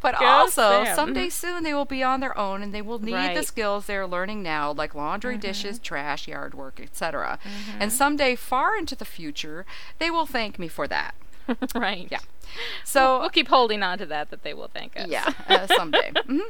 but 0.00 0.18
Go 0.18 0.24
also, 0.26 0.84
Sam. 0.84 0.94
someday 0.96 1.28
soon 1.28 1.62
they 1.62 1.74
will 1.74 1.84
be 1.84 2.02
on 2.02 2.20
their 2.20 2.36
own 2.38 2.62
and 2.62 2.74
they 2.74 2.82
will 2.82 2.98
need 2.98 3.36
the 3.36 3.42
skills 3.42 3.86
they're 3.86 4.06
learning 4.06 4.42
now, 4.42 4.67
like 4.76 4.94
laundry, 4.94 5.36
dishes, 5.38 5.78
trash, 5.78 6.28
yard 6.28 6.54
work, 6.54 6.80
etc. 6.80 7.38
Mm-hmm. 7.42 7.82
And 7.82 7.92
someday, 7.92 8.34
far 8.36 8.76
into 8.76 8.94
the 8.96 9.04
future, 9.04 9.64
they 9.98 10.10
will 10.10 10.26
thank 10.26 10.58
me 10.58 10.68
for 10.68 10.86
that. 10.88 11.14
right. 11.74 12.08
Yeah. 12.10 12.18
So 12.84 13.12
we'll, 13.12 13.20
we'll 13.20 13.30
keep 13.30 13.48
holding 13.48 13.82
on 13.82 13.98
to 13.98 14.06
that. 14.06 14.30
That 14.30 14.42
they 14.42 14.52
will 14.52 14.68
thank 14.68 14.98
us. 14.98 15.08
yeah, 15.08 15.32
uh, 15.48 15.66
someday. 15.66 16.12
hmm 16.26 16.40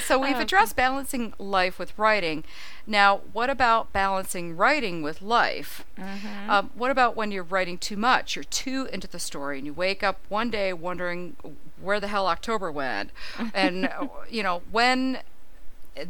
So 0.00 0.18
we've 0.18 0.32
Okay. 0.32 0.42
addressed 0.42 0.74
balancing 0.76 1.34
life 1.38 1.78
with 1.78 1.96
writing. 1.98 2.44
Now, 2.86 3.18
what 3.32 3.50
about 3.50 3.92
balancing 3.92 4.56
writing 4.56 5.02
with 5.02 5.20
life? 5.20 5.84
Mhm. 5.98 6.48
Um, 6.48 6.70
what 6.74 6.90
about 6.90 7.14
when 7.16 7.30
you're 7.30 7.42
writing 7.42 7.76
too 7.76 7.96
much? 7.96 8.36
You're 8.36 8.44
too 8.44 8.88
into 8.92 9.06
the 9.06 9.18
story, 9.18 9.58
and 9.58 9.66
you 9.66 9.74
wake 9.74 10.02
up 10.02 10.20
one 10.30 10.50
day 10.50 10.72
wondering 10.72 11.36
where 11.80 12.00
the 12.00 12.08
hell 12.08 12.26
October 12.26 12.70
went, 12.72 13.10
and 13.54 13.90
you 14.30 14.42
know 14.42 14.62
when. 14.70 15.18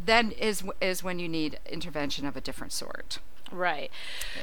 Then 0.05 0.31
is 0.31 0.63
is 0.81 1.03
when 1.03 1.19
you 1.19 1.29
need 1.29 1.59
intervention 1.65 2.25
of 2.25 2.35
a 2.35 2.41
different 2.41 2.73
sort. 2.73 3.19
Right. 3.51 3.89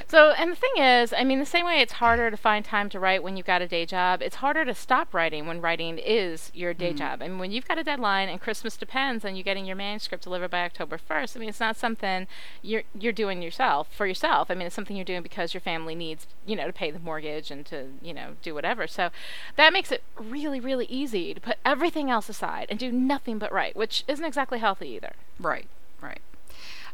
So, 0.07 0.31
and 0.31 0.51
the 0.51 0.55
thing 0.55 0.71
is, 0.77 1.13
I 1.13 1.23
mean, 1.23 1.39
the 1.39 1.45
same 1.45 1.65
way 1.65 1.79
it's 1.79 1.93
harder 1.93 2.31
to 2.31 2.37
find 2.37 2.65
time 2.65 2.89
to 2.89 2.99
write 2.99 3.21
when 3.23 3.37
you've 3.37 3.45
got 3.45 3.61
a 3.61 3.67
day 3.67 3.85
job, 3.85 4.21
it's 4.21 4.37
harder 4.37 4.65
to 4.65 4.73
stop 4.73 5.13
writing 5.13 5.45
when 5.45 5.61
writing 5.61 5.99
is 5.99 6.51
your 6.55 6.73
day 6.73 6.91
Mhm. 6.93 6.97
job. 6.97 7.21
I 7.21 7.27
mean, 7.27 7.37
when 7.37 7.51
you've 7.51 7.67
got 7.67 7.77
a 7.77 7.83
deadline 7.83 8.29
and 8.29 8.41
Christmas 8.41 8.75
depends 8.77 9.23
on 9.23 9.35
you 9.35 9.43
getting 9.43 9.65
your 9.65 9.75
manuscript 9.75 10.23
delivered 10.23 10.49
by 10.49 10.63
October 10.65 10.97
1st, 10.97 11.35
I 11.35 11.39
mean, 11.39 11.49
it's 11.49 11.59
not 11.59 11.75
something 11.75 12.27
you're 12.61 12.83
you're 12.99 13.13
doing 13.13 13.41
yourself 13.41 13.87
for 13.93 14.07
yourself. 14.07 14.49
I 14.49 14.55
mean, 14.55 14.65
it's 14.65 14.75
something 14.75 14.95
you're 14.95 15.05
doing 15.05 15.21
because 15.21 15.53
your 15.53 15.61
family 15.61 15.93
needs, 15.95 16.25
you 16.45 16.55
know, 16.55 16.65
to 16.67 16.73
pay 16.73 16.89
the 16.91 16.99
mortgage 16.99 17.51
and 17.51 17.65
to, 17.67 17.89
you 18.01 18.13
know, 18.13 18.35
do 18.41 18.53
whatever. 18.53 18.87
So, 18.87 19.09
that 19.55 19.71
makes 19.73 19.91
it 19.91 20.03
really 20.17 20.59
really 20.59 20.85
easy 20.87 21.33
to 21.33 21.39
put 21.41 21.57
everything 21.63 22.09
else 22.09 22.27
aside 22.29 22.67
and 22.69 22.79
do 22.79 22.91
nothing 22.91 23.37
but 23.37 23.51
write, 23.51 23.75
which 23.75 24.03
isn't 24.07 24.25
exactly 24.25 24.59
healthy 24.59 24.89
either. 24.89 25.13
Right, 25.39 25.67
right. 26.01 26.19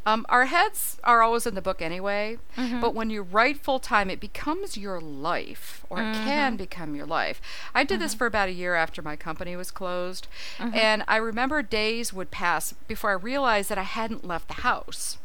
Um, 0.04 0.26
our 0.28 0.46
heads 0.46 0.98
are 1.04 1.22
always 1.22 1.46
in 1.46 1.54
the 1.54 1.62
book 1.62 1.80
anyway, 1.80 2.38
Mhm. 2.56 2.80
but 2.80 2.92
when 2.92 3.08
you 3.08 3.22
write 3.22 3.58
full 3.62 3.78
time, 3.78 4.10
it 4.10 4.18
becomes 4.18 4.76
your 4.76 5.00
life, 5.00 5.84
or 5.88 5.98
it 6.00 6.14
can 6.14 6.56
become 6.56 6.96
your 6.96 7.06
life. 7.06 7.40
I 7.72 7.84
did 7.84 8.00
this 8.00 8.12
for 8.12 8.26
about 8.26 8.48
a 8.48 8.52
year 8.52 8.74
after 8.74 9.00
my 9.00 9.14
company 9.14 9.54
was 9.54 9.70
closed, 9.70 10.26
Mhm. 10.58 10.74
and 10.74 11.04
I 11.06 11.16
remember 11.16 11.62
days 11.62 12.12
would 12.12 12.32
pass 12.32 12.72
before 12.88 13.10
I 13.10 13.14
realized 13.14 13.68
that 13.68 13.78
I 13.78 13.82
hadn't 13.84 14.26
left 14.26 14.48
the 14.48 14.62
house. 14.62 15.18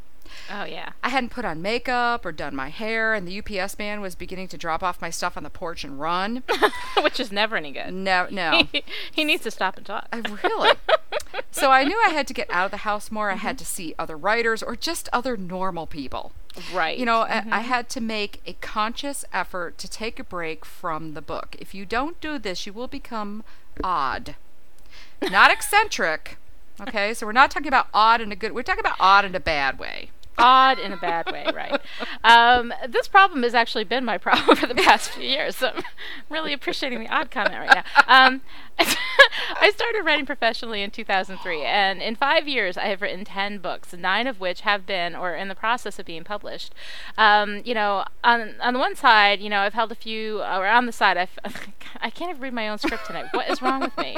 Oh 0.52 0.64
yeah. 0.66 0.92
I 1.04 1.10
hadn't 1.10 1.30
put 1.30 1.46
on 1.46 1.62
makeup 1.62 2.26
or 2.26 2.32
done 2.32 2.56
my 2.56 2.70
hair, 2.70 3.14
and 3.14 3.28
the 3.28 3.40
UPS 3.40 3.78
man 3.78 4.02
was 4.02 4.16
beginning 4.16 4.48
to 4.50 4.58
drop 4.58 4.84
off 4.84 5.02
my 5.02 5.10
stuff 5.10 5.38
on 5.38 5.44
the 5.44 5.50
porch 5.50 5.84
and 5.84 6.00
run. 6.00 6.44
which 7.02 7.20
is 7.20 7.32
never 7.32 7.56
any 7.58 7.72
good. 7.72 7.94
No, 7.94 8.28
no. 8.32 8.64
he 9.12 9.24
needs 9.24 9.44
to 9.44 9.52
stop 9.52 9.78
and 9.78 9.86
talk. 9.86 10.08
I 10.12 10.18
really. 10.44 10.72
so 11.52 11.72
I 11.72 11.84
knew 11.84 12.00
I 12.06 12.10
had 12.10 12.28
to 12.28 12.34
get 12.34 12.50
out 12.50 12.66
of 12.66 12.72
the 12.72 12.78
house 12.78 13.12
more. 13.12 13.30
I 13.30 13.34
Mm-hmm. 13.34 13.42
had 13.48 13.58
to 13.60 13.66
see 13.66 13.94
other 14.00 14.18
writers 14.18 14.64
or 14.64 14.76
just 14.76 15.10
other 15.14 15.38
normal 15.38 15.86
people. 15.88 16.32
Right. 16.74 16.98
You 16.98 17.06
know, 17.06 17.20
I- 17.22 17.38
I 17.52 17.60
Mhm. 17.60 17.62
had 17.64 17.90
to 17.90 18.02
make 18.02 18.42
a 18.48 18.54
conscious 18.54 19.24
effort 19.32 19.78
to 19.78 19.88
take 19.88 20.20
a 20.20 20.24
break 20.24 20.66
from 20.66 21.14
the 21.14 21.22
book. 21.22 21.56
If 21.60 21.76
you 21.76 21.86
don't 21.86 22.20
do 22.20 22.40
this, 22.40 22.66
you 22.66 22.74
will 22.74 22.88
become 22.88 23.44
odd, 23.84 24.36
not 25.22 25.52
eccentric. 25.52 26.38
Okay, 26.82 27.14
so 27.14 27.26
we're 27.26 27.32
not 27.32 27.50
talking 27.52 27.68
about 27.68 27.88
odd 27.94 28.22
in 28.22 28.32
a 28.32 28.36
good. 28.36 28.54
We're 28.54 28.62
talking 28.64 28.80
about 28.82 28.98
odd 29.00 29.26
in 29.26 29.34
a 29.36 29.40
bad 29.40 29.78
way. 29.80 30.10
Odd 30.38 30.80
in 30.80 30.92
a 30.92 30.98
bad 30.98 31.32
way, 31.32 31.46
right? 31.54 31.80
Um, 32.24 32.74
this 32.88 33.08
problem 33.08 33.44
has 33.44 33.54
actually 33.54 33.84
been 33.84 34.06
my 34.06 34.18
problem 34.18 34.56
for 34.58 34.68
the 34.68 34.76
past 34.76 35.12
few 35.12 35.24
years. 35.24 35.56
So 35.56 35.72
I'm 35.76 35.84
really 36.30 36.54
appreciating 36.54 37.00
the 37.00 37.10
odd 37.10 37.32
comment 37.32 37.56
right 37.56 37.84
now. 37.84 37.84
Um, 38.08 38.42
I 38.80 39.72
started 39.72 40.04
writing 40.04 40.26
professionally 40.26 40.84
in 40.84 40.92
2003, 40.92 41.64
and 41.64 42.02
in 42.02 42.16
five 42.16 42.48
years, 42.48 42.78
I 42.78 42.86
have 42.86 43.02
written 43.02 43.26
10 43.26 43.58
books, 43.60 43.94
nine 43.94 44.28
of 44.28 44.40
which 44.40 44.62
have 44.62 44.86
been 44.86 45.16
or 45.16 45.32
are 45.32 45.36
in 45.36 45.48
the 45.48 45.56
process 45.56 46.00
of 46.00 46.06
being 46.06 46.24
published. 46.24 46.74
Um, 47.18 47.62
you 47.66 47.74
know, 47.74 48.06
on 48.24 48.56
on 48.62 48.74
the 48.74 48.80
one 48.80 48.96
side, 48.96 49.42
you 49.42 49.50
know, 49.50 49.60
I've 49.60 49.74
held 49.74 49.92
a 49.92 49.96
few, 49.96 50.42
or 50.42 50.68
on 50.68 50.86
the 50.86 50.92
side, 50.92 51.18
I've, 51.18 51.40
I 52.02 52.10
can't 52.10 52.30
even 52.30 52.42
read 52.42 52.54
my 52.54 52.70
own 52.70 52.78
script 52.78 53.06
tonight. 53.08 53.28
What 53.32 53.50
is 53.50 53.62
wrong 53.62 53.82
with 53.82 53.98
me? 53.98 54.18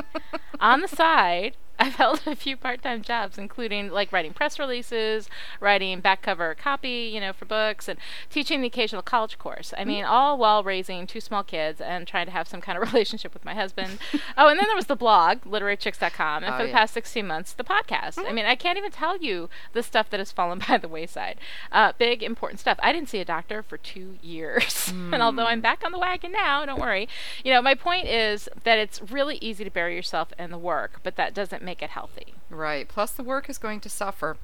on 0.60 0.82
the 0.82 0.88
side, 0.88 1.56
I've 1.82 1.96
held 1.96 2.22
a 2.26 2.36
few 2.36 2.58
part-time 2.58 3.02
jobs, 3.02 3.38
including 3.38 3.89
like 3.89 4.12
writing 4.12 4.34
press 4.34 4.60
releases, 4.60 5.30
writing 5.60 6.02
back 6.02 6.22
cover 6.22 6.54
copy, 6.56 7.10
you 7.13 7.22
know, 7.22 7.32
for 7.32 7.46
books, 7.46 7.88
and 7.88 7.98
teaching 8.30 8.62
the 8.62 8.68
occasional 8.68 9.02
college 9.02 9.38
course. 9.38 9.74
I 9.78 9.84
mm. 9.84 9.88
mean, 9.88 10.06
all 10.06 10.38
while 10.38 10.63
raising 10.63 11.08
two 11.08 11.22
small 11.22 11.44
kids 11.44 11.80
and 11.80 12.06
trying 12.06 12.25
to 12.25 12.32
have 12.32 12.48
some 12.48 12.60
kind 12.60 12.77
of 12.77 12.88
relationship 12.94 13.34
with 13.34 13.46
my 13.46 13.54
husband. 13.54 14.00
oh, 14.38 14.50
and 14.50 14.60
then 14.60 14.67
there 14.67 14.75
was 14.75 14.88
the 14.88 14.96
blog, 14.96 15.42
literarychicks.com, 15.42 16.44
and 16.44 16.50
Oh, 16.50 16.58
for 16.58 16.63
the 16.63 16.69
oh, 16.69 16.71
yeah. 16.71 16.80
past 16.80 16.94
16 16.96 17.25
months, 17.25 17.54
the 17.54 17.63
podcast. 17.63 18.17
I 18.17 18.23
mm-hmm. 18.23 18.36
mean, 18.36 18.46
I 18.46 18.56
can't 18.56 18.77
even 18.77 18.92
tell 18.92 19.17
you 19.17 19.50
the 19.73 19.84
stuff 19.84 20.10
that 20.10 20.19
has 20.19 20.32
fallen 20.32 20.62
by 20.67 20.77
the 20.77 20.88
wayside. 20.88 21.38
Uh, 21.71 21.94
big, 21.98 22.23
important 22.23 22.60
stuff. 22.60 22.77
I 22.82 22.92
didn't 22.92 23.10
see 23.10 23.19
a 23.19 23.25
doctor 23.25 23.63
for 23.63 23.77
two 23.77 24.17
years. 24.21 24.90
and 24.90 25.21
although 25.21 25.46
I'm 25.46 25.60
mm. 25.60 25.63
back 25.63 25.84
on 25.86 25.92
the 25.92 26.00
wagon 26.00 26.32
now, 26.32 26.65
don't 26.65 26.80
worry. 26.80 27.08
You 27.44 27.54
know, 27.54 27.62
my 27.62 27.75
point 27.75 28.08
is 28.08 28.50
that 28.63 28.77
it's 28.77 29.02
really 29.12 29.38
easy 29.38 29.63
to 29.63 29.71
bury 29.71 29.96
yourself 29.96 30.34
in 30.38 30.52
the 30.52 30.58
work, 30.58 31.00
but 31.04 31.15
that 31.15 31.34
doesn't 31.34 31.63
make 31.70 31.82
it 31.84 31.92
healthy. 31.92 32.34
Right. 32.50 32.88
Plus, 32.88 33.12
the 33.12 33.24
work 33.24 33.50
is 33.50 33.58
going 33.60 33.80
to 33.82 33.90
suffer 33.90 34.38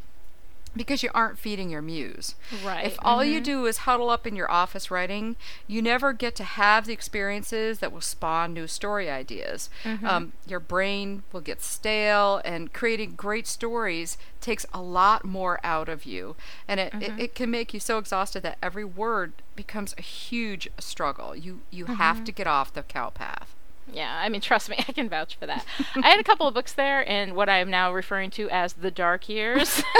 because 0.75 1.01
you 1.01 1.09
aren't 1.13 1.39
feeding 1.39 1.69
your 1.69 1.81
muse. 1.81 2.35
Right. 2.63 2.85
If 2.85 2.97
all 3.01 3.23
you 3.23 3.39
Mhm. 3.39 3.43
do 3.45 3.65
is 3.65 3.77
huddle 3.87 4.09
up 4.09 4.27
in 4.27 4.35
your 4.35 4.51
office 4.51 4.91
writing, 4.91 5.37
you 5.67 5.81
never 5.81 6.11
get 6.11 6.35
to 6.35 6.43
have 6.43 6.85
the 6.85 6.91
experiences 6.91 7.79
that 7.79 7.93
will 7.93 8.01
spawn 8.01 8.53
new 8.53 8.67
story 8.67 9.09
ideas. 9.09 9.69
Mhm. 9.85 10.03
Um, 10.03 10.33
your 10.45 10.59
brain 10.59 11.23
will 11.31 11.39
get 11.39 11.63
stale, 11.63 12.41
and 12.43 12.73
creating 12.73 13.15
great 13.15 13.47
stories 13.47 14.17
takes 14.41 14.65
a 14.73 14.81
lot 14.81 15.23
more 15.23 15.59
out 15.63 15.87
of 15.87 16.03
you. 16.05 16.35
And 16.67 16.79
it, 16.81 16.91
Mhm. 16.91 17.01
it, 17.03 17.19
it 17.23 17.35
can 17.35 17.49
make 17.49 17.73
you 17.73 17.79
so 17.79 17.97
exhausted 17.97 18.43
that 18.43 18.57
every 18.61 18.83
word 18.85 19.31
becomes 19.55 19.95
a 19.97 20.01
huge 20.01 20.67
struggle. 20.77 21.33
You, 21.37 21.61
you 21.71 21.85
have 21.85 22.17
Mhm. 22.17 22.25
to 22.25 22.31
get 22.33 22.47
off 22.47 22.73
the 22.73 22.83
cow 22.83 23.09
path. 23.11 23.54
Yeah, 23.91 24.17
I 24.19 24.29
mean, 24.29 24.41
trust 24.41 24.69
me, 24.69 24.77
I 24.87 24.91
can 24.91 25.09
vouch 25.09 25.35
for 25.35 25.45
that. 25.45 25.65
I 25.95 26.09
had 26.09 26.19
a 26.19 26.23
couple 26.23 26.47
of 26.47 26.53
books 26.53 26.73
there 26.73 27.01
in 27.01 27.35
what 27.35 27.49
I 27.49 27.59
am 27.59 27.69
now 27.69 27.93
referring 27.93 28.31
to 28.31 28.49
as 28.49 28.73
the 28.73 28.91
dark 28.91 29.29
years. 29.29 29.81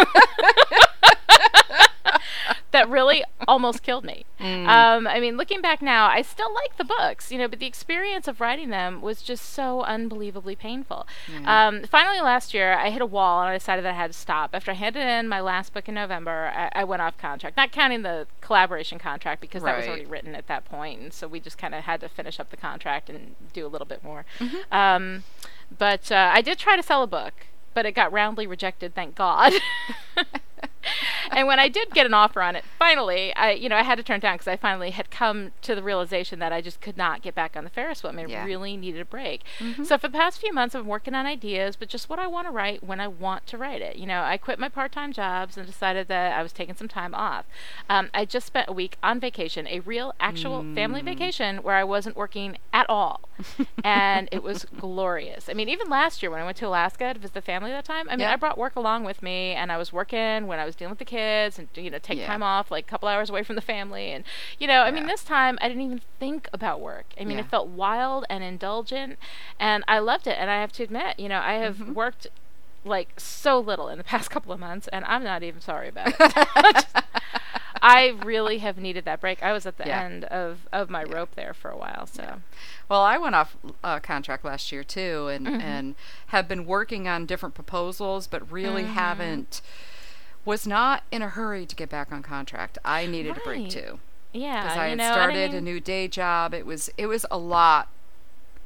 that 2.76 2.90
really 2.90 3.24
almost 3.48 3.82
killed 3.84 4.04
me. 4.04 4.26
Mm. 4.40 4.68
Um, 4.68 5.08
I 5.08 5.20
mean, 5.22 5.38
looking 5.38 5.62
back 5.62 5.82
now, 5.82 6.08
I 6.08 6.22
still 6.22 6.54
like 6.54 6.76
the 6.78 6.84
books, 6.84 7.32
you 7.32 7.38
know, 7.38 7.48
but 7.48 7.60
the 7.60 7.66
experience 7.66 8.28
of 8.28 8.42
writing 8.42 8.70
them 8.70 9.02
was 9.02 9.22
just 9.22 9.54
so 9.54 9.82
unbelievably 9.84 10.58
painful. 10.58 11.08
Yeah. 11.32 11.68
Um, 11.68 11.84
finally, 11.84 12.20
last 12.20 12.54
year, 12.54 12.74
I 12.74 12.90
hit 12.90 13.02
a 13.02 13.06
wall 13.06 13.42
and 13.42 13.50
I 13.50 13.54
decided 13.54 13.86
that 13.86 13.94
I 13.94 13.98
had 13.98 14.12
to 14.12 14.18
stop. 14.18 14.50
After 14.54 14.72
I 14.72 14.74
handed 14.74 15.08
in 15.08 15.30
my 15.30 15.40
last 15.40 15.74
book 15.74 15.88
in 15.88 15.96
November, 15.96 16.52
I, 16.54 16.82
I 16.82 16.84
went 16.84 17.02
off 17.02 17.18
contract, 17.18 17.56
not 17.56 17.72
counting 17.72 18.02
the 18.02 18.28
collaboration 18.42 19.00
contract 19.00 19.40
because 19.40 19.64
that 19.64 19.78
was 19.78 19.88
already 19.88 20.06
written 20.06 20.36
at 20.36 20.48
that 20.48 20.66
point, 20.66 21.00
and 21.00 21.14
so 21.14 21.28
we 21.28 21.40
just 21.40 21.58
kind 21.58 21.74
of 21.74 21.86
had 21.86 22.02
to 22.02 22.10
finish 22.10 22.40
up 22.40 22.50
the 22.50 22.58
contract 22.58 23.10
and 23.10 23.36
do 23.54 23.66
a 23.66 23.70
little 23.70 23.88
bit 23.88 24.04
more. 24.04 24.26
Mhm. 24.40 24.72
Um, 24.72 25.24
but 25.76 26.12
uh, 26.12 26.32
I 26.34 26.42
did 26.42 26.60
try 26.60 26.76
to 26.76 26.84
sell 26.84 27.04
a 27.04 27.08
book, 27.08 27.34
but 27.74 27.86
it 27.86 27.94
got 27.94 28.12
roundly 28.12 28.46
rejected. 28.46 28.94
Thank 28.94 29.16
God. 29.16 29.54
and 31.32 31.48
when 31.48 31.60
I 31.60 31.68
did 31.68 31.92
get 31.92 32.06
an 32.06 32.14
offer 32.14 32.42
on 32.42 32.56
it, 32.56 32.64
finally, 32.80 33.34
I 33.36 33.52
you 33.52 33.70
know 33.70 33.76
I 33.76 33.84
had 33.84 33.96
to 33.96 34.04
turn 34.04 34.18
it 34.18 34.22
down 34.22 34.36
because 34.36 34.48
I 34.48 34.58
finally 34.58 34.92
had 34.92 35.10
come 35.12 35.52
to 35.64 35.76
the 35.76 35.84
realization 35.84 36.40
that 36.40 36.52
I 36.54 36.62
just 36.62 36.82
could 36.82 36.98
not 36.98 37.22
get 37.22 37.36
back 37.36 37.56
on 37.58 37.64
the 37.64 37.70
Ferris 37.70 38.04
wheel. 38.04 38.12
I 38.12 38.16
mean, 38.16 38.30
Yeah. 38.30 38.44
I 38.44 38.46
really 38.46 38.78
needed 38.78 39.02
a 39.02 39.06
break. 39.06 39.44
Mhm. 39.60 39.86
So 39.86 39.98
for 39.98 40.08
the 40.08 40.18
past 40.18 40.40
few 40.40 40.54
months, 40.54 40.76
I've 40.76 40.82
been 40.84 40.90
working 40.90 41.16
on 41.16 41.26
ideas, 41.26 41.76
but 41.76 41.90
just 41.90 42.10
what 42.10 42.20
I 42.20 42.28
want 42.28 42.48
to 42.48 42.52
write 42.52 42.84
when 42.84 43.00
I 43.00 43.08
want 43.08 43.46
to 43.48 43.58
write 43.58 43.82
it. 43.82 43.96
You 43.98 44.06
know, 44.06 44.24
I 44.24 44.38
quit 44.38 44.60
my 44.60 44.70
part-time 44.70 45.14
jobs 45.14 45.58
and 45.58 45.66
decided 45.66 46.08
that 46.08 46.38
I 46.38 46.44
was 46.44 46.52
taking 46.54 46.76
some 46.76 46.88
time 46.88 47.14
off. 47.16 47.46
Um, 47.90 48.10
I 48.14 48.26
just 48.26 48.46
spent 48.48 48.70
a 48.70 48.74
week 48.74 48.98
on 49.04 49.20
vacation, 49.20 49.68
a 49.68 49.80
real, 49.82 50.14
actual 50.20 50.62
family 50.76 51.02
Mm. 51.02 51.06
vacation 51.06 51.58
where 51.58 51.76
I 51.76 51.84
wasn't 51.84 52.16
working 52.16 52.58
at 52.74 52.90
all, 52.90 53.22
and 53.84 54.30
it 54.32 54.44
was 54.44 54.66
glorious. 54.80 55.50
I 55.50 55.54
mean, 55.54 55.70
even 55.70 55.90
last 55.90 56.22
year 56.22 56.30
when 56.32 56.42
I 56.42 56.46
went 56.46 56.58
to 56.58 56.68
Alaska 56.68 57.14
to 57.14 57.20
visit 57.20 57.34
the 57.34 57.42
family 57.42 57.72
that 57.72 57.86
time, 57.86 58.08
I 58.10 58.14
mean, 58.14 58.22
Yeah. 58.22 58.34
I 58.34 58.36
brought 58.36 58.58
work 58.58 58.76
along 58.76 59.04
with 59.04 59.22
me, 59.24 59.54
and 59.54 59.72
I 59.72 59.78
was 59.78 59.92
working 59.94 60.48
when 60.48 60.60
I 60.60 60.66
was 60.66 60.76
dealing 60.76 60.92
with 60.92 61.00
the 61.00 61.06
kids, 61.06 61.15
and 61.16 61.68
you 61.76 61.90
know, 61.90 61.98
take 62.00 62.18
Yeah. 62.20 62.28
time 62.28 62.44
off, 62.44 62.70
like 62.72 62.86
a 62.86 62.88
couple 62.90 63.08
hours 63.08 63.30
away 63.30 63.44
from 63.44 63.56
the 63.56 63.62
family, 63.62 64.12
and 64.12 64.24
you 64.60 64.68
know, 64.68 64.82
I 64.84 64.92
mean, 64.92 65.08
this 65.08 65.24
time 65.24 65.58
I 65.62 65.68
didn't 65.68 65.84
even 65.84 66.02
think 66.20 66.50
about 66.54 66.82
work. 66.82 67.06
I 67.20 67.24
mean, 67.26 67.38
Yeah. 67.38 67.44
it 67.46 67.50
felt 67.50 67.68
wild 67.70 68.26
and 68.30 68.44
indulgent, 68.44 69.18
and 69.60 69.84
I 69.88 70.00
loved 70.00 70.28
it. 70.28 70.36
And 70.40 70.50
I 70.50 70.60
have 70.62 70.72
to 70.74 70.84
admit, 70.84 71.20
you 71.20 71.30
know, 71.30 71.40
I 71.40 71.54
have 71.54 71.78
Mm-hmm. 71.78 71.94
worked 71.94 72.28
like 72.84 73.20
so 73.20 73.60
little 73.60 73.88
in 73.90 73.98
the 73.98 74.04
past 74.14 74.30
couple 74.30 74.52
of 74.54 74.60
months, 74.60 74.88
and 74.90 75.04
I'm 75.06 75.24
not 75.24 75.42
even 75.44 75.62
sorry 75.62 75.88
about 75.90 76.08
it. 76.10 76.16
Just- 76.74 76.88
I 77.82 78.16
really 78.24 78.60
have 78.60 78.78
needed 78.78 79.06
that 79.06 79.22
break. 79.22 79.44
I 79.44 79.52
was 79.54 79.66
at 79.66 79.78
the 79.78 79.86
Yeah. 79.86 80.02
end 80.04 80.24
of, 80.26 80.66
of 80.72 80.90
my 80.90 81.04
rope 81.04 81.36
there 81.36 81.54
for 81.54 81.70
a 81.70 81.78
while, 81.78 82.08
so. 82.08 82.42
Well, 82.90 83.02
I 83.02 83.18
went 83.18 83.36
off 83.36 83.58
uh, 83.84 84.00
contract 84.00 84.44
last 84.46 84.72
year 84.72 84.84
too, 84.84 85.28
and 85.28 85.46
Mhm. 85.46 85.62
and 85.62 85.96
have 86.28 86.48
been 86.48 86.66
working 86.66 87.08
on 87.08 87.26
different 87.26 87.54
proposals, 87.54 88.28
but 88.28 88.50
really 88.52 88.84
Mhm. 88.84 88.94
haven't. 88.94 89.62
Was 90.46 90.68
not 90.68 91.04
in 91.12 91.22
a 91.22 91.30
hurry 91.30 91.66
to 91.66 91.76
get 91.76 91.90
back 91.90 92.12
on 92.12 92.22
contract. 92.24 92.78
I 92.86 93.08
needed 93.08 93.38
a 93.38 93.40
break 93.42 93.70
too. 93.70 94.00
Yeah, 94.32 94.64
because 94.64 94.78
I 94.78 94.88
had 94.90 94.98
know, 94.98 95.04
and 95.06 95.14
I 95.14 95.14
started 95.14 95.54
a 95.54 95.62
new 95.62 95.80
day 95.80 96.08
job. 96.08 96.54
It 96.54 96.66
was 96.66 96.90
it 96.98 97.08
was 97.08 97.26
a 97.32 97.38
lot 97.38 97.90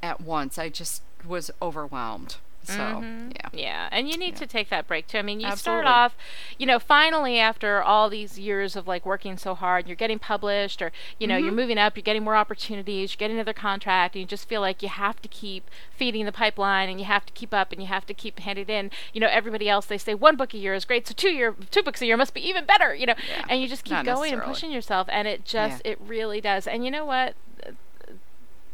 at 0.04 0.20
once. 0.20 0.58
I 0.58 0.70
just 0.70 1.04
was 1.26 1.52
overwhelmed. 1.62 2.38
So 2.70 3.04
Mhm. 3.04 3.32
yeah, 3.36 3.50
Yeah, 3.52 3.90
and 3.92 4.10
you 4.10 4.18
need 4.18 4.36
to 4.38 4.46
take 4.48 4.70
that 4.70 4.88
break 4.88 5.08
too. 5.08 5.18
I 5.18 5.22
mean, 5.24 5.40
you 5.40 5.48
Absolutely. 5.48 5.84
start 5.84 5.88
off, 5.88 6.16
you 6.58 6.66
know, 6.66 6.78
finally 6.80 7.40
after 7.40 7.82
all 7.82 8.10
these 8.10 8.38
years 8.40 8.76
of 8.76 8.88
like 8.88 9.06
working 9.06 9.38
so 9.38 9.56
hard, 9.56 9.88
you're 9.88 9.96
getting 9.96 10.20
published, 10.20 10.82
or 10.82 10.92
you 11.20 11.28
know, 11.28 11.36
you're 11.38 11.52
Mhm. 11.52 11.56
moving 11.56 11.78
up, 11.78 11.96
you're 11.98 12.04
getting 12.04 12.24
more 12.24 12.36
opportunities, 12.36 13.12
you're 13.14 13.18
getting 13.18 13.38
another 13.38 13.54
contract, 13.54 14.16
and 14.16 14.22
you 14.22 14.26
just 14.28 14.48
feel 14.48 14.62
like 14.62 14.82
you 14.84 14.90
have 14.90 15.22
to 15.22 15.28
keep 15.30 15.70
feeding 15.92 16.26
the 16.26 16.32
pipeline, 16.32 16.90
and 16.90 17.00
you 17.00 17.06
have 17.06 17.26
to 17.26 17.34
keep 17.34 17.54
up, 17.54 17.72
and 17.72 17.82
you 17.82 17.88
have 17.88 18.06
to 18.06 18.14
keep 18.14 18.40
handing 18.40 18.64
it 18.66 18.70
in. 18.70 18.92
You 19.14 19.22
know, 19.22 19.28
everybody 19.30 19.68
else 19.70 19.86
they 19.88 19.98
say 19.98 20.14
one 20.14 20.36
book 20.36 20.54
a 20.54 20.58
year 20.58 20.74
is 20.74 20.86
great, 20.86 21.08
so 21.08 21.14
two 21.14 21.32
year, 21.32 21.56
two 21.72 21.82
books 21.84 22.02
a 22.02 22.06
year 22.06 22.18
must 22.18 22.34
be 22.34 22.48
even 22.48 22.66
better. 22.66 22.94
You 22.94 23.08
know, 23.08 23.16
Yeah. 23.30 23.46
and 23.50 23.62
you 23.62 23.68
just 23.68 23.84
keep 23.84 23.94
Not 23.94 24.06
going 24.06 24.34
and 24.34 24.44
pushing 24.44 24.72
yourself, 24.72 25.08
and 25.12 25.28
it 25.28 25.44
just 25.46 25.82
Yeah. 25.86 25.92
it 25.94 25.98
really 26.02 26.40
does. 26.42 26.68
And 26.68 26.86
you 26.86 26.92
know 26.92 27.06
what? 27.06 27.36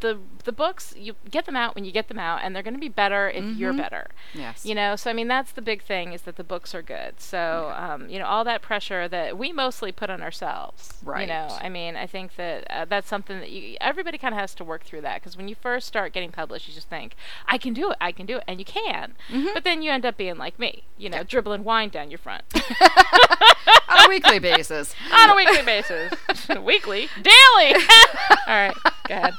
The 0.01 0.19
the 0.43 0.51
books 0.51 0.93
you 0.97 1.15
get 1.31 1.45
them 1.45 1.55
out 1.55 1.73
when 1.73 1.85
you 1.85 1.91
get 1.91 2.07
them 2.09 2.19
out, 2.19 2.41
and 2.43 2.53
they're 2.55 2.61
going 2.63 2.73
to 2.75 2.79
be 2.79 2.89
better 2.89 3.29
if 3.29 3.43
you're 3.57 3.73
Mhm. 3.73 3.77
better. 3.77 4.07
yes, 4.33 4.65
You 4.65 4.75
know, 4.75 4.95
so 4.95 5.09
I 5.09 5.13
mean 5.13 5.27
that's 5.27 5.51
the 5.53 5.61
big 5.61 5.81
thing 5.83 6.13
is 6.13 6.23
that 6.23 6.35
the 6.35 6.43
books 6.43 6.75
are 6.75 6.81
good. 6.81 7.19
So 7.19 7.73
um, 7.75 8.09
you 8.09 8.19
know, 8.19 8.25
all 8.25 8.43
that 8.43 8.61
pressure 8.61 9.07
that 9.07 9.37
we 9.37 9.51
mostly 9.51 9.91
put 9.91 10.09
on 10.09 10.21
ourselves. 10.21 10.93
Right. 11.03 11.21
You 11.21 11.27
know, 11.27 11.57
I 11.61 11.69
mean, 11.69 11.95
I 11.95 12.05
think 12.07 12.35
that 12.35 12.67
uh, 12.69 12.85
that's 12.85 13.07
something 13.07 13.39
that 13.39 13.49
you, 13.49 13.77
everybody 13.81 14.17
kind 14.17 14.33
of 14.35 14.39
has 14.39 14.53
to 14.55 14.63
work 14.63 14.83
through 14.83 15.01
that 15.01 15.21
because 15.21 15.35
when 15.37 15.47
you 15.47 15.55
first 15.55 15.87
start 15.87 16.13
getting 16.13 16.31
published, 16.31 16.67
you 16.67 16.73
just 16.73 16.89
think, 16.89 17.15
I 17.47 17.57
can 17.57 17.73
do 17.73 17.89
it, 17.91 17.97
I 18.01 18.11
can 18.11 18.25
do 18.25 18.37
it, 18.37 18.43
and 18.47 18.59
you 18.59 18.65
can. 18.65 19.15
Mhm. 19.31 19.53
But 19.53 19.63
then 19.63 19.81
you 19.81 19.91
end 19.91 20.05
up 20.05 20.17
being 20.17 20.37
like 20.37 20.59
me, 20.59 20.83
you 20.97 21.09
know, 21.09 21.23
dribbling 21.23 21.63
wine 21.63 21.89
down 21.89 22.11
your 22.11 22.19
front 22.19 22.43
on 23.89 24.05
a 24.05 24.09
weekly 24.09 24.39
basis. 24.39 24.93
on 25.11 25.29
a 25.31 25.35
weekly 25.35 25.63
basis, 25.63 26.13
weekly, 26.61 27.09
daily. 27.21 27.73
all 28.47 28.53
right, 28.53 28.75
go 29.07 29.15
ahead. 29.15 29.33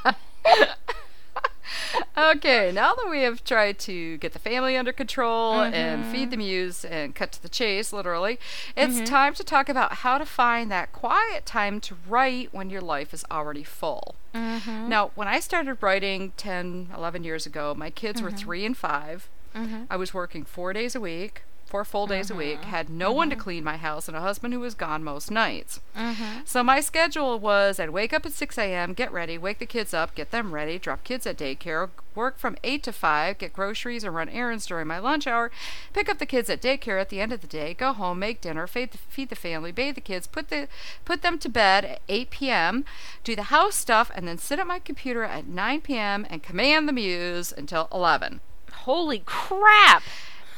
Okay, 2.17 2.71
now 2.73 2.95
that 2.95 3.09
we 3.11 3.23
have 3.23 3.45
tried 3.45 3.79
to 3.81 4.17
get 4.19 4.33
the 4.33 4.39
family 4.39 4.77
under 4.77 4.93
control 4.93 5.61
and 5.61 6.05
Mhm. 6.05 6.11
feed 6.13 6.31
the 6.31 6.37
muse 6.37 6.85
and 6.85 7.15
cut 7.15 7.33
to 7.33 7.43
the 7.43 7.49
chase, 7.49 7.93
literally, 7.93 8.39
it's 8.77 9.01
Mhm. 9.01 9.07
time 9.07 9.35
to 9.35 9.45
talk 9.45 9.69
about 9.69 9.97
how 9.97 10.19
to 10.19 10.25
find 10.27 10.71
that 10.71 10.93
quiet 10.93 11.45
time 11.47 11.81
to 11.83 11.97
write 12.09 12.53
when 12.53 12.71
your 12.71 12.81
life 12.81 13.13
is 13.13 13.25
already 13.31 13.65
full. 13.65 14.15
Mhm. 14.35 14.89
Now, 14.89 15.11
when 15.15 15.29
I 15.29 15.41
started 15.41 15.79
writing 15.83 16.33
10, 16.37 16.91
11 16.95 17.25
years 17.25 17.47
ago, 17.47 17.75
my 17.77 17.91
kids 17.91 18.23
were 18.23 18.31
Mhm. 18.31 18.39
three 18.39 18.65
and 18.67 18.77
5 18.77 19.29
Mhm. 19.55 19.87
I 19.91 19.97
was 19.97 20.13
working 20.15 20.45
four 20.45 20.73
days 20.73 20.95
a 20.95 21.01
week, 21.01 21.43
four 21.67 21.85
full 21.85 22.07
days 22.07 22.31
a 22.31 22.35
week, 22.35 22.61
Mhm. 22.61 22.65
had 22.67 22.89
no 22.89 23.11
one 23.11 23.29
to 23.29 23.37
clean 23.37 23.65
my 23.65 23.77
house, 23.77 24.07
and 24.09 24.17
a 24.17 24.21
husband 24.21 24.55
who 24.55 24.61
was 24.61 24.75
gone 24.75 25.03
most 25.03 25.31
nights. 25.31 25.81
Mhm. 25.97 26.47
So 26.47 26.63
my 26.63 26.81
schedule 26.81 27.39
was 27.41 27.81
I'd 27.81 27.91
wake 27.91 28.13
up 28.13 28.25
at 28.25 28.33
6 28.33 28.57
a.m., 28.57 28.93
get 28.95 29.13
ready, 29.13 29.37
wake 29.37 29.59
the 29.59 29.67
kids 29.67 29.93
up, 29.93 30.15
get 30.15 30.31
them 30.31 30.53
ready, 30.55 30.79
drop 30.79 31.03
kids 31.03 31.27
at 31.27 31.37
daycare, 31.37 31.91
work 32.15 32.39
from 32.39 32.57
8 32.63 32.83
to 32.85 32.93
5, 32.93 33.37
get 33.39 33.53
groceries 33.53 34.05
and 34.05 34.15
run 34.15 34.29
errands 34.29 34.65
during 34.67 34.87
my 34.87 34.99
lunch 34.99 35.27
hour, 35.27 35.51
pick 35.93 36.09
up 36.09 36.19
the 36.19 36.25
kids 36.25 36.49
at 36.49 36.63
daycare 36.63 37.01
at 37.01 37.09
the 37.09 37.21
end 37.21 37.33
of 37.33 37.41
the 37.41 37.47
day, 37.47 37.75
go 37.75 37.93
home, 37.93 38.21
make 38.21 38.41
dinner, 38.41 38.67
feed 38.67 38.93
the, 38.93 38.99
feed 38.99 39.29
the 39.29 39.35
family, 39.37 39.73
bathe 39.73 39.97
the 39.97 40.01
kids, 40.01 40.27
put 40.27 40.49
the 40.49 40.69
put 41.05 41.23
them 41.23 41.37
to 41.39 41.49
bed 41.49 41.85
at 41.85 42.01
8 42.09 42.31
p.m., 42.31 42.85
do 43.25 43.35
the 43.35 43.45
house 43.45 43.75
stuff, 43.75 44.11
and 44.15 44.27
then 44.29 44.39
sit 44.39 44.59
at 44.61 44.67
my 44.67 44.79
computer 44.79 45.25
at 45.25 45.47
9 45.47 45.81
p.m. 45.81 46.27
and 46.31 46.43
command 46.45 46.89
the 46.89 46.93
muse 46.93 47.53
until 47.53 47.89
11. 47.93 48.41
Holy 48.85 49.19
crap! 49.27 50.03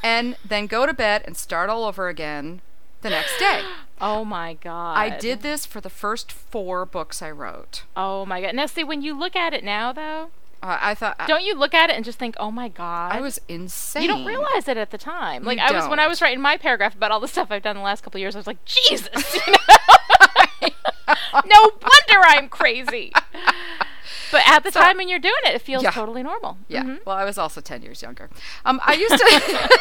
And 0.03 0.37
then 0.45 0.67
go 0.67 0.87
to 0.87 0.95
bed 0.95 1.23
and 1.27 1.37
start 1.37 1.69
all 1.71 1.85
over 1.85 2.09
again 2.09 2.61
the 3.03 3.11
next 3.11 3.39
day. 3.39 3.63
Oh 4.01 4.25
my 4.25 4.55
god. 4.55 4.97
I 4.97 5.19
did 5.19 5.43
this 5.43 5.67
for 5.67 5.81
the 5.81 5.91
first 5.91 6.31
four 6.31 6.87
books 6.87 7.21
I 7.21 7.33
wrote. 7.33 7.83
Oh 7.97 8.25
my 8.25 8.41
god. 8.41 8.55
Now 8.55 8.67
see 8.67 8.85
when 8.85 9.03
you 9.03 9.19
look 9.19 9.35
at 9.35 9.53
it 9.53 9.65
now 9.65 9.93
though, 9.93 10.31
Uh, 10.63 10.79
I 10.81 10.95
thought 10.95 11.27
don't 11.27 11.45
you 11.45 11.57
look 11.57 11.75
at 11.75 11.91
it 11.91 11.97
and 11.97 12.05
just 12.05 12.17
think, 12.17 12.37
"Oh 12.39 12.53
my 12.53 12.69
god." 12.69 13.11
I 13.11 13.21
was 13.21 13.41
insane. 13.49 14.03
You 14.03 14.09
don't 14.09 14.25
realize 14.25 14.69
it 14.69 14.77
at 14.77 14.93
the 14.93 14.99
time. 14.99 15.43
You 15.43 15.49
Like 15.49 15.59
I 15.59 15.73
was 15.73 15.89
when 15.89 15.99
I 15.99 16.07
was 16.07 16.23
writing 16.23 16.41
my 16.41 16.57
paragraph 16.57 16.95
about 16.95 17.11
all 17.11 17.19
the 17.19 17.27
stuff 17.27 17.49
I've 17.51 17.65
done 17.65 17.75
the 17.75 17.83
last 17.83 18.05
couple 18.05 18.19
of 18.19 18.21
years, 18.21 18.37
I 18.37 18.39
was 18.39 18.47
like, 18.47 18.65
"Jesus." 18.65 19.09
You 20.63 20.69
no 21.47 21.61
wonder 21.63 22.21
I'm 22.29 22.49
crazy. 22.49 23.13
But 24.33 24.43
at 24.47 24.63
the 24.65 24.71
So- 24.73 24.81
time 24.81 24.97
when 24.97 25.09
you're 25.09 25.19
doing 25.19 25.35
it, 25.45 25.55
it 25.55 25.63
feels 25.63 25.83
Yeah. 25.83 25.91
totally 25.91 26.23
normal. 26.23 26.59
Yeah. 26.69 26.83
Mhm. 26.83 27.05
Well, 27.07 27.17
I 27.17 27.25
was 27.25 27.39
also 27.39 27.61
10 27.61 27.83
years 27.83 28.03
younger. 28.03 28.29
Um, 28.65 28.81
I 28.85 28.95
used 28.95 29.15
to. 29.17 29.79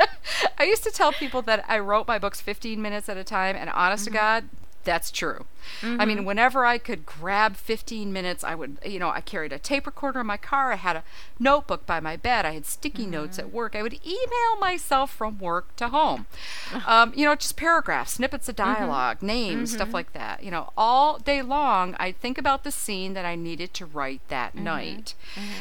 I 0.58 0.64
used 0.64 0.82
to 0.84 0.90
tell 0.90 1.12
people 1.12 1.42
that 1.42 1.64
I 1.68 1.78
wrote 1.78 2.06
my 2.08 2.18
books 2.18 2.40
15 2.40 2.80
minutes 2.80 3.08
at 3.08 3.16
a 3.16 3.24
time, 3.24 3.56
and 3.56 3.68
honest 3.70 4.04
to 4.04 4.10
God, 4.10 4.44
that's 4.84 5.10
true. 5.10 5.44
I 5.82 6.04
mean, 6.04 6.18
Mhm. 6.20 6.24
whenever 6.24 6.64
I 6.64 6.78
could 6.78 7.06
grab 7.06 7.56
15 7.56 8.12
minutes, 8.12 8.42
I 8.44 8.54
would, 8.54 8.78
you 8.84 8.98
know, 8.98 9.10
I 9.10 9.20
carried 9.20 9.52
a 9.52 9.58
tape 9.58 9.86
recorder 9.86 10.20
in 10.20 10.26
my 10.26 10.36
car, 10.36 10.72
I 10.72 10.76
had 10.76 10.96
a 10.96 11.04
notebook 11.38 11.86
by 11.86 12.00
my 12.00 12.16
bed, 12.16 12.44
I 12.46 12.52
had 12.52 12.66
sticky 12.66 13.06
notes 13.06 13.38
at 13.38 13.52
work. 13.52 13.74
I 13.74 13.82
would 13.82 13.98
email 14.04 14.56
myself 14.60 15.10
from 15.12 15.38
work 15.38 15.74
to 15.76 15.88
home. 15.88 16.26
Um, 16.86 17.12
you 17.14 17.24
know, 17.24 17.34
just 17.34 17.56
paragraphs, 17.56 18.12
snippets 18.12 18.48
of 18.48 18.56
dialog 18.56 19.22
names, 19.22 19.72
stuff 19.72 19.88
Mhm. 19.90 19.94
like 19.94 20.12
that. 20.12 20.42
You 20.42 20.50
know, 20.50 20.72
all 20.76 21.18
day 21.18 21.42
long, 21.42 21.96
I'd 21.98 22.20
think 22.20 22.38
about 22.38 22.64
the 22.64 22.70
scene 22.70 23.14
that 23.14 23.24
I 23.24 23.34
needed 23.34 23.74
to 23.74 23.86
write 23.86 24.20
that 24.28 24.54
night. 24.54 25.14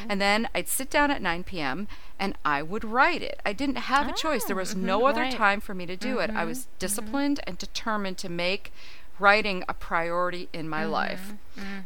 And 0.08 0.20
then 0.22 0.50
I'd 0.54 0.68
sit 0.68 0.90
down 0.90 1.12
at 1.12 1.22
9 1.22 1.44
p.m. 1.44 1.88
and 2.22 2.36
I 2.44 2.62
would 2.62 2.84
write 2.84 3.22
it. 3.22 3.40
I 3.46 3.54
didn't 3.54 3.78
have 3.78 4.08
a 4.10 4.14
choice. 4.14 4.44
There 4.44 4.56
was 4.56 4.76
no 4.76 5.00
mhm, 5.02 5.10
other 5.10 5.22
right. 5.22 5.32
time 5.32 5.62
for 5.62 5.74
me 5.74 5.86
to 5.86 5.96
do 5.96 6.20
it. 6.20 6.30
I 6.30 6.44
was 6.44 6.68
disciplined 6.78 7.40
and 7.48 7.58
determined 7.58 8.18
to 8.20 8.30
make 8.30 8.74
writing 9.20 9.64
a 9.70 9.74
priority 9.90 10.48
in 10.54 10.70
my 10.70 10.86
life. 10.86 11.34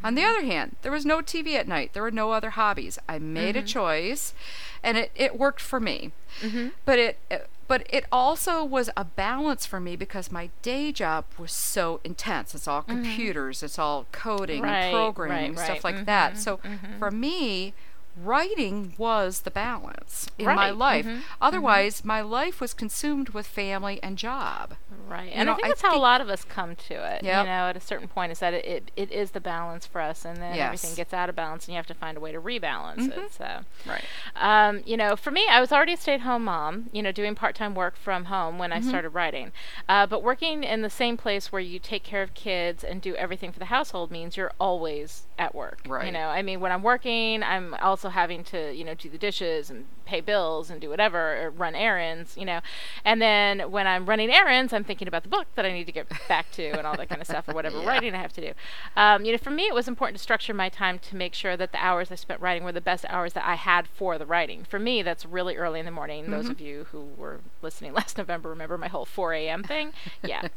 On 0.04 0.14
the 0.14 0.22
other 0.24 0.44
hand, 0.44 0.76
there 0.82 0.92
was 0.92 1.06
no 1.06 1.22
TV 1.22 1.54
at 1.56 1.66
night. 1.66 1.94
There 1.94 2.02
were 2.02 2.10
no 2.22 2.32
other 2.32 2.50
hobbies. 2.50 2.98
I 3.08 3.18
made 3.18 3.56
a 3.56 3.62
Mhm. 3.62 3.66
choice 3.66 4.34
and 4.82 4.98
it, 4.98 5.10
it 5.14 5.38
worked 5.38 5.60
for 5.62 5.80
me. 5.80 6.12
Mhm. 6.42 6.72
But 6.84 6.98
it 6.98 7.18
it- 7.30 7.48
but 7.66 7.86
it 7.88 8.04
also 8.12 8.62
was 8.62 8.90
a 8.94 9.04
balance 9.04 9.64
for 9.64 9.80
me 9.80 9.96
because 9.96 10.30
my 10.30 10.50
day 10.60 10.92
job 10.92 11.24
was 11.38 11.50
so 11.50 11.98
intense. 12.04 12.54
It's 12.54 12.68
all 12.68 12.82
Mhm. 12.82 12.88
computers, 12.88 13.62
it's 13.62 13.78
all 13.78 14.04
coding 14.12 14.60
Right, 14.60 14.84
and 14.84 14.92
programming, 14.94 15.54
right, 15.54 15.64
stuff 15.64 15.82
like 15.82 16.04
that. 16.04 16.34
Mhm, 16.34 16.38
So 16.44 16.60
for 16.98 17.10
me, 17.10 17.72
writing 18.16 18.94
was 18.98 19.40
the 19.40 19.50
balance 19.50 20.28
in 20.38 20.46
my 20.46 20.54
Right, 20.70 20.76
life. 20.76 21.06
mhm, 21.06 21.22
Otherwise, 21.40 22.04
my 22.04 22.20
life 22.20 22.60
was 22.60 22.72
consumed 22.74 23.30
with 23.30 23.46
family 23.46 24.02
and 24.02 24.16
job. 24.16 24.74
Right. 25.08 25.26
You 25.26 25.32
And 25.32 25.46
know, 25.46 25.52
I 25.52 25.56
think 25.56 25.64
I 25.66 25.68
that's 25.68 25.82
how 25.82 25.96
a 25.96 26.00
lot 26.00 26.20
of 26.20 26.28
us 26.28 26.44
come 26.44 26.76
to 26.76 26.94
it. 26.94 27.22
Yep. 27.24 27.44
You 27.44 27.50
know, 27.50 27.68
at 27.68 27.76
a 27.76 27.80
certain 27.80 28.08
point 28.08 28.32
is 28.32 28.38
that 28.38 28.54
it, 28.54 28.64
it, 28.64 28.90
it 28.96 29.12
is 29.12 29.32
the 29.32 29.40
balance 29.40 29.86
for 29.86 30.00
us 30.00 30.24
and 30.24 30.36
then 30.38 30.54
Yes. 30.54 30.66
everything 30.66 30.94
gets 30.94 31.12
out 31.12 31.28
of 31.28 31.36
balance 31.36 31.66
and 31.66 31.72
you 31.74 31.76
have 31.76 31.86
to 31.88 31.94
find 31.94 32.16
a 32.16 32.20
way 32.20 32.32
to 32.32 32.40
rebalance 32.40 33.08
Mhm. 33.08 33.18
it. 33.18 33.32
So 33.32 33.60
Right. 33.84 34.04
um, 34.36 34.82
you 34.86 34.96
know, 34.96 35.16
for 35.16 35.30
me 35.30 35.46
I 35.50 35.60
was 35.60 35.72
already 35.72 35.92
a 35.92 35.96
stay 35.96 36.14
at 36.14 36.20
home 36.22 36.44
mom, 36.44 36.88
you 36.92 37.02
know, 37.02 37.12
doing 37.12 37.34
part 37.34 37.54
time 37.54 37.74
work 37.74 37.96
from 37.96 38.26
home 38.26 38.58
when 38.58 38.72
I 38.72 38.80
Mhm. 38.80 38.84
started 38.88 39.10
writing. 39.10 39.52
Uh, 39.88 40.06
but 40.06 40.22
working 40.22 40.64
in 40.64 40.82
the 40.82 40.90
same 40.90 41.16
place 41.16 41.52
where 41.52 41.60
you 41.60 41.78
take 41.78 42.02
care 42.02 42.22
of 42.22 42.34
kids 42.34 42.82
and 42.84 43.00
do 43.02 43.14
everything 43.16 43.52
for 43.52 43.58
the 43.58 43.66
household 43.66 44.10
means 44.10 44.36
you're 44.36 44.52
always 44.58 45.26
at 45.38 45.54
work. 45.54 45.80
Right. 45.86 46.06
You 46.06 46.12
know, 46.12 46.28
I 46.28 46.42
mean 46.42 46.60
when 46.60 46.72
I'm 46.72 46.82
working 46.82 47.42
I'm 47.42 47.74
also 47.82 48.03
having 48.10 48.44
to, 48.44 48.72
you 48.74 48.84
know, 48.84 48.94
do 48.94 49.08
the 49.08 49.18
dishes 49.18 49.70
and 49.70 49.86
pay 50.04 50.20
bills 50.20 50.68
and 50.70 50.80
do 50.80 50.90
whatever 50.90 51.42
or 51.44 51.50
run 51.50 51.74
errands, 51.74 52.36
you 52.36 52.44
know. 52.44 52.60
And 53.04 53.20
then 53.22 53.70
when 53.70 53.86
I'm 53.86 54.04
running 54.06 54.30
errands, 54.30 54.72
I'm 54.72 54.84
thinking 54.84 55.08
about 55.08 55.22
the 55.22 55.28
book 55.30 55.46
that 55.54 55.64
I 55.64 55.72
need 55.72 55.84
to 55.86 55.92
get 55.92 56.06
back 56.28 56.50
to 56.52 56.62
and 56.76 56.86
all 56.86 56.96
that 56.96 57.08
kind 57.08 57.20
of 57.20 57.26
stuff 57.26 57.48
or 57.48 57.54
whatever 57.54 57.78
Yeah. 57.80 57.88
writing 57.88 58.14
I 58.14 58.18
have 58.18 58.32
to 58.34 58.40
do. 58.40 58.52
Um, 58.96 59.24
you 59.24 59.32
know, 59.32 59.38
for 59.38 59.50
me, 59.50 59.64
it 59.66 59.74
was 59.74 59.88
important 59.88 60.16
to 60.18 60.22
structure 60.22 60.52
my 60.54 60.68
time 60.68 60.98
to 61.00 61.16
make 61.16 61.34
sure 61.34 61.56
that 61.56 61.72
the 61.72 61.78
hours 61.82 62.12
I 62.12 62.16
spent 62.16 62.40
writing 62.40 62.64
were 62.64 62.72
the 62.72 62.80
best 62.80 63.04
hours 63.08 63.32
that 63.32 63.44
I 63.46 63.54
had 63.54 63.86
for 63.88 64.18
the 64.18 64.26
writing. 64.26 64.64
For 64.64 64.78
me, 64.78 65.02
that's 65.02 65.24
really 65.24 65.56
early 65.56 65.80
in 65.80 65.86
the 65.86 65.90
morning. 65.92 66.30
Those 66.30 66.46
Mhm. 66.46 66.50
of 66.50 66.60
you 66.60 66.86
who 66.92 67.08
were 67.16 67.40
listening 67.62 67.92
last 67.94 68.18
November 68.18 68.48
remember 68.50 68.76
my 68.78 68.88
whole 68.88 69.04
4 69.06 69.32
a.m. 69.34 69.62
thing. 69.62 69.92
Yeah, 70.22 70.48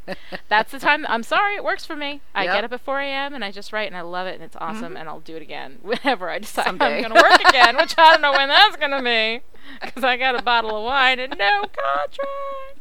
that's 0.48 0.72
the 0.72 0.78
time. 0.78 1.04
I'm 1.08 1.22
sorry, 1.22 1.54
it 1.56 1.62
works 1.64 1.84
for 1.84 1.94
me. 1.96 2.20
I 2.34 2.44
Yep. 2.44 2.54
get 2.54 2.64
up 2.64 2.72
at 2.72 2.80
4 2.80 3.00
a.m. 3.00 3.34
and 3.34 3.44
I 3.44 3.50
just 3.50 3.72
write, 3.72 3.86
and 3.88 3.96
I 3.96 4.00
love 4.00 4.26
it, 4.26 4.34
and 4.34 4.42
it's 4.42 4.56
awesome, 4.56 4.94
Mhm. 4.94 5.00
and 5.00 5.08
I'll 5.08 5.20
do 5.20 5.36
it 5.36 5.42
again 5.42 5.78
whenever 5.82 6.30
I 6.30 6.38
decide 6.38 6.64
Someday. 6.66 6.96
I'm 7.04 7.10
going 7.12 7.14
to 7.14 7.22
work 7.28 7.37
again, 7.46 7.76
which 7.76 7.94
I 7.98 8.12
don't 8.12 8.20
know 8.22 8.32
when 8.32 8.48
that's 8.48 8.76
going 8.76 8.90
to 8.90 9.02
be, 9.02 9.40
because 9.80 10.04
I 10.04 10.16
got 10.16 10.38
a 10.38 10.42
bottle 10.42 10.76
of 10.76 10.84
wine 10.84 11.18
and 11.18 11.36
no 11.38 11.62
contract. 11.62 12.78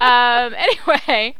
Um, 0.00 0.54
anyway, 0.54 1.34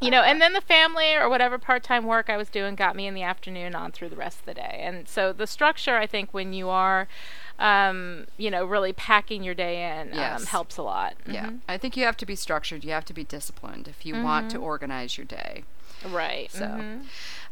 you 0.00 0.10
know, 0.10 0.22
and 0.22 0.40
then 0.40 0.52
the 0.52 0.60
family 0.60 1.14
or 1.14 1.28
whatever 1.28 1.58
part-time 1.58 2.04
work 2.04 2.28
I 2.28 2.36
was 2.36 2.48
doing 2.48 2.74
got 2.74 2.96
me 2.96 3.06
in 3.06 3.14
the 3.14 3.22
afternoon 3.22 3.74
on 3.74 3.92
through 3.92 4.08
the 4.10 4.16
rest 4.16 4.40
of 4.40 4.44
the 4.46 4.54
day. 4.54 4.80
And 4.82 5.08
so 5.08 5.32
the 5.32 5.46
structure, 5.46 5.96
I 5.96 6.06
think, 6.06 6.32
when 6.32 6.52
you 6.52 6.68
are, 6.68 7.06
um, 7.58 8.26
you 8.36 8.50
know, 8.50 8.64
really 8.64 8.92
packing 8.92 9.42
your 9.44 9.54
day 9.54 10.00
in, 10.00 10.18
um, 10.18 10.44
helps 10.46 10.76
a 10.76 10.82
lot. 10.82 11.14
Yeah. 11.26 11.46
Mhm. 11.46 11.60
I 11.68 11.78
think 11.78 11.96
you 11.96 12.04
have 12.04 12.16
to 12.18 12.26
be 12.26 12.34
structured. 12.36 12.84
You 12.84 12.90
have 12.92 13.04
to 13.06 13.14
be 13.14 13.24
disciplined 13.24 13.86
if 13.88 14.04
you 14.04 14.20
want 14.20 14.50
to 14.50 14.58
Mhm. 14.58 14.62
organize 14.62 15.16
your 15.16 15.24
day. 15.26 15.64
Right. 16.04 16.50
So, 16.50 16.64
mhm. 16.66 17.04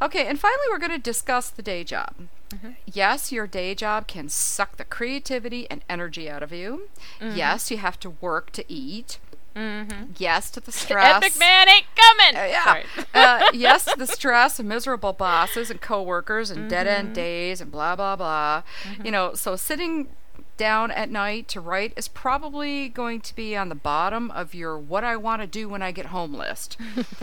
Okay, 0.03 0.27
and 0.27 0.39
finally, 0.39 0.67
we're 0.71 0.79
going 0.79 0.91
to 0.93 0.99
discuss 0.99 1.51
the 1.51 1.63
day 1.63 1.85
job. 1.85 2.15
Mhm. 2.51 2.77
Yes, 2.87 3.33
your 3.33 3.47
day 3.47 3.75
job 3.75 4.07
can 4.07 4.29
suck 4.29 4.77
the 4.77 4.85
creativity 4.85 5.67
and 5.71 5.83
energy 5.89 6.29
out 6.29 6.43
of 6.43 6.53
you. 6.53 6.89
Mhm. 7.21 7.37
Yes, 7.37 7.71
you 7.71 7.79
have 7.79 7.99
to 8.01 8.11
work 8.11 8.51
to 8.53 8.71
eat. 8.71 9.19
Mhm. 9.57 10.15
Yes 10.19 10.51
to 10.51 10.61
the 10.61 10.73
stress. 10.83 11.17
Epic 11.17 11.39
man 11.39 11.69
ain't 11.69 11.87
coming. 11.97 12.37
Uh, 12.37 12.47
yeah. 12.47 12.83
Uh, 13.15 13.51
yes 13.55 13.85
to 13.85 13.95
the 13.99 14.07
stress 14.07 14.59
and 14.59 14.69
miserable 14.69 15.13
bosses 15.13 15.71
and 15.71 15.81
coworkers 15.81 16.51
and 16.51 16.69
dead 16.71 16.87
end 16.87 17.11
Mhm. 17.11 17.15
days 17.15 17.61
and 17.61 17.71
blah 17.73 17.95
blah 17.97 18.17
blah. 18.17 18.63
You 19.05 19.11
know, 19.11 19.35
so 19.35 19.57
sitting 19.57 20.09
down 20.57 20.91
at 20.91 21.11
night 21.11 21.49
to 21.49 21.61
write 21.61 21.93
is 21.97 22.09
probably 22.09 22.89
going 22.89 23.21
to 23.23 23.35
be 23.35 23.57
on 23.57 23.69
the 23.69 23.75
bottom 23.75 24.31
of 24.31 24.55
your 24.55 24.79
what 24.79 25.03
I 25.05 25.17
want 25.17 25.43
to 25.43 25.47
do 25.49 25.69
when 25.69 25.83
I 25.83 25.93
get 25.93 26.07
home 26.07 26.35
list. 26.35 26.77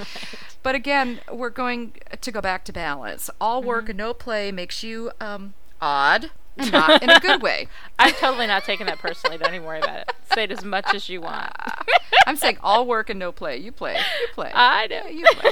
But 0.61 0.75
again, 0.75 1.21
we're 1.31 1.51
going 1.51 1.93
to 2.19 2.31
go 2.33 2.41
back 2.41 2.65
to 2.65 2.73
balance. 2.73 3.29
All 3.39 3.63
work 3.63 3.83
Mm-hmm. 3.85 3.89
and 3.91 3.97
no 3.97 4.13
play 4.13 4.51
makes 4.51 4.83
you 4.83 5.09
um, 5.21 5.53
odd, 5.81 6.31
not 6.57 7.01
in 7.01 7.09
a 7.09 7.17
good 7.21 7.41
way. 7.49 7.69
I'm 7.97 8.11
totally 8.15 8.45
not 8.45 8.65
taking 8.65 8.85
that 8.87 8.99
personally. 8.99 9.37
Don't 9.37 9.53
even 9.53 9.65
worry 9.65 9.79
about 9.79 9.99
it. 10.01 10.11
Say 10.33 10.43
it 10.43 10.51
as 10.51 10.65
much 10.65 10.93
as 10.93 11.07
you 11.07 11.21
want. 11.21 11.49
I'm 12.27 12.35
saying 12.35 12.57
all 12.61 12.85
work 12.85 13.09
and 13.09 13.17
no 13.17 13.31
play. 13.31 13.55
You 13.55 13.71
play. 13.71 13.93
You 13.95 14.27
play. 14.33 14.51
I 14.53 14.87
know. 14.87 15.07
You 15.07 15.23
play. 15.31 15.51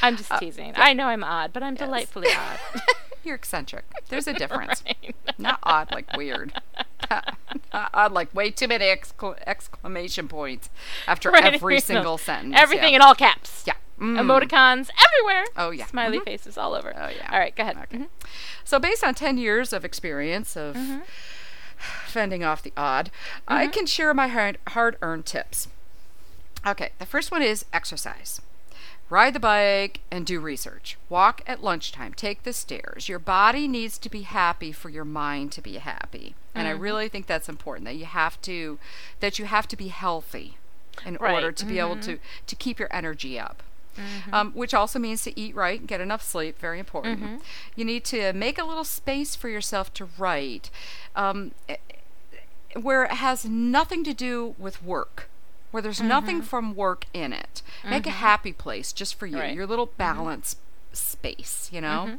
I'm 0.00 0.16
just 0.16 0.32
teasing. 0.38 0.72
I 0.76 0.94
know 0.94 1.04
I'm 1.08 1.22
odd, 1.22 1.52
but 1.52 1.62
I'm 1.62 1.74
delightfully 1.74 2.28
odd. 2.34 2.80
You're 3.28 3.36
eccentric. 3.36 3.84
There's 4.08 4.26
a 4.26 4.32
difference. 4.42 4.82
Right. 4.86 5.14
Not 5.38 5.58
odd 5.62 5.92
like 5.92 6.16
weird. 6.16 6.52
Not 7.10 7.90
odd 7.92 8.12
like 8.12 8.34
way 8.34 8.50
too 8.50 8.66
many 8.66 8.86
excla- 8.86 9.38
exclamation 9.46 10.28
points 10.28 10.70
after 11.06 11.30
Right, 11.30 11.54
every 11.54 11.78
single 11.80 12.16
sentence. 12.28 12.54
Everything 12.56 12.90
yeah. 12.90 12.96
in 12.96 13.02
all 13.02 13.14
caps. 13.14 13.64
Yeah. 13.66 13.74
Mm. 14.00 14.18
Emoticons 14.18 14.88
everywhere. 15.06 15.44
Oh 15.56 15.70
yeah. 15.70 15.84
Smiley 15.86 16.20
Mhm. 16.20 16.24
faces 16.24 16.56
all 16.56 16.72
over. 16.74 16.94
Oh 16.96 17.08
yeah. 17.08 17.28
All 17.30 17.38
right, 17.38 17.54
go 17.54 17.64
ahead. 17.64 17.76
Okay. 17.82 17.98
Mhm. 17.98 18.08
So 18.64 18.78
based 18.78 19.04
on 19.04 19.14
10 19.14 19.36
years 19.38 19.72
of 19.74 19.84
experience 19.84 20.56
of 20.56 20.74
Mm-hmm. 20.74 21.00
fending 22.06 22.42
off 22.44 22.62
the 22.62 22.72
odd, 22.76 23.10
I 23.46 23.66
Mhm. 23.66 23.72
can 23.72 23.86
share 23.86 24.14
my 24.14 24.28
hard-earned 24.68 25.26
tips. 25.26 25.68
Okay, 26.66 26.92
the 26.98 27.06
first 27.06 27.30
one 27.30 27.42
is 27.42 27.64
exercise. 27.72 28.40
Ride 29.10 29.32
the 29.34 29.40
bike 29.40 30.00
and 30.10 30.26
do 30.26 30.38
research. 30.38 30.98
Walk 31.08 31.40
at 31.46 31.62
lunchtime. 31.62 32.12
Take 32.12 32.42
the 32.42 32.52
stairs. 32.52 33.08
Your 33.08 33.18
body 33.18 33.66
needs 33.66 33.96
to 33.98 34.10
be 34.10 34.22
happy 34.22 34.70
for 34.70 34.90
your 34.90 35.04
mind 35.04 35.50
to 35.52 35.62
be 35.62 35.78
happy. 35.78 36.34
And 36.54 36.68
I 36.68 36.72
Mhm. 36.74 36.80
really 36.80 37.08
think 37.08 37.26
that's 37.26 37.48
important 37.48 37.86
that 37.86 37.94
you 37.96 38.04
have 38.04 38.40
to 38.42 38.78
that 39.20 39.38
you 39.38 39.46
have 39.46 39.66
to 39.68 39.76
be 39.76 39.88
healthy 39.88 40.58
in 41.06 41.16
Right. 41.16 41.32
order 41.34 41.52
to 41.52 41.64
be 41.64 41.78
able 41.78 41.96
Mhm. 41.96 42.02
to 42.04 42.18
to 42.46 42.56
keep 42.56 42.78
your 42.78 42.88
energy 42.92 43.38
up. 43.38 43.62
Mhm. 43.96 44.32
Um, 44.32 44.52
which 44.52 44.74
also 44.74 44.98
means 44.98 45.22
to 45.22 45.38
eat 45.40 45.54
right 45.54 45.80
and 45.80 45.88
get 45.88 46.00
enough 46.00 46.22
sleep. 46.22 46.58
Very 46.58 46.78
important. 46.78 47.20
Mhm. 47.20 47.40
You 47.76 47.84
need 47.84 48.04
to 48.06 48.32
make 48.32 48.58
a 48.58 48.64
little 48.64 48.84
space 48.84 49.34
for 49.34 49.48
yourself 49.48 49.92
to 49.94 50.08
write, 50.18 50.70
um, 51.16 51.52
eh, 51.68 51.76
where 52.74 53.04
it 53.04 53.12
has 53.12 53.44
nothing 53.44 54.04
to 54.04 54.12
do 54.14 54.54
with 54.58 54.82
work, 54.82 55.28
where 55.70 55.82
there's 55.82 56.00
nothing 56.00 56.40
Mhm. 56.42 56.44
from 56.44 56.74
work 56.74 57.06
in 57.12 57.32
it. 57.32 57.62
Make 57.84 58.06
a 58.06 58.10
Mhm. 58.10 58.14
happy 58.14 58.52
place 58.52 58.92
just 58.92 59.18
for 59.18 59.26
you, 59.26 59.38
Right. 59.38 59.54
your 59.54 59.66
little 59.66 59.86
balance 59.86 60.56
space. 60.92 61.68
You 61.72 61.80
know. 61.80 62.18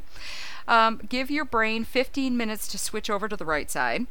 Um, 0.68 1.00
give 1.08 1.30
your 1.32 1.44
brain 1.44 1.84
15 1.84 2.36
minutes 2.36 2.68
to 2.68 2.78
switch 2.78 3.10
over 3.10 3.28
to 3.28 3.36
the 3.36 3.44
right 3.44 3.68
side. 3.70 4.06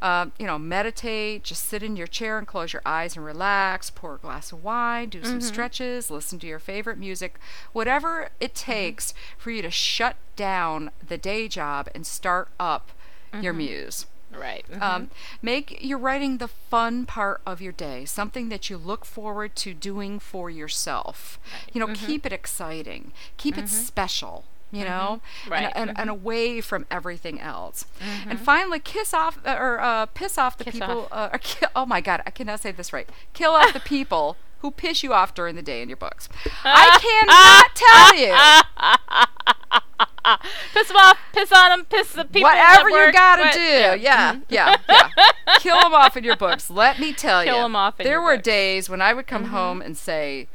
Um, 0.00 0.30
you 0.38 0.46
know, 0.46 0.56
meditate, 0.56 1.42
just 1.42 1.68
sit 1.68 1.82
in 1.82 1.96
your 1.96 2.06
chair 2.06 2.38
and 2.38 2.46
close 2.46 2.72
your 2.72 2.82
eyes 2.86 3.16
and 3.16 3.24
relax, 3.24 3.90
pour 3.90 4.14
a 4.14 4.18
glass 4.18 4.52
of 4.52 4.62
wine, 4.62 5.08
do 5.08 5.24
some 5.24 5.40
stretches, 5.40 6.08
listen 6.12 6.38
to 6.38 6.46
your 6.46 6.60
favorite 6.60 6.98
music, 6.98 7.40
whatever 7.72 8.28
it 8.38 8.54
takes 8.54 9.14
for 9.36 9.50
you 9.50 9.60
to 9.62 9.70
shut 9.72 10.14
down 10.36 10.92
the 11.04 11.18
day 11.18 11.48
job 11.48 11.88
and 11.92 12.06
start 12.06 12.50
up 12.60 12.92
your 13.40 13.52
muse. 13.52 14.06
Right. 14.32 14.64
Um, 14.80 15.10
make 15.42 15.78
your 15.82 15.98
writing 15.98 16.38
the 16.38 16.48
fun 16.48 17.06
part 17.06 17.40
of 17.46 17.60
your 17.62 17.72
day, 17.72 18.04
something 18.04 18.48
that 18.50 18.68
you 18.70 18.76
look 18.76 19.04
forward 19.04 19.56
to 19.56 19.72
doing 19.74 20.18
for 20.18 20.50
yourself. 20.50 21.38
You 21.72 21.80
know, 21.80 21.86
Mhm. 21.88 21.94
keep 22.06 22.26
it 22.26 22.32
exciting, 22.32 23.12
keep 23.36 23.56
it 23.58 23.64
Mhm. 23.64 23.68
special. 23.68 24.44
You 24.70 24.84
know, 24.84 25.22
Mhm. 25.46 25.50
Right. 25.50 25.62
and, 25.74 25.88
and, 25.90 25.98
and 25.98 26.10
Mhm. 26.10 26.12
away 26.12 26.60
from 26.60 26.84
everything 26.90 27.40
else. 27.40 27.86
And 28.28 28.38
Mhm. 28.38 28.42
finally, 28.44 28.78
kiss 28.78 29.14
off 29.14 29.38
uh, 29.46 29.56
or 29.58 29.80
uh, 29.80 30.04
piss 30.06 30.36
off 30.36 30.58
the 30.58 30.64
Kiss 30.64 30.74
people. 30.74 31.08
Uh, 31.10 31.30
or 31.32 31.38
ki- 31.38 31.64
oh 31.74 31.86
my 31.86 32.02
God, 32.02 32.22
I 32.26 32.30
cannot 32.30 32.60
say 32.60 32.70
this 32.70 32.92
right. 32.92 33.08
Kill 33.32 33.52
off 33.52 33.72
the 33.72 33.80
people 33.80 34.36
who 34.60 34.70
piss 34.70 35.02
you 35.02 35.14
off 35.14 35.32
during 35.32 35.56
the 35.56 35.62
day 35.62 35.80
in 35.80 35.88
your 35.88 35.96
books. 35.96 36.28
I 36.64 36.98
cannot 37.00 37.74
tell 37.74 38.14
you 38.14 40.08
piss 40.74 40.88
them 40.88 40.96
off, 40.96 41.18
piss 41.32 41.52
on 41.52 41.70
them, 41.70 41.84
piss 41.86 42.12
the 42.12 42.24
people. 42.24 42.42
Whatever 42.50 42.90
work, 42.90 43.06
you 43.08 43.12
gotta 43.12 43.42
what- 43.42 43.52
do, 43.54 43.60
yeah, 43.60 43.94
yeah, 43.94 44.36
yeah. 44.48 44.76
Kill 45.60 45.80
them 45.80 45.94
off 45.94 46.16
in 46.16 46.24
your 46.24 46.36
books. 46.36 46.68
Let 46.70 46.98
me 46.98 47.12
tell 47.12 47.44
you, 47.44 47.52
Kill 47.52 47.62
them 47.62 47.76
off 47.76 47.96
there 47.96 48.20
were 48.20 48.34
books. 48.36 48.44
days 48.44 48.90
when 48.90 49.00
I 49.00 49.14
would 49.14 49.26
come 49.26 49.46
Mhm. 49.46 49.50
home 49.50 49.80
and 49.82 49.96
say, 49.96 50.48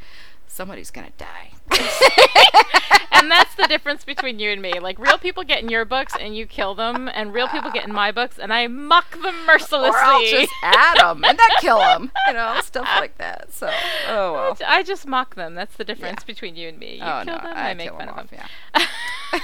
"Somebody's 0.47 0.91
gonna 0.91 1.11
die." 1.17 1.52
and 3.11 3.29
that's 3.31 3.55
the 3.55 3.65
difference 3.67 4.03
between 4.05 4.39
you 4.39 4.49
and 4.51 4.61
me. 4.61 4.79
Like 4.79 4.99
real 4.99 5.17
people 5.17 5.43
get 5.43 5.61
in 5.63 5.69
your 5.69 5.85
books 5.85 6.13
and 6.19 6.35
you 6.35 6.45
kill 6.45 6.75
them, 6.75 7.09
and 7.13 7.33
real 7.33 7.47
people 7.47 7.71
get 7.71 7.87
in 7.87 7.93
my 7.93 8.11
books 8.11 8.37
and 8.37 8.53
I 8.53 8.67
mock 8.67 9.11
them 9.21 9.35
mercilessly. 9.45 9.89
Or 9.99 10.03
I'll 10.03 10.25
just 10.25 10.51
add 10.61 10.99
them 10.99 11.23
and 11.23 11.37
then 11.37 11.49
kill 11.59 11.79
them, 11.79 12.11
you 12.27 12.33
know, 12.33 12.59
stuff 12.61 12.87
like 12.99 13.17
that. 13.17 13.53
So, 13.53 13.71
oh 14.07 14.33
well. 14.33 14.57
I 14.67 14.83
just 14.83 15.07
mock 15.07 15.35
them. 15.35 15.55
That's 15.55 15.75
the 15.75 15.83
difference 15.83 16.23
between 16.23 16.55
you 16.55 16.69
and 16.69 16.77
me. 16.79 16.95
You 16.97 17.03
Oh, 17.03 17.21
kill 17.23 17.35
no, 17.35 17.41
them, 17.41 17.53
I 17.55 17.69
I, 17.69 17.73
make 17.73 17.89
fun 17.89 17.99
them 18.07 18.09
of 18.09 18.17
off, 18.25 18.29
yeah. 18.31 18.45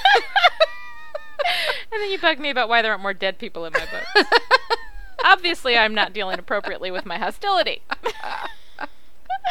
and 1.91 2.01
then 2.01 2.11
you 2.11 2.20
bug 2.20 2.39
me 2.39 2.49
about 2.49 2.70
why 2.70 2.82
there 2.82 2.91
aren't 2.91 3.01
more 3.01 3.13
dead 3.13 3.38
people 3.39 3.65
in 3.65 3.74
my 3.74 3.86
books. 3.91 4.30
Obviously, 5.24 5.78
I'm 5.78 5.93
not 5.93 6.13
dealing 6.13 6.39
appropriately 6.39 6.91
with 6.91 7.05
my 7.05 7.17
hostility. 7.17 7.82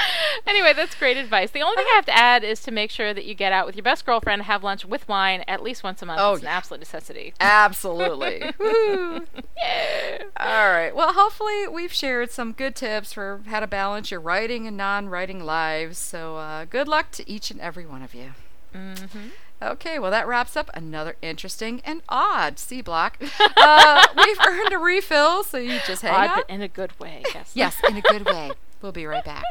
anyway, 0.46 0.72
that's 0.74 0.94
great 0.94 1.16
advice. 1.16 1.50
The 1.50 1.62
only 1.62 1.76
thing 1.76 1.86
I 1.92 1.96
have 1.96 2.06
to 2.06 2.16
add 2.16 2.44
is 2.44 2.60
to 2.62 2.70
make 2.70 2.90
sure 2.90 3.12
that 3.14 3.24
you 3.24 3.34
get 3.34 3.52
out 3.52 3.66
with 3.66 3.76
your 3.76 3.82
best 3.82 4.04
girlfriend 4.04 4.40
and 4.40 4.46
have 4.46 4.62
lunch 4.62 4.84
with 4.84 5.06
wine 5.08 5.44
at 5.48 5.62
least 5.62 5.82
once 5.82 6.02
a 6.02 6.06
month. 6.06 6.20
Oh, 6.22 6.34
it's 6.34 6.42
an 6.42 6.48
absolute 6.48 6.80
necessity. 6.80 7.34
Absolutely. 7.40 8.42
Woo. 8.58 9.26
All 10.36 10.70
right. 10.70 10.92
Well, 10.94 11.12
hopefully 11.12 11.68
we've 11.68 11.92
shared 11.92 12.30
some 12.30 12.52
good 12.52 12.74
tips 12.74 13.12
for 13.12 13.42
how 13.46 13.60
to 13.60 13.66
balance 13.66 14.10
your 14.10 14.20
writing 14.20 14.66
and 14.66 14.76
non-writing 14.76 15.44
lives. 15.44 15.98
So, 15.98 16.36
uh, 16.36 16.64
good 16.64 16.88
luck 16.88 17.10
to 17.12 17.28
each 17.30 17.50
and 17.50 17.60
every 17.60 17.86
one 17.86 18.02
of 18.02 18.14
you. 18.14 18.32
Mm-hmm. 18.74 19.28
Okay, 19.60 19.98
well, 19.98 20.12
that 20.12 20.28
wraps 20.28 20.56
up 20.56 20.70
another 20.72 21.16
interesting 21.20 21.80
and 21.84 22.02
odd 22.08 22.58
C 22.58 22.80
block. 22.80 23.18
Uh, 23.60 24.06
we've 24.16 24.38
earned 24.46 24.72
a 24.72 24.78
refill, 24.78 25.42
so 25.42 25.58
you 25.58 25.80
just 25.86 26.02
hang 26.02 26.30
Odd, 26.30 26.44
in 26.48 26.62
a 26.62 26.68
good 26.68 26.98
way. 27.00 27.22
Yes. 27.34 27.50
Yes, 27.54 27.76
in 27.88 27.96
a 27.96 28.00
good 28.00 28.24
way. 28.24 28.52
We'll 28.80 28.92
be 28.92 29.06
right 29.06 29.24
back. 29.24 29.44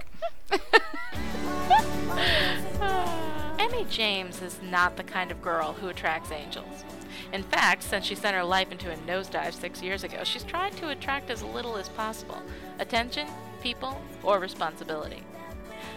Emmy 3.59 3.85
James 3.89 4.41
is 4.41 4.59
not 4.63 4.95
the 4.95 5.03
kind 5.03 5.31
of 5.31 5.41
girl 5.41 5.73
who 5.73 5.89
attracts 5.89 6.31
angels. 6.31 6.85
In 7.33 7.43
fact, 7.43 7.83
since 7.83 8.05
she 8.05 8.15
sent 8.15 8.35
her 8.35 8.43
life 8.43 8.71
into 8.71 8.91
a 8.91 8.95
nosedive 8.97 9.53
six 9.53 9.81
years 9.81 10.05
ago, 10.05 10.23
she's 10.23 10.43
tried 10.43 10.77
to 10.77 10.89
attract 10.89 11.29
as 11.29 11.43
little 11.43 11.75
as 11.75 11.89
possible 11.89 12.41
attention, 12.79 13.27
people, 13.61 13.99
or 14.23 14.39
responsibility. 14.39 15.23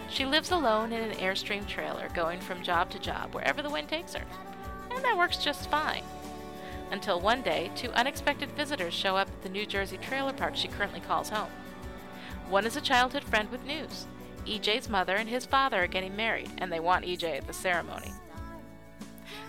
She 0.09 0.27
lives 0.27 0.51
alone 0.51 0.93
in 0.93 1.03
an 1.03 1.17
Airstream 1.19 1.69
trailer, 1.69 2.09
going 2.15 2.41
from 2.41 2.65
job 2.65 2.91
to 2.91 2.99
job 2.99 3.33
wherever 3.33 3.63
the 3.63 3.71
wind 3.71 3.89
takes 3.89 4.15
her. 4.15 4.25
And 4.91 5.05
that 5.05 5.17
works 5.17 5.37
just 5.37 5.71
fine. 5.71 6.03
Until 6.91 7.21
one 7.21 7.43
day, 7.43 7.71
two 7.77 7.93
unexpected 7.93 8.51
visitors 8.53 8.93
show 8.93 9.17
up 9.17 9.29
at 9.29 9.43
the 9.43 9.49
New 9.49 9.67
Jersey 9.67 9.99
trailer 9.99 10.33
park 10.33 10.57
she 10.57 10.67
currently 10.67 10.99
calls 10.99 11.29
home. 11.29 11.47
One 12.51 12.67
is 12.67 12.75
a 12.77 12.81
childhood 12.81 13.23
friend 13.23 13.49
with 13.49 13.65
news. 13.65 14.07
EJ's 14.45 14.89
mother 14.89 15.15
and 15.15 15.29
his 15.29 15.47
father 15.47 15.85
are 15.85 15.87
getting 15.87 16.17
married, 16.17 16.51
and 16.59 16.73
they 16.73 16.81
want 16.81 17.05
EJ 17.05 17.39
at 17.39 17.47
the 17.47 17.53
ceremony. 17.53 18.13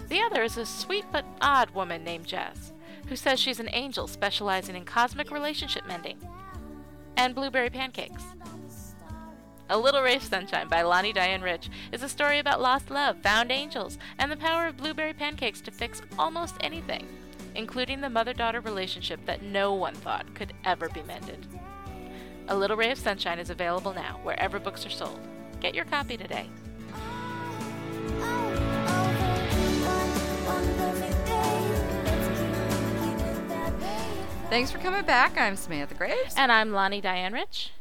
The 0.08 0.22
other 0.22 0.44
is 0.44 0.56
a 0.56 0.68
sweet 0.68 1.06
but 1.12 1.26
odd 1.42 1.72
woman 1.72 2.04
named 2.04 2.28
Jess, 2.28 2.74
who 3.08 3.16
says 3.16 3.40
she's 3.40 3.60
an 3.60 3.70
angel 3.74 4.08
specializing 4.08 4.76
in 4.76 4.86
cosmic 4.86 5.32
relationship 5.32 5.88
mending 5.88 6.20
and 7.18 7.34
blueberry 7.34 7.72
pancakes. 7.72 8.24
A 9.68 9.80
Little 9.80 10.06
of 10.06 10.22
Sunshine 10.22 10.68
by 10.68 10.84
Lani 10.84 11.12
Diane 11.12 11.42
Rich 11.42 11.72
is 11.92 12.04
a 12.04 12.10
story 12.10 12.38
about 12.38 12.62
lost 12.62 12.92
love, 12.92 13.18
found 13.24 13.52
angels, 13.52 13.98
and 14.20 14.32
the 14.32 14.38
power 14.38 14.68
of 14.68 14.78
blueberry 14.78 15.14
pancakes 15.14 15.62
to 15.62 15.72
fix 15.72 16.04
almost 16.20 16.56
anything, 16.60 17.08
including 17.56 18.02
the 18.02 18.10
mother 18.10 18.34
daughter 18.34 18.60
relationship 18.60 19.26
that 19.26 19.42
no 19.42 19.74
one 19.74 19.96
thought 19.96 20.36
could 20.36 20.54
ever 20.66 20.88
be 20.90 21.02
mended. 21.04 21.48
A 22.52 22.56
Little 22.62 22.76
Ray 22.76 22.92
of 22.92 22.98
Sunshine 22.98 23.40
is 23.40 23.50
available 23.50 23.94
now 23.94 24.20
wherever 24.24 24.60
books 24.60 24.86
are 24.86 24.90
sold. 24.90 25.18
Get 25.62 25.74
your 25.74 25.86
copy 25.86 26.18
today. 26.18 26.50
Thanks 34.50 34.70
for 34.70 34.80
coming 34.80 35.06
back. 35.06 35.38
I'm 35.38 35.56
Samantha 35.56 35.96
Graves. 35.96 36.34
And 36.36 36.52
I'm 36.52 36.74
Lani 36.74 37.00
Diane 37.00 37.32
Rich. 37.32 37.72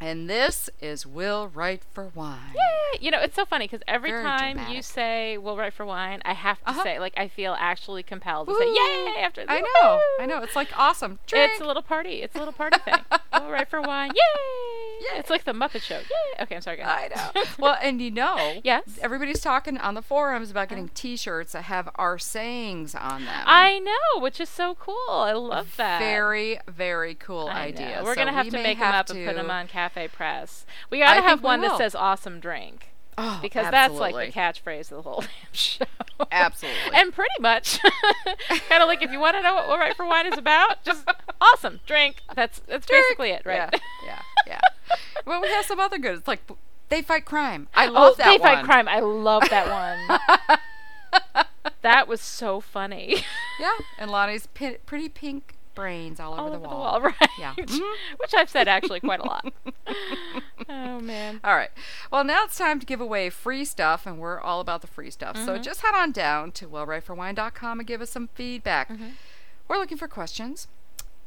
And 0.00 0.30
this 0.30 0.70
is 0.80 1.04
Will 1.04 1.48
Write 1.48 1.82
for 1.92 2.10
Wine. 2.14 2.38
Yeah, 2.54 2.98
You 3.00 3.10
know, 3.10 3.20
it's 3.20 3.34
so 3.36 3.44
funny 3.44 3.64
because 3.66 3.82
every 3.88 4.10
Very 4.10 4.22
time 4.22 4.60
you 4.70 4.80
say 4.80 5.36
"We'll 5.38 5.56
write 5.56 5.72
for 5.74 5.84
wine," 5.84 6.22
I 6.24 6.34
have 6.34 6.58
to 6.60 6.70
Uh-huh. 6.70 6.82
say, 6.84 6.98
like, 7.00 7.14
I 7.16 7.26
feel 7.28 7.56
actually 7.58 8.02
compelled 8.04 8.48
to 8.48 8.54
say! 8.54 8.64
"Yay!" 8.66 9.22
after 9.22 9.44
that. 9.44 9.50
I 9.52 9.60
know. 9.60 9.96
woo! 10.18 10.22
I 10.22 10.26
know. 10.26 10.42
It's 10.42 10.54
like 10.56 10.68
awesome. 10.78 11.18
Drink. 11.26 11.50
It's 11.52 11.60
a 11.60 11.64
little 11.66 11.82
party. 11.82 12.22
It's 12.22 12.34
a 12.36 12.38
little 12.38 12.52
party 12.54 12.78
thing. 12.78 12.94
we'll 13.32 13.50
write 13.50 13.68
for 13.68 13.80
wine. 13.82 14.10
Yay! 14.10 15.06
Yay! 15.12 15.18
It's 15.18 15.30
like 15.30 15.44
the 15.44 15.52
Muppet 15.52 15.82
Show. 15.82 15.98
Yay! 15.98 16.42
Okay, 16.42 16.56
I'm 16.56 16.62
sorry. 16.62 16.76
Go 16.78 16.84
I 16.84 17.08
know. 17.34 17.42
well, 17.58 17.76
and 17.82 18.00
you 18.00 18.10
know, 18.12 18.60
Yes? 18.64 18.84
everybody's 19.02 19.40
talking 19.40 19.78
on 19.78 19.94
the 19.94 20.02
forums 20.02 20.50
about 20.50 20.68
getting 20.68 20.88
T-shirts 20.90 21.52
that 21.52 21.62
have 21.64 21.88
our 21.96 22.18
sayings 22.18 22.94
on 22.94 23.24
them. 23.24 23.42
I 23.46 23.78
know, 23.80 24.20
which 24.20 24.40
is 24.40 24.48
so 24.48 24.74
cool. 24.76 24.96
I 25.10 25.32
love 25.32 25.76
that. 25.76 25.98
Very, 26.00 26.58
very 26.68 27.14
cool 27.16 27.48
I 27.48 27.66
idea. 27.66 27.96
know. 27.96 28.04
We're 28.04 28.14
So 28.14 28.20
gonna 28.20 28.32
have 28.32 28.46
we 28.46 28.50
to 28.52 28.62
make 28.62 28.78
them 28.78 28.94
up 28.94 29.10
and 29.10 29.26
put 29.26 29.34
them 29.36 29.50
on 29.50 29.66
Cafe 29.68 29.87
Press. 29.88 30.66
We 30.90 30.98
gotta 30.98 31.22
have 31.22 31.42
one 31.42 31.60
that 31.62 31.76
says 31.76 31.94
"Awesome 31.94 32.40
Drink." 32.40 32.88
Oh, 33.20 33.40
because 33.42 33.68
that's 33.72 33.94
like 33.94 34.14
the 34.14 34.32
catchphrase 34.32 34.92
of 34.92 35.02
the 35.02 35.02
whole 35.02 35.20
damn 35.42 35.52
show. 35.52 35.84
Absolutely. 36.30 36.92
and 36.94 37.12
pretty 37.12 37.34
much, 37.40 37.80
kind 38.68 38.80
of 38.80 38.86
like 38.86 39.02
if 39.02 39.10
you 39.10 39.18
want 39.18 39.36
to 39.36 39.42
know 39.42 39.54
what 39.54 39.78
Write 39.80 39.96
for 39.96 40.06
Wine 40.06 40.26
is 40.26 40.38
about, 40.38 40.84
just 40.84 41.04
awesome 41.40 41.80
drink. 41.84 42.22
That's 42.36 42.60
that's 42.68 42.86
basically 42.86 43.30
it, 43.30 43.42
right? 43.44 43.68
Yeah, 44.06 44.20
yeah, 44.46 44.60
yeah. 44.88 44.96
well, 45.26 45.42
we 45.42 45.48
have 45.48 45.64
some 45.64 45.80
other 45.80 45.98
good. 45.98 46.18
It's 46.18 46.28
like 46.28 46.48
they 46.90 47.02
fight 47.02 47.24
crime. 47.24 47.66
I 47.74 47.88
oh, 47.88 47.92
love 47.92 48.12
oh, 48.12 48.14
that 48.18 48.26
They 48.26 48.38
one. 48.38 48.40
Fight 48.40 48.64
Crime. 48.64 48.88
I 48.88 49.00
love 49.00 49.42
that 49.50 50.08
one. 51.28 51.44
that 51.82 52.06
was 52.06 52.20
so 52.20 52.60
funny. 52.60 53.24
Yeah, 53.58 53.76
and 53.98 54.12
Lani's 54.12 54.46
pi- 54.46 54.78
pretty 54.86 55.08
pink 55.08 55.56
brains 55.78 56.20
all 56.20 56.32
over, 56.34 56.42
All 56.42 56.50
the, 56.50 56.58
wall. 56.58 56.70
the 56.70 56.76
wall, 56.76 57.00
right? 57.20 57.30
Yeah. 57.38 57.54
Which 58.18 58.34
I've 58.34 58.50
said 58.50 58.68
actually 58.68 59.00
quite 59.00 59.20
a 59.20 59.24
lot. 59.26 59.52
oh 60.68 61.00
man. 61.00 61.40
All 61.44 61.54
right. 61.56 61.70
Well, 62.10 62.24
now 62.24 62.44
it's 62.44 62.56
time 62.58 62.80
to 62.80 62.86
give 62.86 63.00
away 63.00 63.30
free 63.30 63.64
stuff, 63.64 64.06
and 64.06 64.18
we're 64.18 64.40
all 64.40 64.60
about 64.60 64.80
the 64.80 64.86
free 64.86 65.10
stuff. 65.10 65.36
So 65.36 65.56
Mhm. 65.58 65.62
just 65.62 65.80
head 65.82 65.94
on 65.94 66.12
down 66.12 66.52
to 66.52 66.66
wellwriteforwine.com 66.68 67.78
and 67.80 67.86
give 67.86 68.00
us 68.02 68.10
some 68.10 68.28
feedback. 68.34 68.88
Mm-hmm. 68.90 69.08
We're 69.68 69.78
looking 69.78 69.98
for 69.98 70.08
questions, 70.08 70.66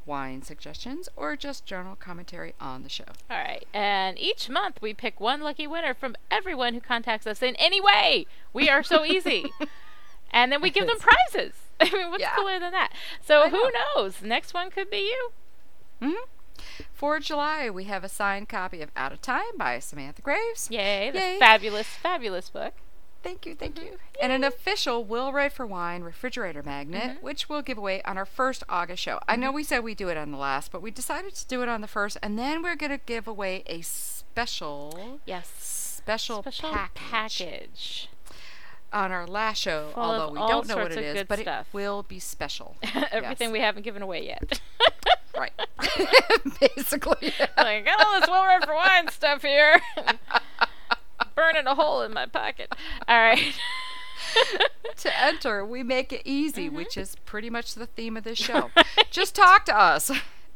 wine 0.06 0.42
suggestions, 0.42 1.08
or 1.16 1.36
just 1.36 1.66
general 1.66 1.96
commentary 1.96 2.54
on 2.60 2.84
the 2.84 2.90
show. 2.90 3.06
All 3.30 3.38
right. 3.38 3.66
And 3.74 4.18
each 4.20 4.50
month 4.50 4.82
we 4.82 4.94
pick 4.94 5.20
one 5.20 5.42
lucky 5.42 5.68
winner 5.68 5.94
from 5.94 6.16
everyone 6.30 6.74
who 6.74 6.82
contacts 6.82 7.28
us 7.28 7.42
in 7.42 7.56
any 7.58 7.80
way. 7.80 8.26
We 8.52 8.68
are 8.70 8.84
so 8.84 9.06
easy. 9.06 9.46
and 10.32 10.52
then 10.52 10.62
we 10.62 10.70
give 10.72 10.88
them 10.88 10.98
prizes. 11.00 11.54
I 11.94 11.98
mean, 11.98 12.10
what's 12.12 12.22
Yeah. 12.22 12.36
cooler 12.36 12.60
than 12.60 12.72
that? 12.72 12.92
So 13.26 13.42
I 13.44 13.50
who 13.50 13.58
know. 13.58 13.72
knows? 13.96 14.22
Next 14.22 14.54
one 14.54 14.70
could 14.70 14.90
be 14.90 14.98
you. 15.10 15.32
hmm 16.02 16.14
For 16.94 17.20
July, 17.20 17.70
we 17.70 17.86
have 17.86 18.04
a 18.04 18.10
signed 18.10 18.50
copy 18.50 18.82
of 18.82 18.92
Out 18.96 19.12
of 19.12 19.22
Time 19.22 19.58
by 19.58 19.80
Samantha 19.80 20.22
Graves. 20.22 20.68
Yay, 20.72 21.12
the 21.12 21.20
Yay. 21.20 21.40
fabulous, 21.40 21.88
fabulous 21.88 22.50
book. 22.50 22.74
Thank 23.24 23.46
you, 23.46 23.54
thank 23.54 23.80
you. 23.80 24.00
And 24.20 24.32
an 24.32 24.44
official 24.44 25.04
Will 25.04 25.32
Write 25.32 25.54
for 25.54 25.64
Wine 25.68 26.02
refrigerator 26.02 26.64
magnet, 26.64 27.04
Mm-hmm. 27.18 27.24
which 27.26 27.48
we'll 27.48 27.62
give 27.62 27.78
away 27.78 28.02
on 28.02 28.18
our 28.18 28.26
first 28.26 28.64
August 28.68 29.04
show. 29.04 29.20
I 29.28 29.36
know 29.36 29.52
we 29.52 29.64
said 29.64 29.84
we 29.84 29.94
do 29.94 30.10
it 30.10 30.18
on 30.18 30.32
the 30.32 30.40
last, 30.40 30.72
but 30.72 30.82
we 30.82 30.90
decided 30.90 31.36
to 31.36 31.46
do 31.48 31.62
it 31.62 31.70
on 31.70 31.82
the 31.82 31.88
first, 31.88 32.18
and 32.24 32.38
then 32.40 32.64
we're 32.64 32.76
going 32.76 32.92
to 32.92 32.98
give 33.06 33.28
away 33.28 33.64
a 33.68 33.82
special, 33.82 35.20
Yes. 35.26 35.48
special, 36.04 36.42
Special 36.42 36.72
package, 36.72 36.96
package. 37.12 38.10
On 38.94 39.12
our 39.12 39.26
last 39.28 39.60
show. 39.62 39.90
Full 39.94 40.04
although 40.04 40.32
we 40.32 40.38
don't 40.40 40.68
know 40.68 40.78
what 40.78 40.92
it 40.92 40.98
is, 41.18 41.24
but 41.28 41.40
stuff. 41.40 41.68
it 41.70 41.74
will 41.74 42.04
be 42.04 42.20
special. 42.20 42.76
Everything 43.12 43.48
Yes. 43.48 43.52
we 43.52 43.60
haven't 43.60 43.84
given 43.84 44.02
away 44.02 44.26
yet. 44.26 44.60
right. 45.38 45.54
Basically. 46.60 47.18
yeah. 47.40 47.48
like, 47.58 47.68
I 47.68 47.82
got 47.82 48.06
all 48.06 48.20
this 48.20 48.30
read 48.30 48.66
for 48.66 48.76
wine 48.76 49.08
stuff 49.10 49.42
here. 49.42 49.80
Burning 51.36 51.66
a 51.68 51.76
hole 51.76 52.02
in 52.02 52.14
my 52.14 52.26
pocket. 52.26 52.74
All 53.08 53.18
right. 53.20 53.54
to 54.98 55.20
enter, 55.24 55.66
we 55.66 55.84
make 55.84 56.12
it 56.14 56.22
easy, 56.26 56.68
Mm-hmm. 56.68 56.76
which 56.76 56.98
is 56.98 57.16
pretty 57.26 57.50
much 57.50 57.74
the 57.76 57.86
theme 57.88 58.18
of 58.18 58.24
this 58.24 58.38
show. 58.38 58.70
Just 59.10 59.36
talk 59.36 59.66
to 59.66 59.78
us. 59.78 60.12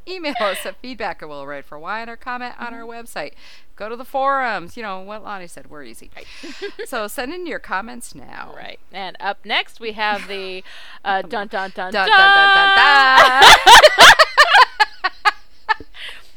Email 0.08 0.34
us 0.40 0.64
at 0.64 0.76
feedback 0.80 1.20
at 1.22 1.28
Will 1.28 1.46
Write 1.46 1.64
for 1.64 1.78
Wine 1.78 2.08
or 2.08 2.16
comment 2.16 2.54
on 2.58 2.72
our 2.74 2.82
Mm-hmm. 2.82 2.90
website. 2.90 3.32
Go 3.76 3.88
to 3.90 3.96
the 3.96 4.04
forums. 4.04 4.76
You 4.76 4.82
know 4.82 5.00
what 5.00 5.22
Lani 5.22 5.46
said, 5.46 5.68
we're 5.70 5.84
easy. 5.84 6.10
so 6.86 7.06
send 7.08 7.32
in 7.34 7.46
your 7.46 7.58
comments 7.58 8.14
now. 8.14 8.54
Right. 8.56 8.80
And 8.90 9.16
up 9.20 9.44
next 9.44 9.80
we 9.80 9.92
have 9.92 10.28
the 10.28 10.64
uh, 11.04 11.22
dun 11.28 11.48
dun 11.48 11.72
dun 11.74 11.92
Dun, 11.92 12.08
dun. 12.08 12.08
dun, 12.08 12.76
dun, 12.76 13.42
dun, 13.42 14.12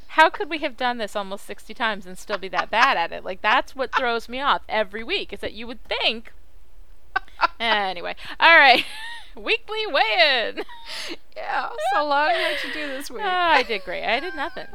How 0.09 0.29
could 0.29 0.49
we 0.49 0.57
have 0.59 0.75
done 0.75 0.97
this 0.97 1.15
almost 1.15 1.45
60 1.45 1.73
times 1.73 2.05
and 2.05 2.17
still 2.17 2.37
be 2.37 2.49
that 2.49 2.69
bad 2.69 2.97
at 2.97 3.13
it? 3.13 3.23
Like 3.23 3.41
that's 3.41 3.73
what 3.75 3.95
throws 3.95 4.27
me 4.27 4.41
off 4.41 4.63
every 4.67 5.03
week 5.03 5.31
is 5.31 5.39
that 5.39 5.53
you 5.53 5.65
would 5.65 5.81
think 5.85 6.33
Anyway, 7.59 8.15
all 8.39 8.57
right. 8.57 8.85
Weekly 9.35 9.85
weigh-in. 9.87 10.63
Yeah. 11.35 11.69
So 11.93 12.05
long 12.05 12.31
how'd 12.31 12.57
you 12.67 12.73
do 12.73 12.87
this 12.87 13.09
week? 13.09 13.21
Oh, 13.23 13.27
I 13.29 13.63
did 13.63 13.83
great. 13.85 14.03
I 14.03 14.19
did 14.19 14.35
nothing. 14.35 14.67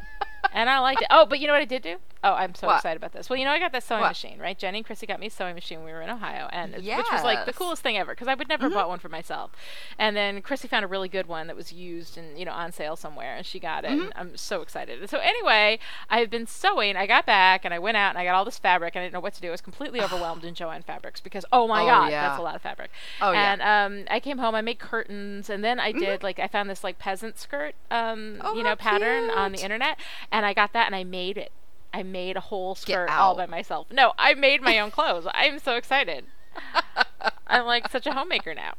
And 0.51 0.69
I 0.69 0.79
liked 0.79 1.01
it. 1.01 1.07
Oh, 1.11 1.25
but 1.25 1.39
you 1.39 1.47
know 1.47 1.53
what 1.53 1.61
I 1.61 1.65
did 1.65 1.83
do? 1.83 1.97
Oh, 2.25 2.33
I'm 2.33 2.55
so 2.55 2.65
What? 2.65 2.77
excited 2.77 2.97
about 2.97 3.13
this. 3.13 3.29
Well, 3.29 3.37
you 3.37 3.45
know, 3.45 3.51
I 3.51 3.59
got 3.59 3.71
that 3.71 3.83
sewing 3.83 4.01
What? 4.01 4.09
machine, 4.09 4.39
right? 4.39 4.57
Jenny 4.57 4.79
and 4.79 4.85
Chrissy 4.85 5.05
got 5.05 5.19
me 5.19 5.27
a 5.27 5.29
sewing 5.29 5.53
machine 5.53 5.77
when 5.77 5.85
we 5.85 5.91
were 5.93 6.01
in 6.01 6.09
Ohio, 6.09 6.49
and 6.51 6.73
which 6.73 6.83
was 7.11 7.23
like 7.23 7.45
the 7.45 7.53
coolest 7.53 7.83
thing 7.83 7.97
ever 7.97 8.13
because 8.13 8.27
I 8.27 8.33
would 8.33 8.49
never 8.49 8.63
have 8.63 8.73
bought 8.73 8.89
one 8.89 8.97
for 8.97 9.09
myself. 9.09 9.51
And 9.99 10.15
then 10.17 10.41
Chrissy 10.41 10.67
found 10.67 10.83
a 10.83 10.87
really 10.87 11.07
good 11.07 11.27
one 11.27 11.45
that 11.47 11.55
was 11.55 11.71
used 11.71 12.17
and 12.17 12.37
you 12.39 12.43
know 12.43 12.51
on 12.51 12.71
sale 12.71 12.95
somewhere, 12.95 13.35
and 13.35 13.45
she 13.45 13.59
got 13.59 13.85
it. 13.85 13.91
And 13.91 14.11
I'm 14.15 14.35
so 14.35 14.61
excited. 14.63 14.99
And 15.01 15.09
so 15.09 15.19
anyway, 15.19 15.77
I've 16.09 16.31
been 16.31 16.47
sewing. 16.47 16.95
I 16.97 17.05
got 17.05 17.27
back 17.27 17.63
and 17.63 17.73
I 17.75 17.79
went 17.79 17.95
out 17.95 18.09
and 18.09 18.17
I 18.17 18.23
got 18.25 18.33
all 18.33 18.43
this 18.43 18.57
fabric. 18.57 18.95
and 18.95 19.01
I 19.01 19.05
didn't 19.05 19.13
know 19.13 19.19
what 19.19 19.35
to 19.35 19.41
do. 19.41 19.49
I 19.49 19.51
was 19.51 19.61
completely 19.61 20.01
overwhelmed 20.05 20.43
in 20.43 20.55
Jo-Ann 20.55 20.81
Fabrics 20.81 21.21
because 21.21 21.45
oh 21.51 21.67
my 21.67 21.83
Oh, 21.83 21.85
god, 21.85 22.11
yeah. 22.11 22.27
that's 22.29 22.39
a 22.39 22.43
lot 22.43 22.55
of 22.55 22.61
fabric. 22.63 22.89
Oh, 23.21 23.31
yeah. 23.33 23.53
and 23.53 23.61
um, 23.61 24.07
I 24.09 24.19
came 24.19 24.39
home. 24.39 24.55
I 24.55 24.61
made 24.61 24.79
curtains, 24.79 25.49
and 25.49 25.63
then 25.63 25.79
I 25.79 25.91
did 25.91 26.23
like 26.23 26.39
I 26.39 26.47
found 26.47 26.71
this 26.71 26.83
like 26.83 26.97
peasant 26.97 27.37
skirt, 27.37 27.75
um, 27.91 28.41
Oh, 28.41 28.55
you 28.55 28.63
know, 28.63 28.75
pattern 28.75 29.29
on 29.29 29.51
the 29.51 29.61
internet, 29.61 29.99
and 30.31 30.43
I 30.45 30.53
got 30.53 30.73
that 30.73 30.87
and 30.87 30.95
I 30.95 31.03
made 31.03 31.37
it. 31.37 31.51
I 31.95 32.03
made 32.03 32.35
a 32.37 32.41
whole 32.41 32.75
skirt 32.75 33.09
all 33.09 33.35
by 33.35 33.45
myself. 33.45 33.87
No, 33.91 34.13
I 34.17 34.33
made 34.33 34.61
my 34.61 34.77
own 34.79 34.91
clothes. 34.91 35.25
I'm 35.33 35.59
so 35.59 35.75
excited. 35.75 36.25
I'm 37.47 37.65
like 37.65 37.89
such 37.89 38.05
a 38.07 38.13
homemaker 38.13 38.53
now, 38.53 38.73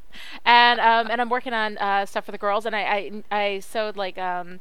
and 0.44 0.80
um, 0.80 1.08
and 1.10 1.20
I'm 1.20 1.28
working 1.28 1.52
on 1.52 1.78
uh, 1.78 2.06
stuff 2.06 2.24
for 2.26 2.32
the 2.32 2.38
girls, 2.38 2.66
and 2.66 2.74
I 2.76 2.82
I, 2.82 3.22
I 3.44 3.58
sewed 3.60 3.96
like 3.96 4.18
um. 4.18 4.60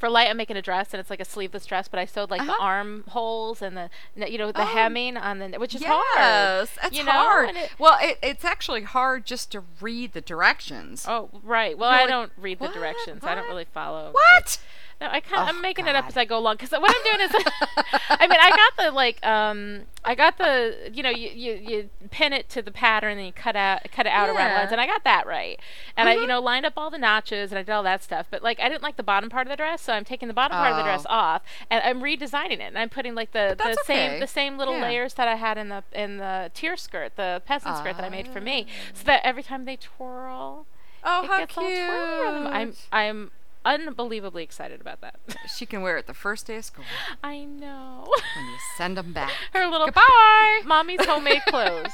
For 0.00 0.10
light, 0.10 0.28
I'm 0.28 0.36
making 0.36 0.56
a 0.56 0.60
dress, 0.62 0.92
and 0.92 1.00
it's 1.00 1.08
like 1.08 1.20
a 1.20 1.24
sleeveless 1.24 1.64
dress. 1.64 1.86
But 1.86 2.00
I 2.00 2.04
sewed 2.04 2.28
like 2.28 2.44
the 2.44 2.50
Uh-huh. 2.52 2.62
armholes 2.62 3.62
and 3.62 3.76
the, 3.76 3.88
you 4.28 4.36
know, 4.38 4.50
the 4.50 4.62
Oh. 4.62 4.64
hemming 4.66 5.16
on 5.16 5.38
the, 5.38 5.48
which 5.52 5.72
is 5.74 5.80
yes, 5.82 5.88
hard. 5.88 6.68
that's 6.82 6.98
you 6.98 7.04
know? 7.04 7.12
hard. 7.12 7.50
it- 7.54 7.70
well, 7.78 7.96
it, 8.02 8.18
it's 8.20 8.44
actually 8.44 8.82
hard 8.82 9.24
just 9.24 9.52
to 9.52 9.62
read 9.80 10.12
the 10.12 10.20
directions. 10.20 11.06
Oh, 11.08 11.30
right. 11.44 11.78
Well, 11.78 11.90
You're 11.90 11.98
I 12.00 12.02
like, 12.02 12.10
don't 12.10 12.32
read 12.36 12.58
the 12.58 12.64
"What? 12.64 12.74
directions. 12.74 13.22
I 13.24 13.36
don't 13.36 13.46
really 13.48 13.66
follow. 13.72 14.10
What? 14.10 14.58
No, 15.00 15.08
I 15.10 15.20
kind 15.20 15.42
of, 15.42 15.48
Oh, 15.48 15.48
I'm 15.50 15.60
making 15.60 15.86
it 15.86 15.96
up 15.96 16.06
as 16.06 16.16
I 16.16 16.24
go 16.24 16.38
along. 16.38 16.56
Because 16.56 16.70
what 16.70 16.90
I'm 16.94 17.18
doing 17.18 17.28
is, 17.28 17.34
I 18.10 18.26
mean, 18.28 18.38
I 18.40 18.50
got 18.50 18.84
the 18.84 18.90
like, 18.92 19.24
um, 19.26 19.82
I 20.04 20.14
got 20.14 20.38
the, 20.38 20.90
you 20.92 21.02
know, 21.02 21.10
you, 21.10 21.30
you 21.30 21.54
you 21.54 21.90
pin 22.10 22.32
it 22.32 22.48
to 22.50 22.62
the 22.62 22.70
pattern, 22.70 23.18
and 23.18 23.26
you 23.26 23.32
cut 23.32 23.56
out 23.56 23.82
cut 23.90 24.06
it 24.06 24.12
out 24.12 24.28
around 24.28 24.50
Yeah. 24.50 24.58
lines, 24.60 24.72
and 24.72 24.80
I 24.80 24.86
got 24.86 25.02
that 25.04 25.26
right. 25.26 25.58
And 25.96 26.08
I, 26.08 26.14
you 26.14 26.20
Mhm. 26.24 26.28
know, 26.28 26.40
lined 26.40 26.64
up 26.66 26.74
all 26.76 26.90
the 26.90 26.98
notches, 26.98 27.50
and 27.50 27.58
I 27.58 27.62
did 27.62 27.72
all 27.72 27.82
that 27.82 28.02
stuff. 28.04 28.26
But 28.30 28.42
like, 28.42 28.60
I 28.60 28.68
didn't 28.68 28.82
like 28.82 28.96
the 28.96 29.02
bottom 29.02 29.30
part 29.30 29.46
of 29.46 29.50
the 29.50 29.56
dress, 29.56 29.82
so 29.82 29.92
I'm 29.94 30.04
taking 30.04 30.28
the 30.28 30.34
bottom 30.34 30.56
part 30.56 30.70
of 30.70 30.76
the 30.76 30.82
dress 30.84 31.04
Oh. 31.08 31.12
off, 31.14 31.42
and 31.70 31.82
I'm 31.82 32.00
redesigning 32.00 32.52
it, 32.60 32.68
and 32.68 32.78
I'm 32.78 32.88
putting 32.88 33.14
like 33.14 33.32
the 33.32 33.54
the 33.58 33.64
that's 33.64 33.86
same 33.86 34.20
the 34.20 34.26
same 34.28 34.56
little 34.58 34.74
Yeah. 34.76 34.82
layers 34.82 35.14
that 35.14 35.26
I 35.26 35.34
had 35.36 35.58
in 35.58 35.70
the 35.70 35.82
in 35.92 36.18
the 36.18 36.50
tier 36.54 36.76
skirt, 36.76 37.16
the 37.16 37.42
peasant 37.44 37.76
skirt 37.78 37.96
that 37.96 38.04
I 38.04 38.10
made 38.10 38.28
for 38.28 38.40
me, 38.40 38.66
so 38.92 39.02
that 39.04 39.22
every 39.24 39.42
time 39.42 39.64
they 39.64 39.76
twirl 39.76 40.66
Oh, 41.06 41.24
it 41.24 41.26
how 41.28 41.38
gets 41.40 41.58
all 41.58 41.64
twirly. 41.64 42.46
I'm. 42.52 42.74
I'm 42.92 43.30
unbelievably 43.64 44.42
excited 44.42 44.80
about 44.80 45.00
that. 45.00 45.16
She 45.54 45.66
can 45.66 45.82
wear 45.82 45.96
it 45.96 46.06
the 46.06 46.14
first 46.14 46.46
day 46.46 46.56
of 46.56 46.64
school 46.64 46.84
I 47.24 47.44
know. 47.44 48.04
when 48.36 48.44
you 48.46 48.56
send 48.76 48.96
them 48.96 49.12
back. 49.12 49.32
Her 49.52 49.66
little 49.66 49.86
Goodbye. 49.86 50.62
mommy's 50.66 51.04
homemade 51.04 51.42
clothes. 51.48 51.92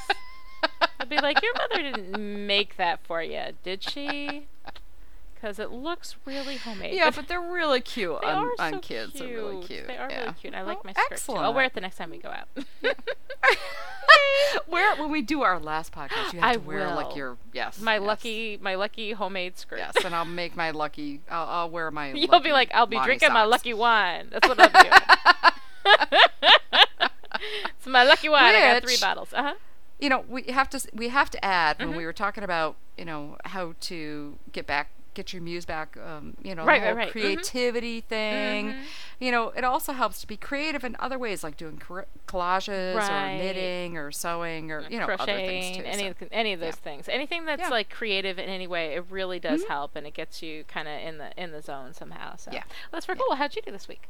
I'd 0.99 1.09
be 1.09 1.17
like, 1.17 1.41
your 1.41 1.53
mother 1.53 1.81
didn't 1.81 2.45
make 2.47 2.77
that 2.77 2.99
for 3.05 3.21
you, 3.23 3.41
did 3.63 3.83
she? 3.83 4.47
Because 5.41 5.57
it 5.57 5.71
looks 5.71 6.17
really 6.25 6.57
homemade. 6.57 6.93
Yeah, 6.93 7.09
but 7.15 7.27
they're 7.27 7.41
really 7.41 7.81
cute 7.81 8.21
They 8.21 8.27
on, 8.27 8.51
so 8.59 8.79
kids. 8.79 9.13
They're 9.13 9.27
really 9.27 9.63
cute. 9.65 9.87
They 9.87 9.97
are 9.97 10.07
yeah. 10.07 10.21
really 10.21 10.33
cute. 10.33 10.53
I 10.53 10.61
like 10.61 10.77
Oh, 10.77 10.81
my 10.85 10.91
skirt 10.93 11.07
too. 11.07 11.13
excellent. 11.13 11.43
I'll 11.43 11.53
wear 11.53 11.65
it 11.65 11.73
the 11.73 11.81
next 11.81 11.95
time 11.95 12.11
we 12.11 12.19
go 12.19 12.29
out. 12.29 12.47
wear 14.67 14.93
it 14.93 14.99
when 14.99 15.09
we 15.09 15.23
do 15.23 15.41
our 15.41 15.59
last 15.59 15.91
podcast. 15.93 16.33
You 16.33 16.41
have 16.41 16.49
I 16.49 16.53
to 16.53 16.59
wear 16.59 16.93
like 16.93 17.09
will. 17.09 17.17
your 17.17 17.37
yes. 17.53 17.79
my 17.81 17.95
yes. 17.95 18.03
lucky, 18.03 18.59
my 18.61 18.75
lucky 18.75 19.13
homemade 19.13 19.57
skirt. 19.57 19.79
Yes, 19.79 19.95
and 20.05 20.13
I'll 20.13 20.25
make 20.25 20.55
my 20.55 20.69
lucky. 20.69 21.21
I'll, 21.29 21.47
I'll 21.47 21.69
wear 21.71 21.89
my. 21.89 22.11
You'll 22.13 22.39
be 22.39 22.51
like, 22.51 22.69
I'll 22.73 22.85
be 22.85 22.99
drinking 22.99 23.33
my 23.33 23.43
lucky 23.45 23.73
wine. 23.73 24.27
That's 24.31 24.47
what 24.47 24.59
I'm 24.59 24.71
doing. 24.71 24.99
it's 27.75 27.87
my 27.87 28.03
lucky 28.03 28.29
wine. 28.29 28.53
I 28.55 28.73
got 28.73 28.83
three 28.83 28.97
bottles. 29.01 29.33
Uh 29.33 29.41
huh. 29.43 29.53
you 29.99 30.09
know 30.09 30.23
we 30.29 30.43
have 30.43 30.69
to 30.69 30.87
we 30.93 31.09
have 31.09 31.31
to 31.31 31.43
add 31.43 31.77
Mm-hmm. 31.79 31.89
when 31.89 31.97
we 31.97 32.05
were 32.05 32.13
talking 32.13 32.43
about 32.43 32.75
you 32.97 33.05
know 33.05 33.37
how 33.45 33.73
to 33.81 34.37
get 34.51 34.67
back 34.67 34.89
get 35.13 35.33
your 35.33 35.41
muse 35.41 35.65
back 35.65 35.97
um, 35.97 36.35
you 36.43 36.55
know 36.55 36.63
Right, 36.65 36.79
the 36.81 36.87
whole 36.87 36.95
right, 36.95 37.05
right. 37.05 37.07
Mhm. 37.09 37.11
creativity 37.11 38.01
thing 38.01 38.67
Mhm. 38.73 38.81
you 39.19 39.31
know 39.31 39.49
it 39.49 39.63
also 39.63 39.91
helps 39.93 40.21
to 40.21 40.27
be 40.27 40.37
creative 40.37 40.83
in 40.83 40.95
other 40.99 41.19
ways 41.19 41.43
like 41.43 41.57
doing 41.57 41.77
collages 42.27 42.95
Right. 42.95 43.33
or 43.33 43.37
knitting 43.37 43.97
or 43.97 44.11
sewing 44.11 44.71
or 44.71 44.81
you 44.89 44.99
know 44.99 45.05
other 45.05 45.17
things 45.25 45.75
crocheting, 45.75 45.75
too 45.75 45.83
any 45.85 46.03
so. 46.03 46.09
of, 46.09 46.15
any 46.31 46.53
of 46.53 46.59
those 46.59 46.67
yeah. 46.75 46.81
things, 46.83 47.09
anything 47.09 47.45
that's 47.45 47.63
Yeah. 47.63 47.69
like 47.69 47.89
creative 47.89 48.39
in 48.39 48.49
any 48.49 48.67
way, 48.67 48.93
it 48.95 49.05
really 49.09 49.39
does 49.39 49.63
Mhm. 49.63 49.67
help, 49.67 49.95
and 49.95 50.07
it 50.07 50.13
gets 50.13 50.41
you 50.41 50.63
kind 50.65 50.87
of 50.87 50.99
in 51.01 51.17
the 51.17 51.31
in 51.41 51.51
the 51.51 51.61
zone 51.61 51.93
somehow. 51.93 52.35
So 52.37 52.51
Yeah. 52.51 52.63
well, 52.67 52.93
that's 52.93 53.05
very 53.05 53.19
cool. 53.19 53.35
How'd 53.35 53.55
you 53.55 53.61
do 53.61 53.71
this 53.71 53.87
week? 53.87 54.07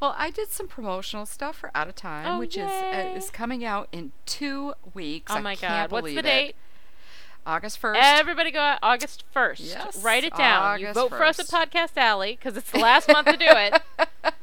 well 0.00 0.14
i 0.16 0.30
did 0.30 0.48
some 0.48 0.66
promotional 0.66 1.26
stuff 1.26 1.56
for 1.56 1.70
out 1.74 1.86
of 1.86 1.94
time 1.94 2.26
Oh, 2.26 2.38
which 2.38 2.56
is 2.56 2.70
uh, 2.70 3.12
is 3.14 3.28
coming 3.28 3.62
out 3.62 3.88
in 3.92 4.12
two 4.24 4.72
weeks 4.94 5.30
Oh 5.30 5.36
I 5.36 5.40
my 5.40 5.54
God! 5.56 5.90
What's 5.90 6.06
the 6.14 6.22
date? 6.22 6.48
it. 6.50 6.56
August 7.46 7.80
1st 7.80 7.96
Everybody 8.00 8.50
go 8.50 8.60
out 8.60 8.78
August 8.82 9.24
first. 9.32 9.62
Yes, 9.62 10.02
Write 10.02 10.24
it 10.24 10.34
down. 10.36 10.80
you 10.80 10.86
August 10.88 11.00
vote 11.00 11.08
for 11.10 11.24
us 11.24 11.38
at 11.38 11.46
1st. 11.46 11.66
Podcast 11.66 11.96
Alley 11.96 12.32
because 12.32 12.56
it's 12.56 12.70
the 12.70 12.78
last 12.88 13.08
month 13.08 13.26
to 13.26 13.36
do 13.36 13.46
it. 13.48 13.82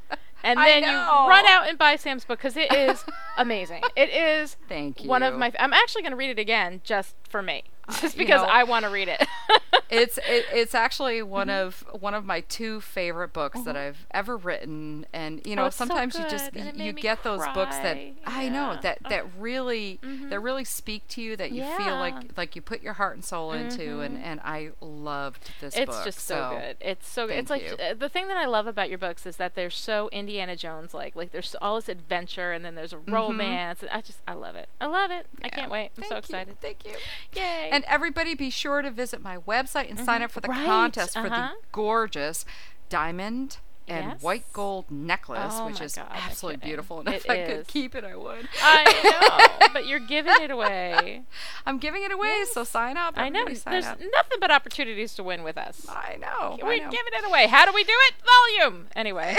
And 0.43 0.57
then 0.59 0.83
you 0.83 0.89
run 0.95 1.45
out 1.47 1.67
and 1.67 1.77
buy 1.77 1.97
Sam's 1.97 2.23
book 2.23 2.39
because 2.39 2.55
it 2.55 2.71
is 2.71 3.03
amazing. 3.37 3.81
It 3.97 4.09
is 4.09 4.55
Thank 4.69 5.03
you. 5.03 5.09
one 5.09 5.21
of 5.21 5.35
my. 5.35 5.51
I'm 5.59 5.73
actually 5.73 6.03
going 6.03 6.11
to 6.11 6.15
read 6.15 6.29
it 6.29 6.39
again 6.39 6.79
just 6.85 7.15
for 7.27 7.41
me, 7.41 7.63
just 8.01 8.15
you 8.15 8.19
because 8.25 8.41
know, 8.41 8.47
I 8.47 8.63
want 8.63 8.83
to 8.85 8.89
read 8.91 9.07
it. 9.07 9.25
it's 9.89 10.17
it, 10.17 10.45
it's 10.53 10.75
actually 10.75 11.21
one 11.23 11.47
Mm-hmm. 11.47 11.67
of 11.93 12.01
one 12.01 12.13
of 12.13 12.25
my 12.25 12.41
two 12.41 12.81
favorite 12.81 13.31
books 13.31 13.61
that 13.61 13.77
I've 13.77 14.05
ever 14.11 14.35
written, 14.35 15.05
and 15.13 15.41
you 15.45 15.55
know 15.55 15.63
Oh, 15.63 15.67
it's 15.67 15.75
so 15.77 15.85
sometimes 15.85 16.15
you 16.17 16.25
just 16.29 16.51
good, 16.51 16.61
and 16.63 16.81
it 16.81 16.83
you 16.85 16.91
get 16.93 17.23
those 17.23 17.41
books 17.53 17.77
that 17.77 17.95
cry. 17.95 18.13
I 18.25 18.49
know 18.49 18.71
Yeah. 18.73 18.79
that 18.81 18.97
that 19.09 19.25
really 19.39 19.99
Mhm. 20.03 20.29
that 20.29 20.39
really 20.41 20.65
speak 20.65 21.07
to 21.09 21.21
you 21.21 21.35
that 21.37 21.51
you 21.51 21.63
feel 21.77 21.95
like 21.95 22.15
like 22.37 22.55
you 22.55 22.61
put 22.61 22.81
your 22.81 22.93
heart 22.93 23.15
and 23.15 23.23
soul 23.23 23.51
into, 23.53 24.01
and 24.01 24.17
Mhm. 24.17 24.23
and 24.23 24.39
I 24.43 24.71
loved 24.81 25.51
this 25.61 25.73
book. 25.75 25.83
it's 25.83 25.95
book. 25.95 26.05
just 26.05 26.19
so, 26.19 26.57
good. 26.59 26.77
It's 26.81 27.07
so 27.07 27.27
good. 27.27 27.37
It's 27.37 27.49
like 27.49 27.63
you. 27.63 27.75
uh, 27.77 27.93
the 27.93 28.09
thing 28.09 28.27
that 28.27 28.37
I 28.37 28.45
love 28.45 28.67
about 28.67 28.89
your 28.89 28.97
books 28.97 29.25
is 29.25 29.37
that 29.37 29.55
they're 29.55 29.69
so 29.69 30.09
Indiana 30.11 30.55
Jones 30.55 30.93
like. 30.93 31.15
Like 31.15 31.31
there's 31.31 31.55
all 31.61 31.75
this 31.75 31.87
adventure 31.87 32.51
and 32.51 32.65
then 32.65 32.75
there's 32.75 32.93
a 32.93 32.97
romance. 32.97 33.81
And 33.81 33.89
I 33.91 34.01
just 34.01 34.19
I 34.27 34.33
love 34.33 34.55
it. 34.55 34.67
I 34.81 34.87
love 34.87 35.11
it. 35.11 35.27
I 35.43 35.47
Mm-hmm. 35.47 35.59
Can't 35.59 35.71
wait. 35.71 35.91
I'm 35.97 36.03
Thank 36.03 36.07
so 36.09 36.15
you. 36.15 36.19
excited. 36.19 36.61
Thank 36.61 36.85
you. 36.85 36.93
Yay. 37.35 37.69
And 37.71 37.76
everybody 37.85 38.33
be 38.35 38.49
sure 38.49 38.81
to 38.81 38.89
visit 38.91 39.21
my 39.21 39.37
website 39.39 39.89
and 39.89 39.99
sign 39.99 40.21
Mhm. 40.21 40.25
up 40.25 40.31
for 40.31 40.39
the 40.41 40.47
Right, 40.49 40.65
contest 40.65 41.13
for 41.13 41.27
uh-huh. 41.27 41.49
the 41.53 41.67
gorgeous 41.71 42.45
diamond 42.89 43.57
and 43.89 44.11
Yes. 44.13 44.21
white 44.21 44.51
gold 44.51 44.91
necklace, 44.91 45.53
Oh 45.55 45.65
which 45.67 45.79
is 45.79 45.95
God, 45.95 46.07
absolutely 46.11 46.57
beautiful. 46.57 46.99
And 46.99 47.07
It 47.09 47.15
if 47.23 47.29
I 47.29 47.45
could 47.45 47.67
keep 47.67 47.95
it, 47.95 48.03
I 48.03 48.17
would. 48.17 48.49
I 48.61 49.57
know, 49.61 49.67
but 49.73 49.85
you're 49.87 49.99
giving 50.01 50.33
it 50.41 50.51
away. 50.51 51.21
I'm 51.65 51.77
giving 51.77 52.03
it 52.03 52.11
away, 52.11 52.43
so 52.51 52.65
sign 52.65 52.97
up. 52.97 53.13
I 53.17 53.29
know. 53.29 53.45
Sign 53.53 53.71
There's 53.71 53.85
up. 53.85 53.97
nothing 54.13 54.39
but 54.41 54.51
opportunities 54.51 55.13
to 55.15 55.23
win 55.23 55.41
with 55.43 55.57
us. 55.57 55.85
I 55.87 56.17
know. 56.17 56.57
We're 56.61 56.73
I 56.73 56.77
know. 56.79 56.89
giving 56.89 57.13
it 57.13 57.25
away. 57.25 57.47
How 57.47 57.65
do 57.65 57.71
we 57.73 57.85
do 57.85 57.93
it? 57.95 58.15
Volume. 58.59 58.87
Anyway. 58.93 59.37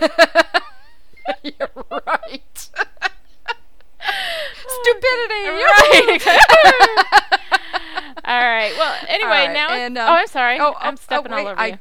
You're 1.42 1.70
right. 2.06 2.68
Stupidity. 4.82 5.44
Right. 5.48 6.18
All 8.24 8.40
right. 8.40 8.72
Well, 8.76 8.94
anyway, 9.08 9.30
right, 9.30 9.52
now. 9.52 9.70
and, 9.70 9.98
oh, 9.98 10.02
um, 10.06 10.08
I'm 10.10 10.26
sorry. 10.26 10.58
oh, 10.60 10.74
I'm 10.78 10.94
oh, 10.94 10.96
stepping 10.96 11.32
oh, 11.32 11.36
all 11.38 11.48
over 11.48 11.60
I, 11.60 11.66
you. 11.66 11.78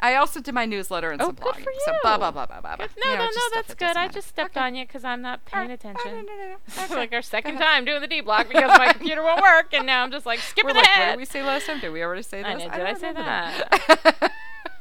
I 0.00 0.16
also 0.16 0.40
did 0.40 0.52
my 0.52 0.64
newsletter 0.64 1.12
and 1.12 1.22
Oh, 1.22 1.26
some 1.26 1.36
good 1.36 1.54
blogging. 1.54 1.62
for 1.64 1.70
So 1.84 1.92
blah 2.02 2.18
blah 2.18 2.32
blah 2.32 2.46
blah 2.46 2.60
blah. 2.60 2.74
No, 2.76 2.86
You 3.04 3.16
know, 3.18 3.24
no, 3.24 3.30
no, 3.30 3.42
that's 3.54 3.74
good. 3.74 3.96
I 3.96 4.08
just 4.08 4.26
stepped 4.26 4.56
on 4.56 4.74
you 4.74 4.84
because 4.84 5.04
I'm 5.04 5.22
not 5.22 5.44
paying 5.44 5.70
attention. 5.70 6.12
no 6.12 6.22
no 6.22 6.56
It's 6.66 6.78
Okay. 6.84 6.94
like 6.96 7.12
our 7.12 7.22
second 7.22 7.58
time 7.58 7.84
doing 7.84 8.00
the 8.00 8.08
D 8.08 8.20
block 8.20 8.48
because 8.48 8.76
my 8.78 8.92
computer 8.92 9.22
won't 9.22 9.40
work, 9.42 9.72
and 9.72 9.86
now 9.86 10.02
I'm 10.02 10.10
just 10.10 10.26
like 10.26 10.40
skipping 10.40 10.74
We're 10.74 10.80
like, 10.80 10.88
what 10.88 10.98
ahead. 10.98 11.12
did 11.12 11.18
we 11.18 11.24
say 11.24 11.42
last 11.44 11.66
time? 11.66 11.78
Did 11.78 11.90
we 11.92 12.02
already 12.02 12.22
say 12.22 12.42
this? 12.42 12.48
I 12.50 12.54
know, 12.54 12.58
did 12.60 12.72
don't 12.72 12.86
I 12.86 12.94
say 12.94 13.08
remember 13.08 13.22
that? 13.22 14.32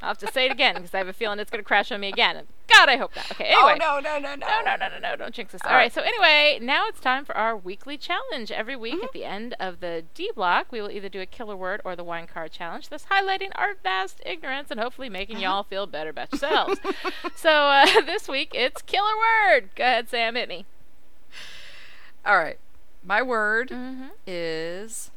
I'll 0.02 0.10
have 0.10 0.18
to 0.20 0.32
say 0.32 0.45
it 0.45 0.52
again 0.52 0.76
because 0.76 0.93
I 0.95 0.97
have 0.97 1.08
a 1.08 1.14
feeling 1.14 1.38
it's 1.39 1.52
going 1.52 1.64
to 1.64 1.68
crash 1.68 1.91
on 1.91 1.99
me 1.99 2.08
again. 2.10 2.43
God, 2.68 2.89
I 2.89 2.95
hope 2.97 3.16
not. 3.16 3.32
Okay, 3.34 3.54
Oh, 3.56 3.68
anyway. 3.68 3.78
no, 3.80 3.99
no, 3.99 4.18
no, 4.18 4.36
no. 4.36 4.47
No, 4.47 4.62
no, 4.66 4.76
no, 4.78 4.88
no, 4.89 4.99
no. 4.99 5.16
Don't 5.16 5.34
jinx 5.34 5.54
us. 5.54 5.62
All 5.64 5.70
All 5.72 5.76
right. 5.76 5.84
right. 5.84 5.93
So, 5.93 6.02
anyway, 6.02 6.58
now 6.62 6.88
it's 6.88 6.99
time 6.99 7.26
for 7.26 7.36
our 7.38 7.56
weekly 7.56 7.97
challenge. 7.97 8.52
Every 8.52 8.76
week 8.76 8.95
Mm-hmm. 8.95 9.04
at 9.04 9.12
the 9.14 9.26
end 9.26 9.56
of 9.60 9.80
the 9.80 10.04
D 10.14 10.32
block, 10.34 10.72
we 10.72 10.82
will 10.82 10.89
either 10.89 11.10
do 11.10 11.22
a 11.22 11.26
killer 11.26 11.56
word 11.56 11.82
or 11.86 11.95
the 11.95 12.04
wine 12.04 12.28
card 12.28 12.52
challenge, 12.52 12.89
thus 12.89 13.06
highlighting 13.12 13.52
our 13.56 13.74
vast 13.84 14.22
ignorance 14.26 14.72
and 14.72 14.80
hopefully 14.80 15.10
making 15.10 15.38
Uh-huh. 15.38 15.45
y'all 15.45 15.64
feel 15.64 15.86
better 15.86 16.10
about 16.10 16.32
yourselves. 16.32 16.80
so, 17.36 17.49
uh, 17.49 17.86
this 18.06 18.28
week 18.28 18.52
it's 18.56 18.82
killer 18.82 19.16
word. 19.18 19.70
Go 19.76 19.84
ahead, 19.84 20.10
Sam. 20.10 20.36
Hit 20.36 20.49
me. 20.49 20.66
All 22.26 22.38
right. 22.38 22.58
My 23.04 23.22
word 23.22 23.70
Mm-hmm. 23.70 24.08
is 24.26 25.12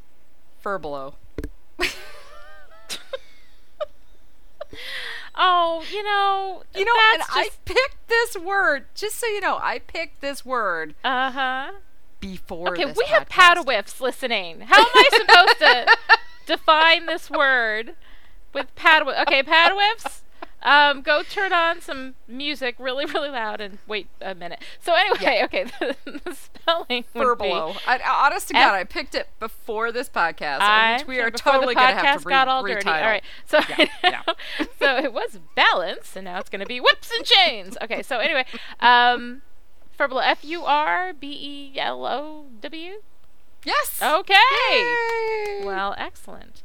furbelow. 0.63 1.15
Oh, 5.37 5.83
you 5.91 6.01
know, 6.01 6.63
You 6.73 6.85
know, 6.85 6.93
and 7.11 7.19
that's 7.19 7.29
I 7.29 7.49
picked 7.65 8.07
this 8.07 8.37
word. 8.37 8.85
Just 8.95 9.15
so 9.15 9.27
you 9.27 9.41
know, 9.41 9.59
I 9.61 9.79
picked 9.79 10.21
this 10.21 10.45
word 10.45 10.95
uh 11.03 11.29
huh. 11.31 11.71
before. 12.21 12.69
Okay, 12.69 12.85
this 12.85 12.97
we 12.97 13.03
have 13.07 13.23
podcast. 13.23 13.29
powder 13.29 13.61
whiffs 13.63 13.99
listening. 13.99 14.61
How 14.61 14.79
am 14.79 14.87
I 14.95 15.09
supposed 15.11 15.59
to? 15.59 15.97
define 16.45 17.05
this 17.05 17.29
word 17.29 17.95
with 18.53 18.73
pad. 18.75 19.03
Okay, 19.07 19.43
pad 19.43 19.73
whiffs. 19.73 20.21
Um, 20.65 21.01
go 21.03 21.21
turn 21.23 21.53
on 21.53 21.79
some 21.79 22.15
music 22.27 22.75
really, 22.79 23.05
really 23.13 23.29
loud 23.29 23.61
and 23.61 23.77
wait 23.87 24.07
a 24.19 24.33
minute. 24.35 24.61
So 24.81 24.93
anyway, 24.95 25.17
Yeah. 25.21 25.45
okay, 25.45 25.63
the, 25.79 25.95
the 26.25 26.33
spelling 26.35 27.05
would 27.13 27.37
be 27.37 27.45
Furbelow. 27.45 27.77
I, 27.87 27.99
honest 28.25 28.47
to 28.49 28.57
F- 28.57 28.63
God, 28.63 28.73
I 28.75 28.83
picked 28.83 29.13
it 29.15 29.29
before 29.39 29.91
this 29.91 30.09
podcast, 30.09 30.61
I 30.61 30.97
which 30.97 31.07
we 31.07 31.19
are 31.21 31.29
totally 31.31 31.75
going 31.75 31.95
to 31.95 32.01
have 32.01 32.21
to 32.23 32.27
re- 32.27 32.31
got 32.33 32.47
all 32.47 32.63
retitle. 32.63 32.73
dirty. 32.83 32.89
All 32.89 33.01
right, 33.01 33.23
so 33.45 33.59
Yeah, 34.03 34.21
so 34.79 34.97
it 34.97 35.13
was 35.13 35.39
balance, 35.55 36.15
and 36.15 36.25
now 36.25 36.39
it's 36.39 36.49
going 36.49 36.61
to 36.61 36.65
be 36.65 36.79
whips 36.81 37.11
and 37.15 37.23
chains. 37.25 37.77
Okay, 37.81 38.01
so 38.01 38.17
anyway, 38.17 38.45
um, 38.79 39.43
Furbelow, 39.97 40.23
F 40.25 40.43
U 40.43 40.63
R 40.65 41.13
B 41.13 41.71
E 41.73 41.79
L 41.79 42.05
O 42.05 42.45
W. 42.59 43.01
Yes. 43.63 44.01
Okay. 44.01 45.61
Well, 45.63 45.95
excellent. 45.97 46.61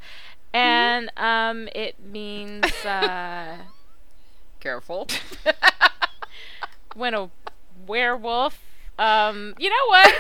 And 0.53 1.11
um, 1.17 1.69
it 1.75 1.97
means 2.05 2.65
uh, 2.85 3.57
Careful. 4.61 5.09
when 6.95 7.15
a 7.15 7.31
werewolf. 7.87 8.61
Um, 8.99 9.55
you 9.59 9.71
know 9.71 9.87
what? 9.89 10.15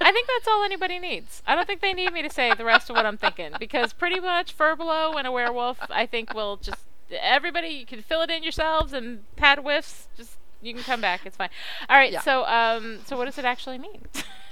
I 0.00 0.10
think 0.10 0.26
that's 0.26 0.48
all 0.48 0.64
anybody 0.64 0.98
needs. 0.98 1.42
I 1.46 1.54
don't 1.54 1.66
think 1.66 1.80
they 1.80 1.92
need 1.92 2.12
me 2.12 2.22
to 2.22 2.30
say 2.30 2.52
the 2.54 2.64
rest 2.64 2.90
of 2.90 2.96
what 2.96 3.06
I'm 3.06 3.16
thinking 3.16 3.52
because 3.60 3.92
pretty 3.92 4.18
much 4.18 4.56
Furbelow 4.56 5.14
and 5.16 5.26
a 5.26 5.32
werewolf, 5.32 5.78
I 5.90 6.06
think 6.06 6.34
will 6.34 6.56
just 6.56 6.80
everybody 7.12 7.68
you 7.68 7.86
can 7.86 8.02
fill 8.02 8.22
it 8.22 8.30
in 8.30 8.42
yourselves 8.42 8.92
and 8.92 9.20
pad 9.36 9.58
whiffs. 9.60 10.08
Just 10.16 10.38
you 10.60 10.74
can 10.74 10.82
come 10.82 11.00
back. 11.00 11.24
It's 11.24 11.36
fine. 11.36 11.50
All 11.88 11.96
right. 11.96 12.12
Yeah. 12.12 12.20
So 12.20 12.44
um, 12.46 12.98
so 13.06 13.16
what 13.16 13.26
does 13.26 13.38
it 13.38 13.44
actually 13.44 13.78
mean? 13.78 14.02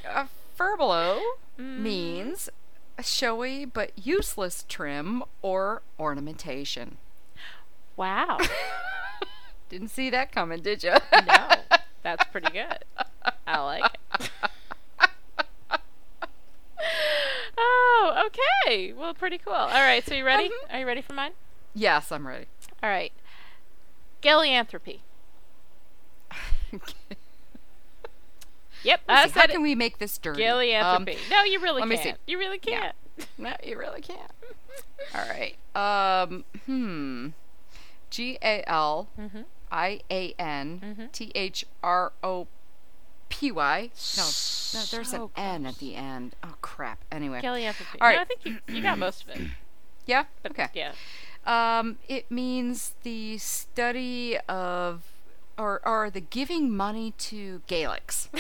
A 0.09 0.29
furbelow 0.59 1.21
Mm. 1.59 1.81
means 1.81 2.49
a 2.97 3.03
showy 3.03 3.67
but 3.67 3.93
useless 3.99 4.65
trim 4.69 5.23
or 5.43 5.83
ornamentation. 5.99 6.97
Wow. 8.01 8.39
Didn't 9.69 9.89
see 9.89 10.09
that 10.09 10.33
coming, 10.33 10.63
did 10.63 10.83
you? 10.83 10.95
no, 11.13 11.49
that's 12.03 12.25
pretty 12.33 12.51
good. 12.51 12.79
I 13.47 13.61
like 13.61 13.99
it. 14.19 14.31
oh, 17.59 18.29
okay. 18.65 18.95
Well, 18.95 19.13
pretty 19.13 19.37
cool. 19.37 19.53
All 19.53 19.69
right. 19.69 20.03
So 20.03 20.15
you 20.15 20.25
ready? 20.25 20.49
Mm-hmm. 20.49 20.75
Are 20.75 20.81
you 20.81 20.87
ready 20.87 21.03
for 21.03 21.13
mine? 21.13 21.33
Yes, 21.75 22.11
I'm 22.11 22.27
ready. 22.27 22.47
All 22.83 22.89
right. 22.89 23.13
Galeanthropy. 24.23 25.01
Yep, 28.83 29.01
I 29.11 29.27
see, 29.27 29.39
how 29.39 29.47
can 29.47 29.57
it. 29.57 29.61
we 29.61 29.75
make 29.75 29.99
this 29.99 30.17
dirty? 30.17 30.43
Galeanthropy. 30.43 30.83
Um, 30.83 31.05
no, 31.31 31.45
you 31.45 31.61
really 31.61 31.83
let 31.83 32.01
can't. 32.01 32.17
see. 32.17 32.33
You 32.33 32.39
really 32.39 32.57
can't. 32.57 32.97
No, 33.37 33.55
you 33.63 33.79
really 33.79 34.01
can't. 34.01 34.33
All 35.15 35.21
right. 35.29 35.55
Um. 35.77 36.45
Hmm. 36.65 37.29
G 38.11 38.39
A 38.43 38.63
L 38.69 39.09
Mhm. 39.19 39.45
I 39.71 40.01
A 40.11 40.35
N 40.39 40.81
Mhm. 40.99 41.13
T 41.13 41.31
H 41.35 41.65
R 41.83 42.13
O 42.23 42.49
P 43.29 43.53
Y. 43.53 43.91
No, 44.17 44.23
no, 44.25 44.85
there's 44.91 45.11
So 45.11 45.31
an 45.37 45.43
N 45.65 45.67
at 45.67 45.79
the 45.79 45.95
end. 45.95 46.35
Oh 46.43 46.55
crap. 46.61 47.05
Anyway. 47.13 47.41
Galeanthropy. 47.41 47.97
All 48.01 48.09
right. 48.09 48.17
No, 48.17 48.23
I 48.23 48.25
think 48.25 48.45
you, 48.45 48.59
you 48.75 48.83
got 48.83 48.99
most 48.99 49.23
of 49.23 49.29
it. 49.31 49.41
Yeah. 50.07 50.25
But 50.43 50.53
Okay. 50.53 50.67
Yeah. 50.75 50.93
Um, 51.47 51.99
it 52.09 52.31
means 52.31 52.95
the 53.05 53.39
study 53.39 54.37
of, 54.49 55.05
or 55.57 55.81
or 55.87 56.11
the 56.11 56.21
giving 56.21 56.75
money 56.77 57.13
to 57.19 57.63
Gaelics. 57.69 58.27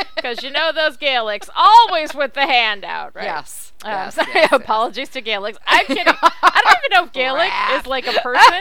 Because 0.22 0.42
you 0.42 0.50
know 0.50 0.72
those 0.72 0.96
Gaelics 0.96 1.48
always 1.56 2.14
with 2.14 2.34
the 2.34 2.46
handout, 2.46 3.14
right? 3.14 3.24
Yes. 3.24 3.72
Um, 3.84 3.90
yes, 3.92 4.14
sorry, 4.14 4.28
yes, 4.34 4.48
yes. 4.50 4.60
apologies 4.60 5.08
to 5.10 5.22
Gaelics. 5.22 5.56
I'm 5.66 5.86
kidding. 5.86 6.06
I 6.22 6.60
don't 6.64 6.78
even 6.84 6.90
know 6.98 7.04
if 7.04 7.12
Gaelic 7.12 7.48
Crap. 7.50 7.80
is 7.80 7.86
like 7.86 8.06
a 8.06 8.12
person. 8.22 8.60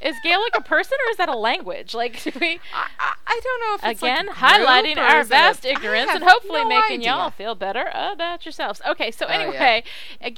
Is 0.00 0.16
Gaelic 0.22 0.54
a 0.56 0.62
person 0.62 0.98
or 1.06 1.10
is 1.10 1.16
that 1.18 1.28
a 1.28 1.36
language? 1.36 1.94
Like, 1.94 2.22
do 2.22 2.30
we 2.40 2.60
I, 2.74 2.86
I, 2.98 3.14
I 3.26 3.40
don't 3.42 3.60
know 3.60 3.74
if 3.88 3.92
it's 3.92 4.02
like 4.02 4.12
again 4.12 4.28
highlighting 4.34 4.96
our 4.98 5.20
is 5.20 5.26
it 5.26 5.32
a- 5.32 5.36
vast 5.36 5.64
ignorance 5.64 6.10
and 6.12 6.22
hopefully 6.24 6.62
no 6.62 6.68
making 6.68 7.00
idea. 7.00 7.10
y'all 7.10 7.30
feel 7.30 7.54
better 7.54 7.90
about 7.94 8.44
yourselves? 8.44 8.82
Okay, 8.86 9.10
so 9.10 9.26
Oh, 9.26 9.32
yeah. 9.32 9.38
anyway, 9.40 9.84
a 10.20 10.30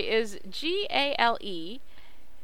is 0.00 0.38
G 0.50 0.86
A 0.90 1.14
L 1.18 1.38
E 1.40 1.80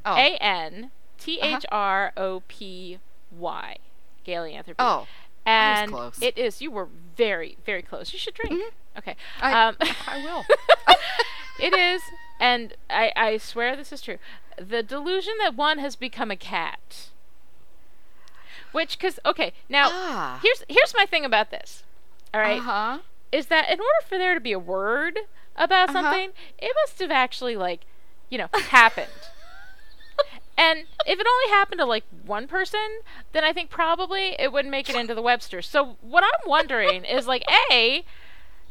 A 0.06 0.36
N 0.40 0.90
T 1.18 1.40
H 1.40 1.66
R 1.72 2.12
O 2.16 2.42
P 2.46 2.98
Y. 3.32 3.76
Oh. 3.76 3.76
A 3.76 3.76
N 3.80 3.80
T 3.80 3.80
H 3.80 4.06
R 4.10 4.12
O 4.16 4.18
P 4.18 4.18
Y. 4.26 4.26
Galeanthropy. 4.26 4.74
Oh, 4.78 5.06
and 5.50 5.90
close. 5.90 6.18
it 6.22 6.36
is. 6.38 6.60
You 6.62 6.70
were 6.70 6.88
very, 7.16 7.56
very 7.66 7.82
close. 7.82 8.12
You 8.12 8.18
should 8.18 8.34
drink. 8.34 8.72
Okay. 8.98 9.16
I- 9.40 9.64
um, 9.68 9.76
I 10.06 10.24
will. 10.24 10.44
it 11.60 11.76
is, 11.76 12.02
and 12.40 12.74
I, 12.88 13.12
I 13.16 13.36
swear 13.38 13.76
this 13.76 13.92
is 13.92 14.00
true. 14.02 14.18
The 14.56 14.82
delusion 14.82 15.34
that 15.40 15.54
one 15.54 15.78
has 15.78 15.96
become 15.96 16.30
a 16.30 16.36
cat. 16.36 17.08
Which, 18.72 18.98
because 18.98 19.18
okay, 19.26 19.52
now 19.68 19.88
Ah. 19.90 20.38
here's 20.42 20.62
here's 20.68 20.94
my 20.96 21.04
thing 21.06 21.24
about 21.24 21.50
this. 21.50 21.82
All 22.32 22.40
right, 22.40 22.60
Uh-huh. 22.60 22.98
is 23.32 23.46
that 23.46 23.68
in 23.68 23.80
order 23.80 24.06
for 24.08 24.16
there 24.16 24.34
to 24.34 24.40
be 24.40 24.52
a 24.52 24.58
word 24.60 25.18
about 25.56 25.88
Uh-huh. 25.90 26.02
something, 26.02 26.30
it 26.58 26.72
must 26.84 26.98
have 27.00 27.10
actually 27.10 27.56
like, 27.56 27.80
you 28.28 28.38
know, 28.38 28.46
happened. 28.54 29.08
And 30.60 30.80
if 31.06 31.18
it 31.18 31.26
only 31.26 31.56
happened 31.56 31.78
to 31.78 31.86
like 31.86 32.04
one 32.26 32.46
person, 32.46 33.00
then 33.32 33.44
I 33.44 33.52
think 33.54 33.70
probably 33.70 34.36
it 34.38 34.52
wouldn't 34.52 34.70
make 34.70 34.90
it 34.90 34.94
into 34.96 35.14
the 35.14 35.22
Webster. 35.22 35.62
So 35.62 35.96
what 36.02 36.22
I'm 36.22 36.46
wondering 36.48 37.04
is 37.04 37.26
like, 37.26 37.44
a, 37.72 38.04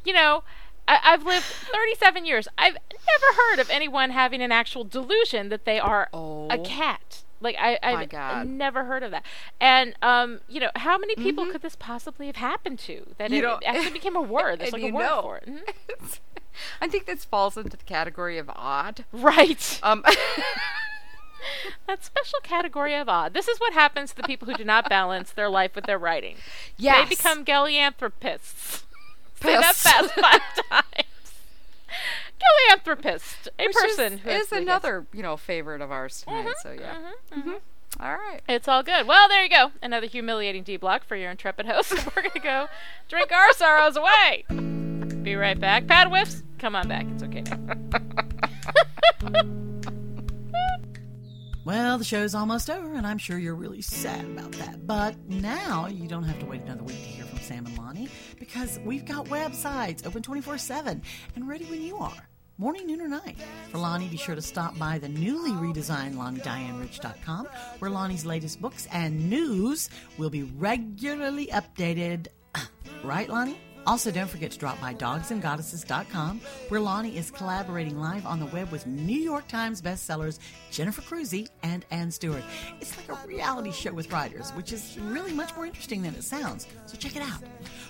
you 0.06 0.14
know, 0.14 0.44
I, 0.88 1.00
I've 1.04 1.24
lived 1.26 1.46
37 1.46 2.28
years. 2.28 2.48
I've 2.60 2.74
never 2.76 3.36
heard 3.36 3.60
of 3.60 3.72
anyone 3.72 4.12
having 4.12 4.40
an 4.44 4.52
actual 4.52 4.84
delusion 4.84 5.50
that 5.50 5.66
they 5.66 5.80
are 5.80 6.10
Oh. 6.14 6.48
a 6.52 6.60
cat. 6.60 7.24
Like 7.42 7.56
I, 7.58 7.80
I've 7.82 8.48
never 8.48 8.84
heard 8.84 9.02
of 9.02 9.10
that. 9.12 9.26
And 9.60 9.96
um, 10.04 10.42
you 10.48 10.60
know, 10.60 10.70
how 10.76 10.98
many 11.00 11.16
people 11.16 11.46
could 11.48 11.62
this 11.64 11.76
possibly 11.76 12.28
have 12.28 12.36
happened 12.36 12.78
to 12.80 13.16
that 13.18 13.32
Mm-hmm. 13.32 13.34
You 13.44 13.50
it 13.50 13.64
actually 13.66 13.94
became 13.94 14.16
a 14.16 14.22
word? 14.22 14.60
There's 14.60 14.74
like 14.74 14.84
a 14.84 14.92
word 14.92 15.04
know. 15.04 15.22
for 15.24 15.38
it. 15.38 15.48
Mhm. 15.48 16.20
I 16.82 16.88
think 16.88 17.06
this 17.06 17.24
falls 17.26 17.56
into 17.58 17.78
the 17.78 17.84
category 17.86 18.38
of 18.38 18.50
odd. 18.54 19.06
Right. 19.12 19.80
Um. 19.82 20.04
That 21.88 22.04
special 22.06 22.40
category 22.44 22.96
of 22.96 23.10
odd. 23.10 23.34
This 23.34 23.48
is 23.48 23.60
what 23.60 23.74
happens 23.74 24.12
to 24.12 24.18
the 24.18 24.24
people 24.24 24.48
who 24.48 24.54
do 24.56 24.64
not 24.64 24.88
balance 24.90 25.32
their 25.32 25.50
life 25.50 25.76
with 25.76 25.86
their 25.86 25.98
writing. 25.98 26.36
Yes. 26.78 27.08
They 27.10 27.16
become 27.16 27.44
galeanthropists. 27.46 28.84
Say 29.42 29.56
that 29.56 29.76
fast 29.76 30.12
five 30.14 30.42
times. 30.70 31.34
Galeanthropist. 32.40 33.48
A 33.58 33.68
Which 33.68 33.76
person 33.76 34.14
is, 34.14 34.20
who 34.22 34.30
is 34.30 34.52
another, 34.52 35.06
you 35.14 35.24
know, 35.24 35.38
favorite 35.38 35.82
of 35.82 35.92
ours 35.92 36.24
tonight. 36.28 36.48
Mhm, 36.48 36.54
So 36.62 36.72
yeah. 36.72 36.96
mhm, 37.36 37.44
mhm. 37.44 37.60
All 38.00 38.16
right. 38.18 38.42
It's 38.48 38.68
all 38.68 38.84
good. 38.84 39.08
Well, 39.08 39.28
there 39.28 39.44
you 39.44 39.50
go. 39.50 39.72
Another 39.82 40.06
humiliating 40.08 40.64
D 40.64 40.78
block 40.78 41.04
for 41.04 41.16
your 41.16 41.32
intrepid 41.32 41.66
host. 41.66 41.92
We're 42.16 42.22
going 42.22 42.32
to 42.32 42.40
go 42.40 42.68
drink 43.10 43.32
our 43.32 43.52
sorrows 43.54 43.98
away. 43.98 44.46
Be 45.24 45.36
right 45.36 45.60
back. 45.60 45.88
Pad 45.88 46.08
whiffs, 46.10 46.44
come 46.60 46.76
on 46.76 46.88
back. 46.88 47.06
It's 47.10 47.24
okay 47.24 47.42
now. 47.42 47.58
Well, 51.66 51.98
the 51.98 52.06
show's 52.06 52.34
almost 52.34 52.70
over, 52.70 52.94
and 52.96 53.06
I'm 53.06 53.18
sure 53.18 53.38
you're 53.38 53.54
really 53.54 53.82
sad 53.82 54.24
about 54.26 54.54
that. 54.54 54.88
But 54.88 55.16
now 55.28 55.88
you 55.88 56.08
don't 56.08 56.24
have 56.24 56.40
to 56.40 56.46
wait 56.46 56.62
another 56.62 56.84
week 56.84 56.98
to 56.98 57.04
hear 57.10 57.26
from 57.26 57.40
Sam 57.40 57.66
and 57.66 57.78
Lani 57.78 58.08
because 58.40 58.80
we've 58.86 59.06
got 59.06 59.26
websites 59.26 60.06
open 60.08 60.24
24 60.24 60.58
7 60.58 61.02
and 61.36 61.48
ready 61.48 61.66
when 61.66 61.82
you 61.82 61.98
are. 61.98 62.30
Morning, 62.58 62.88
noon, 62.88 63.02
or 63.02 63.08
night. 63.08 63.38
For 63.72 63.78
Lani, 63.78 64.08
be 64.10 64.18
sure 64.18 64.36
to 64.36 64.42
stop 64.42 64.78
by 64.78 64.98
the 65.00 65.08
newly 65.08 65.52
redesigned 65.52 66.16
LaniDianeRich.com, 66.16 67.48
where 67.80 67.92
Lani's 67.92 68.26
latest 68.26 68.62
books 68.62 68.86
and 68.92 69.30
news 69.30 69.90
will 70.18 70.30
be 70.30 70.44
regularly 70.44 71.48
updated. 71.48 72.28
Right, 73.02 73.30
Lonnie? 73.30 73.58
Also, 73.90 74.12
don't 74.12 74.30
forget 74.30 74.52
to 74.52 74.60
drop 74.60 74.80
by 74.80 74.94
dogsandgoddesses.com, 74.94 76.40
where 76.68 76.80
Lani 76.80 77.18
is 77.18 77.32
collaborating 77.32 78.00
live 78.00 78.24
on 78.24 78.40
the 78.40 78.46
web 78.46 78.72
with 78.72 78.86
New 78.86 79.18
York 79.18 79.48
Times 79.48 79.82
bestsellers 79.82 80.38
Jennifer 80.70 81.02
Crusie 81.02 81.48
and 81.64 81.84
Anne 81.90 82.12
Stuart. 82.12 82.44
It's 82.80 82.96
like 82.96 83.10
a 83.10 83.28
reality 83.28 83.72
show 83.72 83.92
with 83.92 84.12
writers, 84.12 84.52
which 84.52 84.72
is 84.74 85.00
really 85.02 85.34
much 85.34 85.56
more 85.56 85.66
interesting 85.66 86.04
than 86.04 86.14
it 86.14 86.24
sounds, 86.24 86.68
so 86.86 86.98
check 86.98 87.16
it 87.16 87.24
out. 87.24 87.42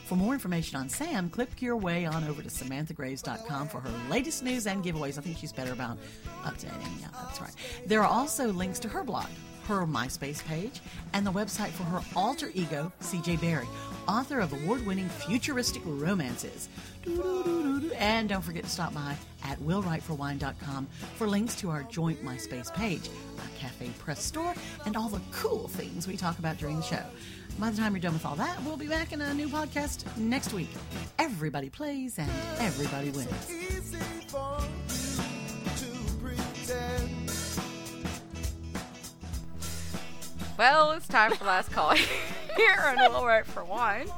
For 0.05 0.15
more 0.15 0.33
information 0.33 0.79
on 0.79 0.87
Sam, 0.87 1.29
click 1.29 1.61
your 1.61 1.75
way 1.75 2.05
on 2.05 2.23
over 2.23 2.41
to 2.41 2.47
SamanthaGraves.com 2.47 3.67
for 3.67 3.81
her 3.81 3.91
latest 4.09 4.41
news 4.41 4.67
and 4.67 4.81
giveaways. 4.81 5.17
I 5.17 5.21
think 5.21 5.37
she's 5.37 5.51
better 5.51 5.73
about 5.73 5.97
updating. 6.43 7.01
Yeah, 7.01 7.09
that's 7.25 7.41
right. 7.41 7.53
There 7.87 8.01
are 8.01 8.07
also 8.07 8.53
links 8.53 8.79
to 8.79 8.87
her 8.87 9.03
blog, 9.03 9.27
her 9.75 9.85
MySpace 9.85 10.43
page, 10.45 10.81
and 11.13 11.25
the 11.25 11.31
website 11.31 11.69
for 11.69 11.83
her 11.83 12.01
alter 12.15 12.51
ego, 12.53 12.91
CJ 13.01 13.41
Barry, 13.41 13.67
author 14.07 14.39
of 14.39 14.51
award 14.53 14.85
winning 14.85 15.09
futuristic 15.09 15.81
romances. 15.85 16.69
And 17.97 18.29
don't 18.29 18.41
forget 18.41 18.63
to 18.63 18.69
stop 18.69 18.93
by 18.93 19.15
at 19.43 19.59
willwriteforwine.com 19.59 20.87
for 21.15 21.27
links 21.27 21.55
to 21.55 21.69
our 21.69 21.83
joint 21.83 22.23
MySpace 22.23 22.73
page, 22.73 23.09
our 23.39 23.47
cafe 23.57 23.89
press 23.99 24.23
store, 24.23 24.53
and 24.85 24.95
all 24.95 25.09
the 25.09 25.21
cool 25.31 25.67
things 25.67 26.07
we 26.07 26.17
talk 26.17 26.39
about 26.39 26.57
during 26.57 26.77
the 26.77 26.83
show. 26.83 27.03
By 27.57 27.71
the 27.71 27.77
time 27.77 27.93
you're 27.93 28.01
done 28.01 28.13
with 28.13 28.25
all 28.25 28.35
that, 28.35 28.61
we'll 28.63 28.77
be 28.77 28.87
back 28.87 29.11
in 29.11 29.21
a 29.21 29.33
new 29.33 29.49
podcast 29.49 30.05
next 30.17 30.53
week. 30.53 30.69
Everybody 31.17 31.69
plays 31.69 32.17
and 32.17 32.31
everybody 32.59 33.11
wins. 33.11 33.29
Well, 40.59 40.91
it's 40.91 41.07
time 41.07 41.31
for 41.35 41.45
last 41.45 41.71
call 41.71 41.95
here 42.57 42.75
on 42.85 42.97
Will 43.13 43.25
Write 43.25 43.45
for 43.45 43.63
Wine. 43.63 44.09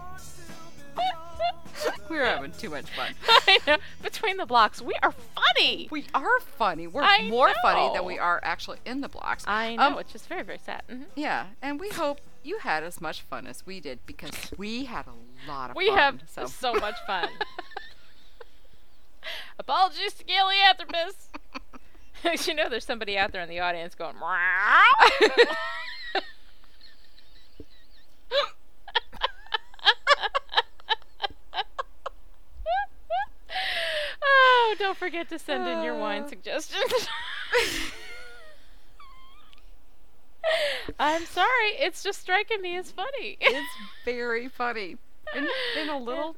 We're 2.10 2.26
having 2.26 2.52
too 2.54 2.72
much 2.72 2.86
fun. 2.89 3.14
I 3.30 3.60
know. 3.68 3.78
Between 4.02 4.38
the 4.38 4.48
blocks, 4.48 4.82
we 4.82 4.96
are 5.04 5.14
funny. 5.36 5.88
We 5.92 6.08
are 6.16 6.39
funny. 6.39 6.88
We're 6.88 7.04
I 7.04 7.30
more 7.30 7.52
funny 7.62 7.94
than 7.94 8.06
we 8.06 8.18
are 8.18 8.39
actually 8.42 8.80
in 8.88 9.02
the 9.02 9.08
blocks. 9.08 9.44
I 9.46 9.76
know. 9.76 9.84
Um, 9.84 10.00
it's 10.00 10.12
just 10.12 10.28
very, 10.28 10.42
very 10.42 10.58
sad. 10.58 10.82
Mhm. 10.89 11.04
yeah, 11.16 11.46
and 11.62 11.80
we 11.80 11.89
hope 11.89 12.18
you 12.42 12.58
had 12.58 12.84
as 12.84 13.00
much 13.00 13.22
fun 13.22 13.46
as 13.46 13.64
we 13.68 13.80
did 13.80 14.00
because 14.08 14.32
we 14.58 14.86
had 14.86 15.06
a 15.06 15.14
lot 15.48 15.70
of 15.70 15.76
We 15.76 15.89
fun. 15.89 15.98
have 16.00 16.22
so. 16.28 16.48
so 16.48 16.74
much 16.74 16.96
fun. 17.06 17.30
Apologies 19.60 20.14
to 20.16 20.24
Galeanthropus. 20.24 22.48
you 22.48 22.56
know, 22.56 22.68
there's 22.68 22.86
somebody 22.86 23.16
out 23.16 23.32
there 23.32 23.44
in 23.44 23.50
the 23.50 23.60
audience 23.60 23.94
going. 23.94 24.16
Oh, 34.23 34.75
don't 34.79 34.97
forget 34.97 35.29
to 35.29 35.39
send 35.39 35.67
in 35.67 35.84
your 35.84 35.97
wine 35.97 36.27
suggestions. 36.27 36.91
I'm 40.99 41.25
sorry, 41.25 41.69
it's 41.79 42.03
just 42.03 42.19
striking 42.21 42.61
me 42.61 42.75
as 42.77 42.91
funny. 42.91 43.38
it's 43.39 43.69
very 44.05 44.47
funny 44.47 44.97
and, 45.36 45.47
and 45.77 45.89
a 45.89 45.97
little 45.97 46.36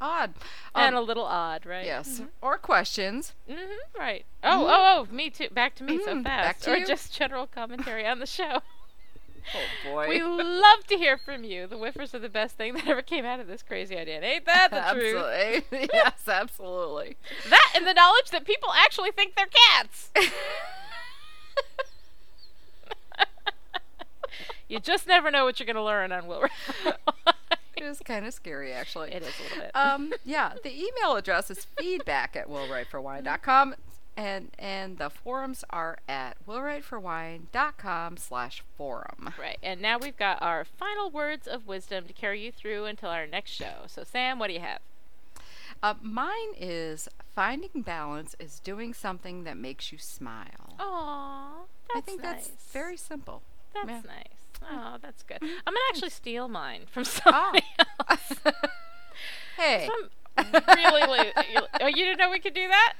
odd. 0.00 0.34
and 0.74 0.94
Um, 0.94 1.02
a 1.02 1.04
little 1.04 1.24
odd, 1.24 1.64
right? 1.66 1.84
Yes. 1.86 2.22
Or 2.40 2.58
questions. 2.58 3.34
Mm-hmm, 3.50 3.98
right. 3.98 4.24
Oh, 4.44 4.66
oh, 4.66 5.06
oh, 5.10 5.14
me 5.14 5.30
too. 5.30 5.48
Back 5.50 5.74
to 5.76 5.84
me 5.84 5.98
so 6.04 6.14
Mhm, 6.14 6.22
fast. 6.22 6.44
back 6.44 6.60
to 6.60 6.72
or 6.72 6.76
you. 6.76 6.86
just 6.86 7.12
general 7.14 7.46
commentary 7.46 8.06
on 8.06 8.18
the 8.20 8.26
show. 8.26 8.60
Oh 9.54 9.90
boy. 9.90 10.08
We 10.08 10.22
love 10.22 10.86
to 10.88 10.96
hear 10.96 11.16
from 11.16 11.44
you. 11.44 11.66
The 11.66 11.76
whiffers 11.76 12.14
are 12.14 12.18
the 12.18 12.28
best 12.28 12.56
thing 12.56 12.74
that 12.74 12.86
ever 12.88 13.02
came 13.02 13.24
out 13.24 13.40
of 13.40 13.46
this 13.46 13.62
crazy 13.62 13.96
idea. 13.96 14.20
Ain't 14.20 14.44
that 14.46 14.70
the 14.70 14.80
truth? 14.92 15.16
absolutely. 15.16 15.88
yes, 15.92 16.28
absolutely. 16.28 17.16
That 17.48 17.72
and 17.76 17.86
the 17.86 17.94
knowledge 17.94 18.30
that 18.32 18.44
people 18.44 18.70
actually 18.76 19.12
think 19.12 19.34
they're 19.36 19.46
cats. 19.46 20.10
you 24.68 24.80
just 24.80 25.06
never 25.06 25.30
know 25.30 25.44
what 25.44 25.60
you're 25.60 25.66
going 25.66 25.76
to 25.76 25.82
learn 25.84 26.12
on 26.12 26.26
Will. 26.26 26.42
Wright. 26.42 26.96
It 27.76 27.84
is 27.84 28.00
kind 28.00 28.24
of 28.26 28.32
scary, 28.32 28.72
actually. 28.72 29.12
It 29.12 29.22
is 29.22 29.28
a 29.38 29.42
little 29.42 29.58
bit. 29.58 29.70
Um, 29.74 30.12
yeah, 30.24 30.54
the 30.64 30.74
email 30.74 31.14
address 31.14 31.50
is 31.50 31.66
feedback 31.78 32.34
at 32.34 32.48
willwriteforwine.com, 32.48 33.74
and 34.16 34.50
and 34.58 34.98
the 34.98 35.10
forums 35.10 35.64
are 35.70 35.98
at 36.08 36.36
willwriteforwine.com 36.46 38.16
slash 38.16 38.62
forum. 38.76 39.30
Right, 39.38 39.58
and 39.62 39.80
now 39.80 39.98
we've 39.98 40.16
got 40.16 40.40
our 40.42 40.64
final 40.64 41.10
words 41.10 41.46
of 41.46 41.66
wisdom 41.66 42.06
to 42.06 42.12
carry 42.12 42.42
you 42.44 42.52
through 42.52 42.84
until 42.86 43.10
our 43.10 43.26
next 43.26 43.50
show. 43.52 43.82
So, 43.86 44.04
Sam, 44.04 44.38
what 44.38 44.48
do 44.48 44.54
you 44.54 44.60
have? 44.60 44.80
Uh, 45.82 45.94
mine 46.00 46.54
is 46.58 47.08
finding 47.34 47.82
balance 47.82 48.34
is 48.38 48.60
doing 48.60 48.94
something 48.94 49.44
that 49.44 49.56
makes 49.58 49.92
you 49.92 49.98
smile. 49.98 50.74
Aww, 50.78 51.66
I 51.94 52.00
think 52.00 52.22
that's 52.22 52.50
very 52.72 52.96
simple. 52.96 53.42
That's 53.74 53.88
Yeah. 53.88 54.00
nice. 54.06 54.70
Oh, 54.70 54.96
that's 55.02 55.22
good. 55.22 55.38
I'm 55.42 55.50
gonna 55.66 55.78
actually 55.90 56.10
steal 56.10 56.48
mine 56.48 56.82
from 56.90 57.04
somebody 57.04 57.62
else. 58.08 58.32
Hey. 59.56 59.88
Really 60.36 61.06
late. 61.06 61.32
Oh, 61.80 61.86
you 61.86 62.04
didn't 62.04 62.18
know 62.18 62.30
we 62.30 62.38
could 62.40 62.54
do 62.54 62.68
that? 62.68 62.94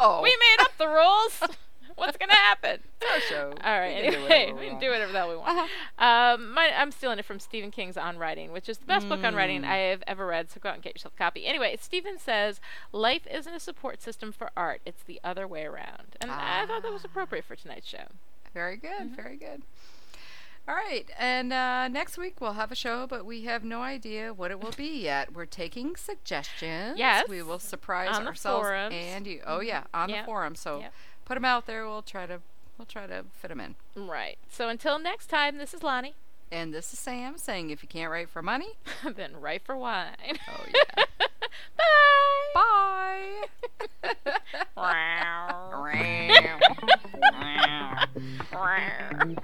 No. 0.00 0.20
We 0.22 0.30
made 0.30 0.64
up 0.64 0.72
the 0.78 0.88
rules. 0.88 1.56
What's 1.94 2.16
gonna 2.16 2.32
happen? 2.34 2.80
It's 3.00 3.10
our 3.12 3.20
show. 3.20 3.52
All 3.62 3.78
right. 3.78 4.02
We 4.04 4.10
do 4.10 4.16
Anyway, 4.16 4.22
whatever 4.28 4.54
we 4.54 4.60
we 4.64 4.70
can 4.70 4.78
do 4.80 4.90
whatever 4.90 5.12
the 5.12 5.18
hell 5.18 5.28
we 5.28 5.36
want. 5.36 5.70
Um, 5.98 6.52
my, 6.54 6.70
I'm 6.76 6.90
stealing 6.90 7.18
it 7.18 7.24
from 7.26 7.38
Stephen 7.38 7.70
King's 7.70 7.98
On 7.98 8.16
Writing, 8.16 8.50
which 8.50 8.68
is 8.68 8.78
the 8.78 8.86
best 8.86 9.08
book 9.10 9.22
on 9.22 9.34
writing 9.34 9.62
Mm. 9.62 9.68
I 9.68 9.76
have 9.76 10.02
ever 10.06 10.26
read. 10.26 10.50
So 10.50 10.58
go 10.58 10.70
out 10.70 10.76
and 10.76 10.82
get 10.82 10.94
yourself 10.94 11.12
a 11.14 11.18
copy. 11.18 11.46
Anyway, 11.46 11.76
Stephen 11.80 12.18
says 12.18 12.60
life 12.92 13.26
isn't 13.30 13.52
a 13.52 13.60
support 13.60 14.00
system 14.00 14.32
for 14.32 14.50
art; 14.56 14.80
it's 14.86 15.02
the 15.02 15.20
other 15.22 15.46
way 15.46 15.64
around. 15.64 16.16
And 16.20 16.30
I 16.30 16.64
thought 16.66 16.82
that 16.82 16.92
was 16.92 17.04
appropriate 17.04 17.44
for 17.44 17.56
tonight's 17.56 17.88
show. 17.88 18.06
Very 18.54 18.76
good, 18.76 18.90
Mm-hmm. 18.90 19.14
very 19.14 19.36
good. 19.36 19.62
All 20.68 20.74
right, 20.76 21.10
and 21.18 21.52
uh, 21.52 21.88
next 21.88 22.16
week 22.16 22.40
we'll 22.40 22.52
have 22.52 22.70
a 22.70 22.76
show, 22.76 23.06
but 23.08 23.26
we 23.26 23.42
have 23.44 23.64
no 23.64 23.82
idea 23.82 24.32
what 24.32 24.52
it 24.52 24.60
will 24.60 24.70
be 24.76 25.02
yet. 25.02 25.34
We're 25.34 25.44
taking 25.44 25.96
suggestions. 25.96 26.96
Yes. 26.98 27.28
we 27.28 27.42
will 27.42 27.58
surprise 27.58 28.14
On 28.16 28.22
the 28.22 28.28
ourselves 28.28 28.62
forums. 28.68 28.94
and 28.96 29.26
you. 29.26 29.40
Oh 29.44 29.60
yeah, 29.60 29.84
on 29.92 30.08
Yep. 30.08 30.22
the 30.22 30.26
forum. 30.26 30.54
So 30.54 30.78
Yep. 30.80 30.92
put 31.24 31.34
them 31.34 31.44
out 31.44 31.66
there. 31.66 31.84
We'll 31.88 32.02
try 32.02 32.26
to 32.26 32.40
we'll 32.78 32.86
try 32.86 33.08
to 33.08 33.24
fit 33.32 33.48
them 33.48 33.58
in. 33.60 33.74
Right. 33.96 34.38
So 34.48 34.68
until 34.68 35.00
next 35.00 35.26
time, 35.26 35.58
this 35.58 35.74
is 35.74 35.82
Lani. 35.82 36.14
And 36.52 36.72
this 36.74 36.92
is 36.92 36.98
Sam 36.98 37.38
saying, 37.38 37.70
if 37.70 37.82
you 37.82 37.88
can't 37.88 38.10
write 38.10 38.28
for 38.28 38.42
money, 38.42 38.68
then 39.16 39.40
write 39.40 39.64
for 39.64 39.74
wine. 39.74 40.36
Oh 40.48 40.64
yeah. 40.98 41.04
Bye. 48.52 49.36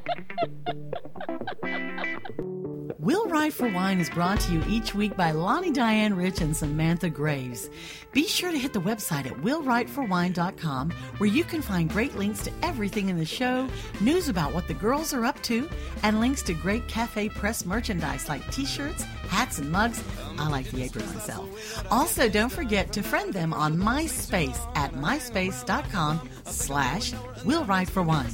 Will 2.99 3.29
Write 3.29 3.53
for 3.53 3.69
Wine 3.69 4.01
is 4.01 4.11
brought 4.11 4.41
to 4.41 4.53
you 4.53 4.61
each 4.67 4.93
week 4.93 5.17
by 5.17 5.31
Lani 5.31 5.71
Diane 5.71 6.15
Rich 6.15 6.41
and 6.41 6.57
Samantha 6.57 7.09
Graves. 7.09 7.71
Be 8.11 8.27
sure 8.27 8.51
to 8.51 8.59
hit 8.59 8.73
the 8.73 8.81
website 8.81 9.27
at 9.27 9.37
willwriteforwine.com 9.37 10.91
where 11.19 11.31
you 11.31 11.45
can 11.45 11.63
find 11.63 11.89
great 11.89 12.17
links 12.17 12.43
to 12.43 12.53
everything 12.63 13.09
in 13.09 13.17
the 13.17 13.25
show, 13.25 13.69
news 14.01 14.29
about 14.29 14.53
what 14.53 14.67
the 14.67 14.75
girls 14.75 15.15
are 15.15 15.25
up 15.25 15.41
to, 15.45 15.69
and 16.03 16.19
links 16.19 16.43
to 16.43 16.55
great 16.55 16.89
Cafe 16.89 17.29
Press 17.29 17.65
merchandise 17.65 18.29
like 18.29 18.51
t-shirts, 18.51 19.05
hats, 19.29 19.59
and 19.59 19.71
mugs. 19.71 20.03
I 20.37 20.49
like 20.49 20.69
the 20.71 20.83
apron 20.83 21.07
myself. 21.15 21.87
Also, 21.93 22.29
don't 22.29 22.51
forget 22.51 22.93
to 22.95 23.03
friend 23.03 23.33
them 23.33 23.53
on 23.53 23.77
MySpace 23.77 24.59
at 24.77 24.93
myspace.com 24.95 26.29
slash 26.47 27.13
Will 27.45 27.65
for 27.85 28.03
Wine. 28.03 28.33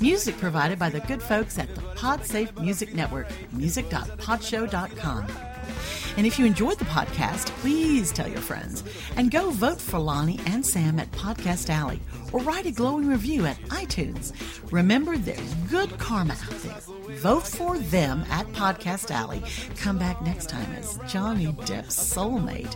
Music 0.00 0.36
provided 0.38 0.78
by 0.78 0.90
the 0.90 1.00
good 1.00 1.22
folks 1.22 1.58
at 1.58 1.74
the 1.74 1.80
PodSafe 1.80 2.60
Music 2.60 2.94
Network, 2.94 3.28
music.podshow.com. 4.06 5.26
And 6.16 6.26
if 6.26 6.38
you 6.38 6.44
enjoyed 6.44 6.78
the 6.78 6.84
podcast, 6.86 7.46
please 7.60 8.12
tell 8.12 8.28
your 8.28 8.40
friends 8.40 8.84
and 9.16 9.30
go 9.30 9.50
vote 9.50 9.80
for 9.80 9.98
Lani 9.98 10.38
and 10.46 10.64
Sam 10.64 10.98
at 10.98 11.10
Podcast 11.12 11.70
Alley 11.70 12.00
or 12.32 12.40
write 12.40 12.66
a 12.66 12.70
glowing 12.70 13.08
review 13.08 13.46
at 13.46 13.60
iTunes. 13.68 14.32
Remember, 14.70 15.16
there's 15.16 15.54
good 15.70 15.98
karma 15.98 16.34
out 16.34 16.62
there. 16.62 16.80
Vote 17.16 17.46
for 17.46 17.78
them 17.78 18.24
at 18.30 18.46
Podcast 18.52 19.10
Alley. 19.10 19.42
Come 19.76 19.98
back 19.98 20.22
next 20.22 20.48
time 20.48 20.70
as 20.72 20.98
Johnny 21.06 21.46
Depp's 21.52 21.96
soulmate. 21.96 22.74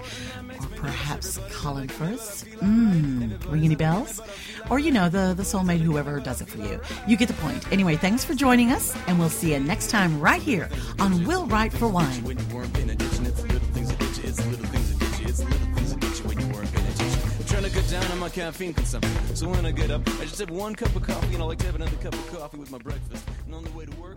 Or 0.61 0.67
perhaps 0.77 1.39
Colin 1.51 1.89
Firth. 1.89 2.47
Mmm, 2.61 3.51
ring 3.51 3.65
any 3.65 3.77
bells? 3.77 4.21
Or, 4.71 4.79
you 4.79 4.93
know, 4.93 5.09
the, 5.09 5.35
the 5.37 5.43
soulmate, 5.43 5.81
whoever 5.81 6.21
does 6.21 6.41
it 6.41 6.49
for 6.49 6.59
you. 6.59 6.81
You 7.07 7.17
get 7.17 7.29
the 7.29 7.35
point. 7.35 7.71
Anyway, 7.73 7.97
thanks 7.97 8.25
for 8.25 8.35
joining 8.35 8.71
us, 8.73 8.97
and 9.07 9.19
we'll 9.19 9.29
see 9.29 9.53
you 9.53 9.61
next 9.61 9.91
time 9.91 10.21
right 10.21 10.43
here 10.43 10.69
on 10.99 11.25
Will 11.25 11.47
Write 11.47 11.73
for 11.73 11.89
Wine. 11.89 12.23
To 17.69 17.81
cut 17.81 17.91
down 17.91 18.13
on 18.13 18.19
my 18.19 18.29
caffeine 18.29 18.73
consumption. 18.73 19.35
So 19.35 19.49
when 19.49 19.67
I 19.67 19.73
get 19.73 19.91
up, 19.91 20.07
I 20.21 20.25
just 20.25 20.39
have 20.39 20.51
one 20.51 20.75
cup 20.75 20.95
of 20.95 21.03
coffee, 21.03 21.35
and 21.35 21.43
I 21.43 21.47
like 21.47 21.59
to 21.59 21.67
have 21.67 21.75
another 21.75 21.97
cup 21.97 22.13
of 22.15 22.33
coffee 22.33 22.59
with 22.59 22.71
my 22.71 22.79
breakfast. 22.79 23.29
And 23.47 23.55
on 23.55 23.65
the 23.65 23.71
way 23.71 23.87
to 23.87 23.97
work, 23.97 24.16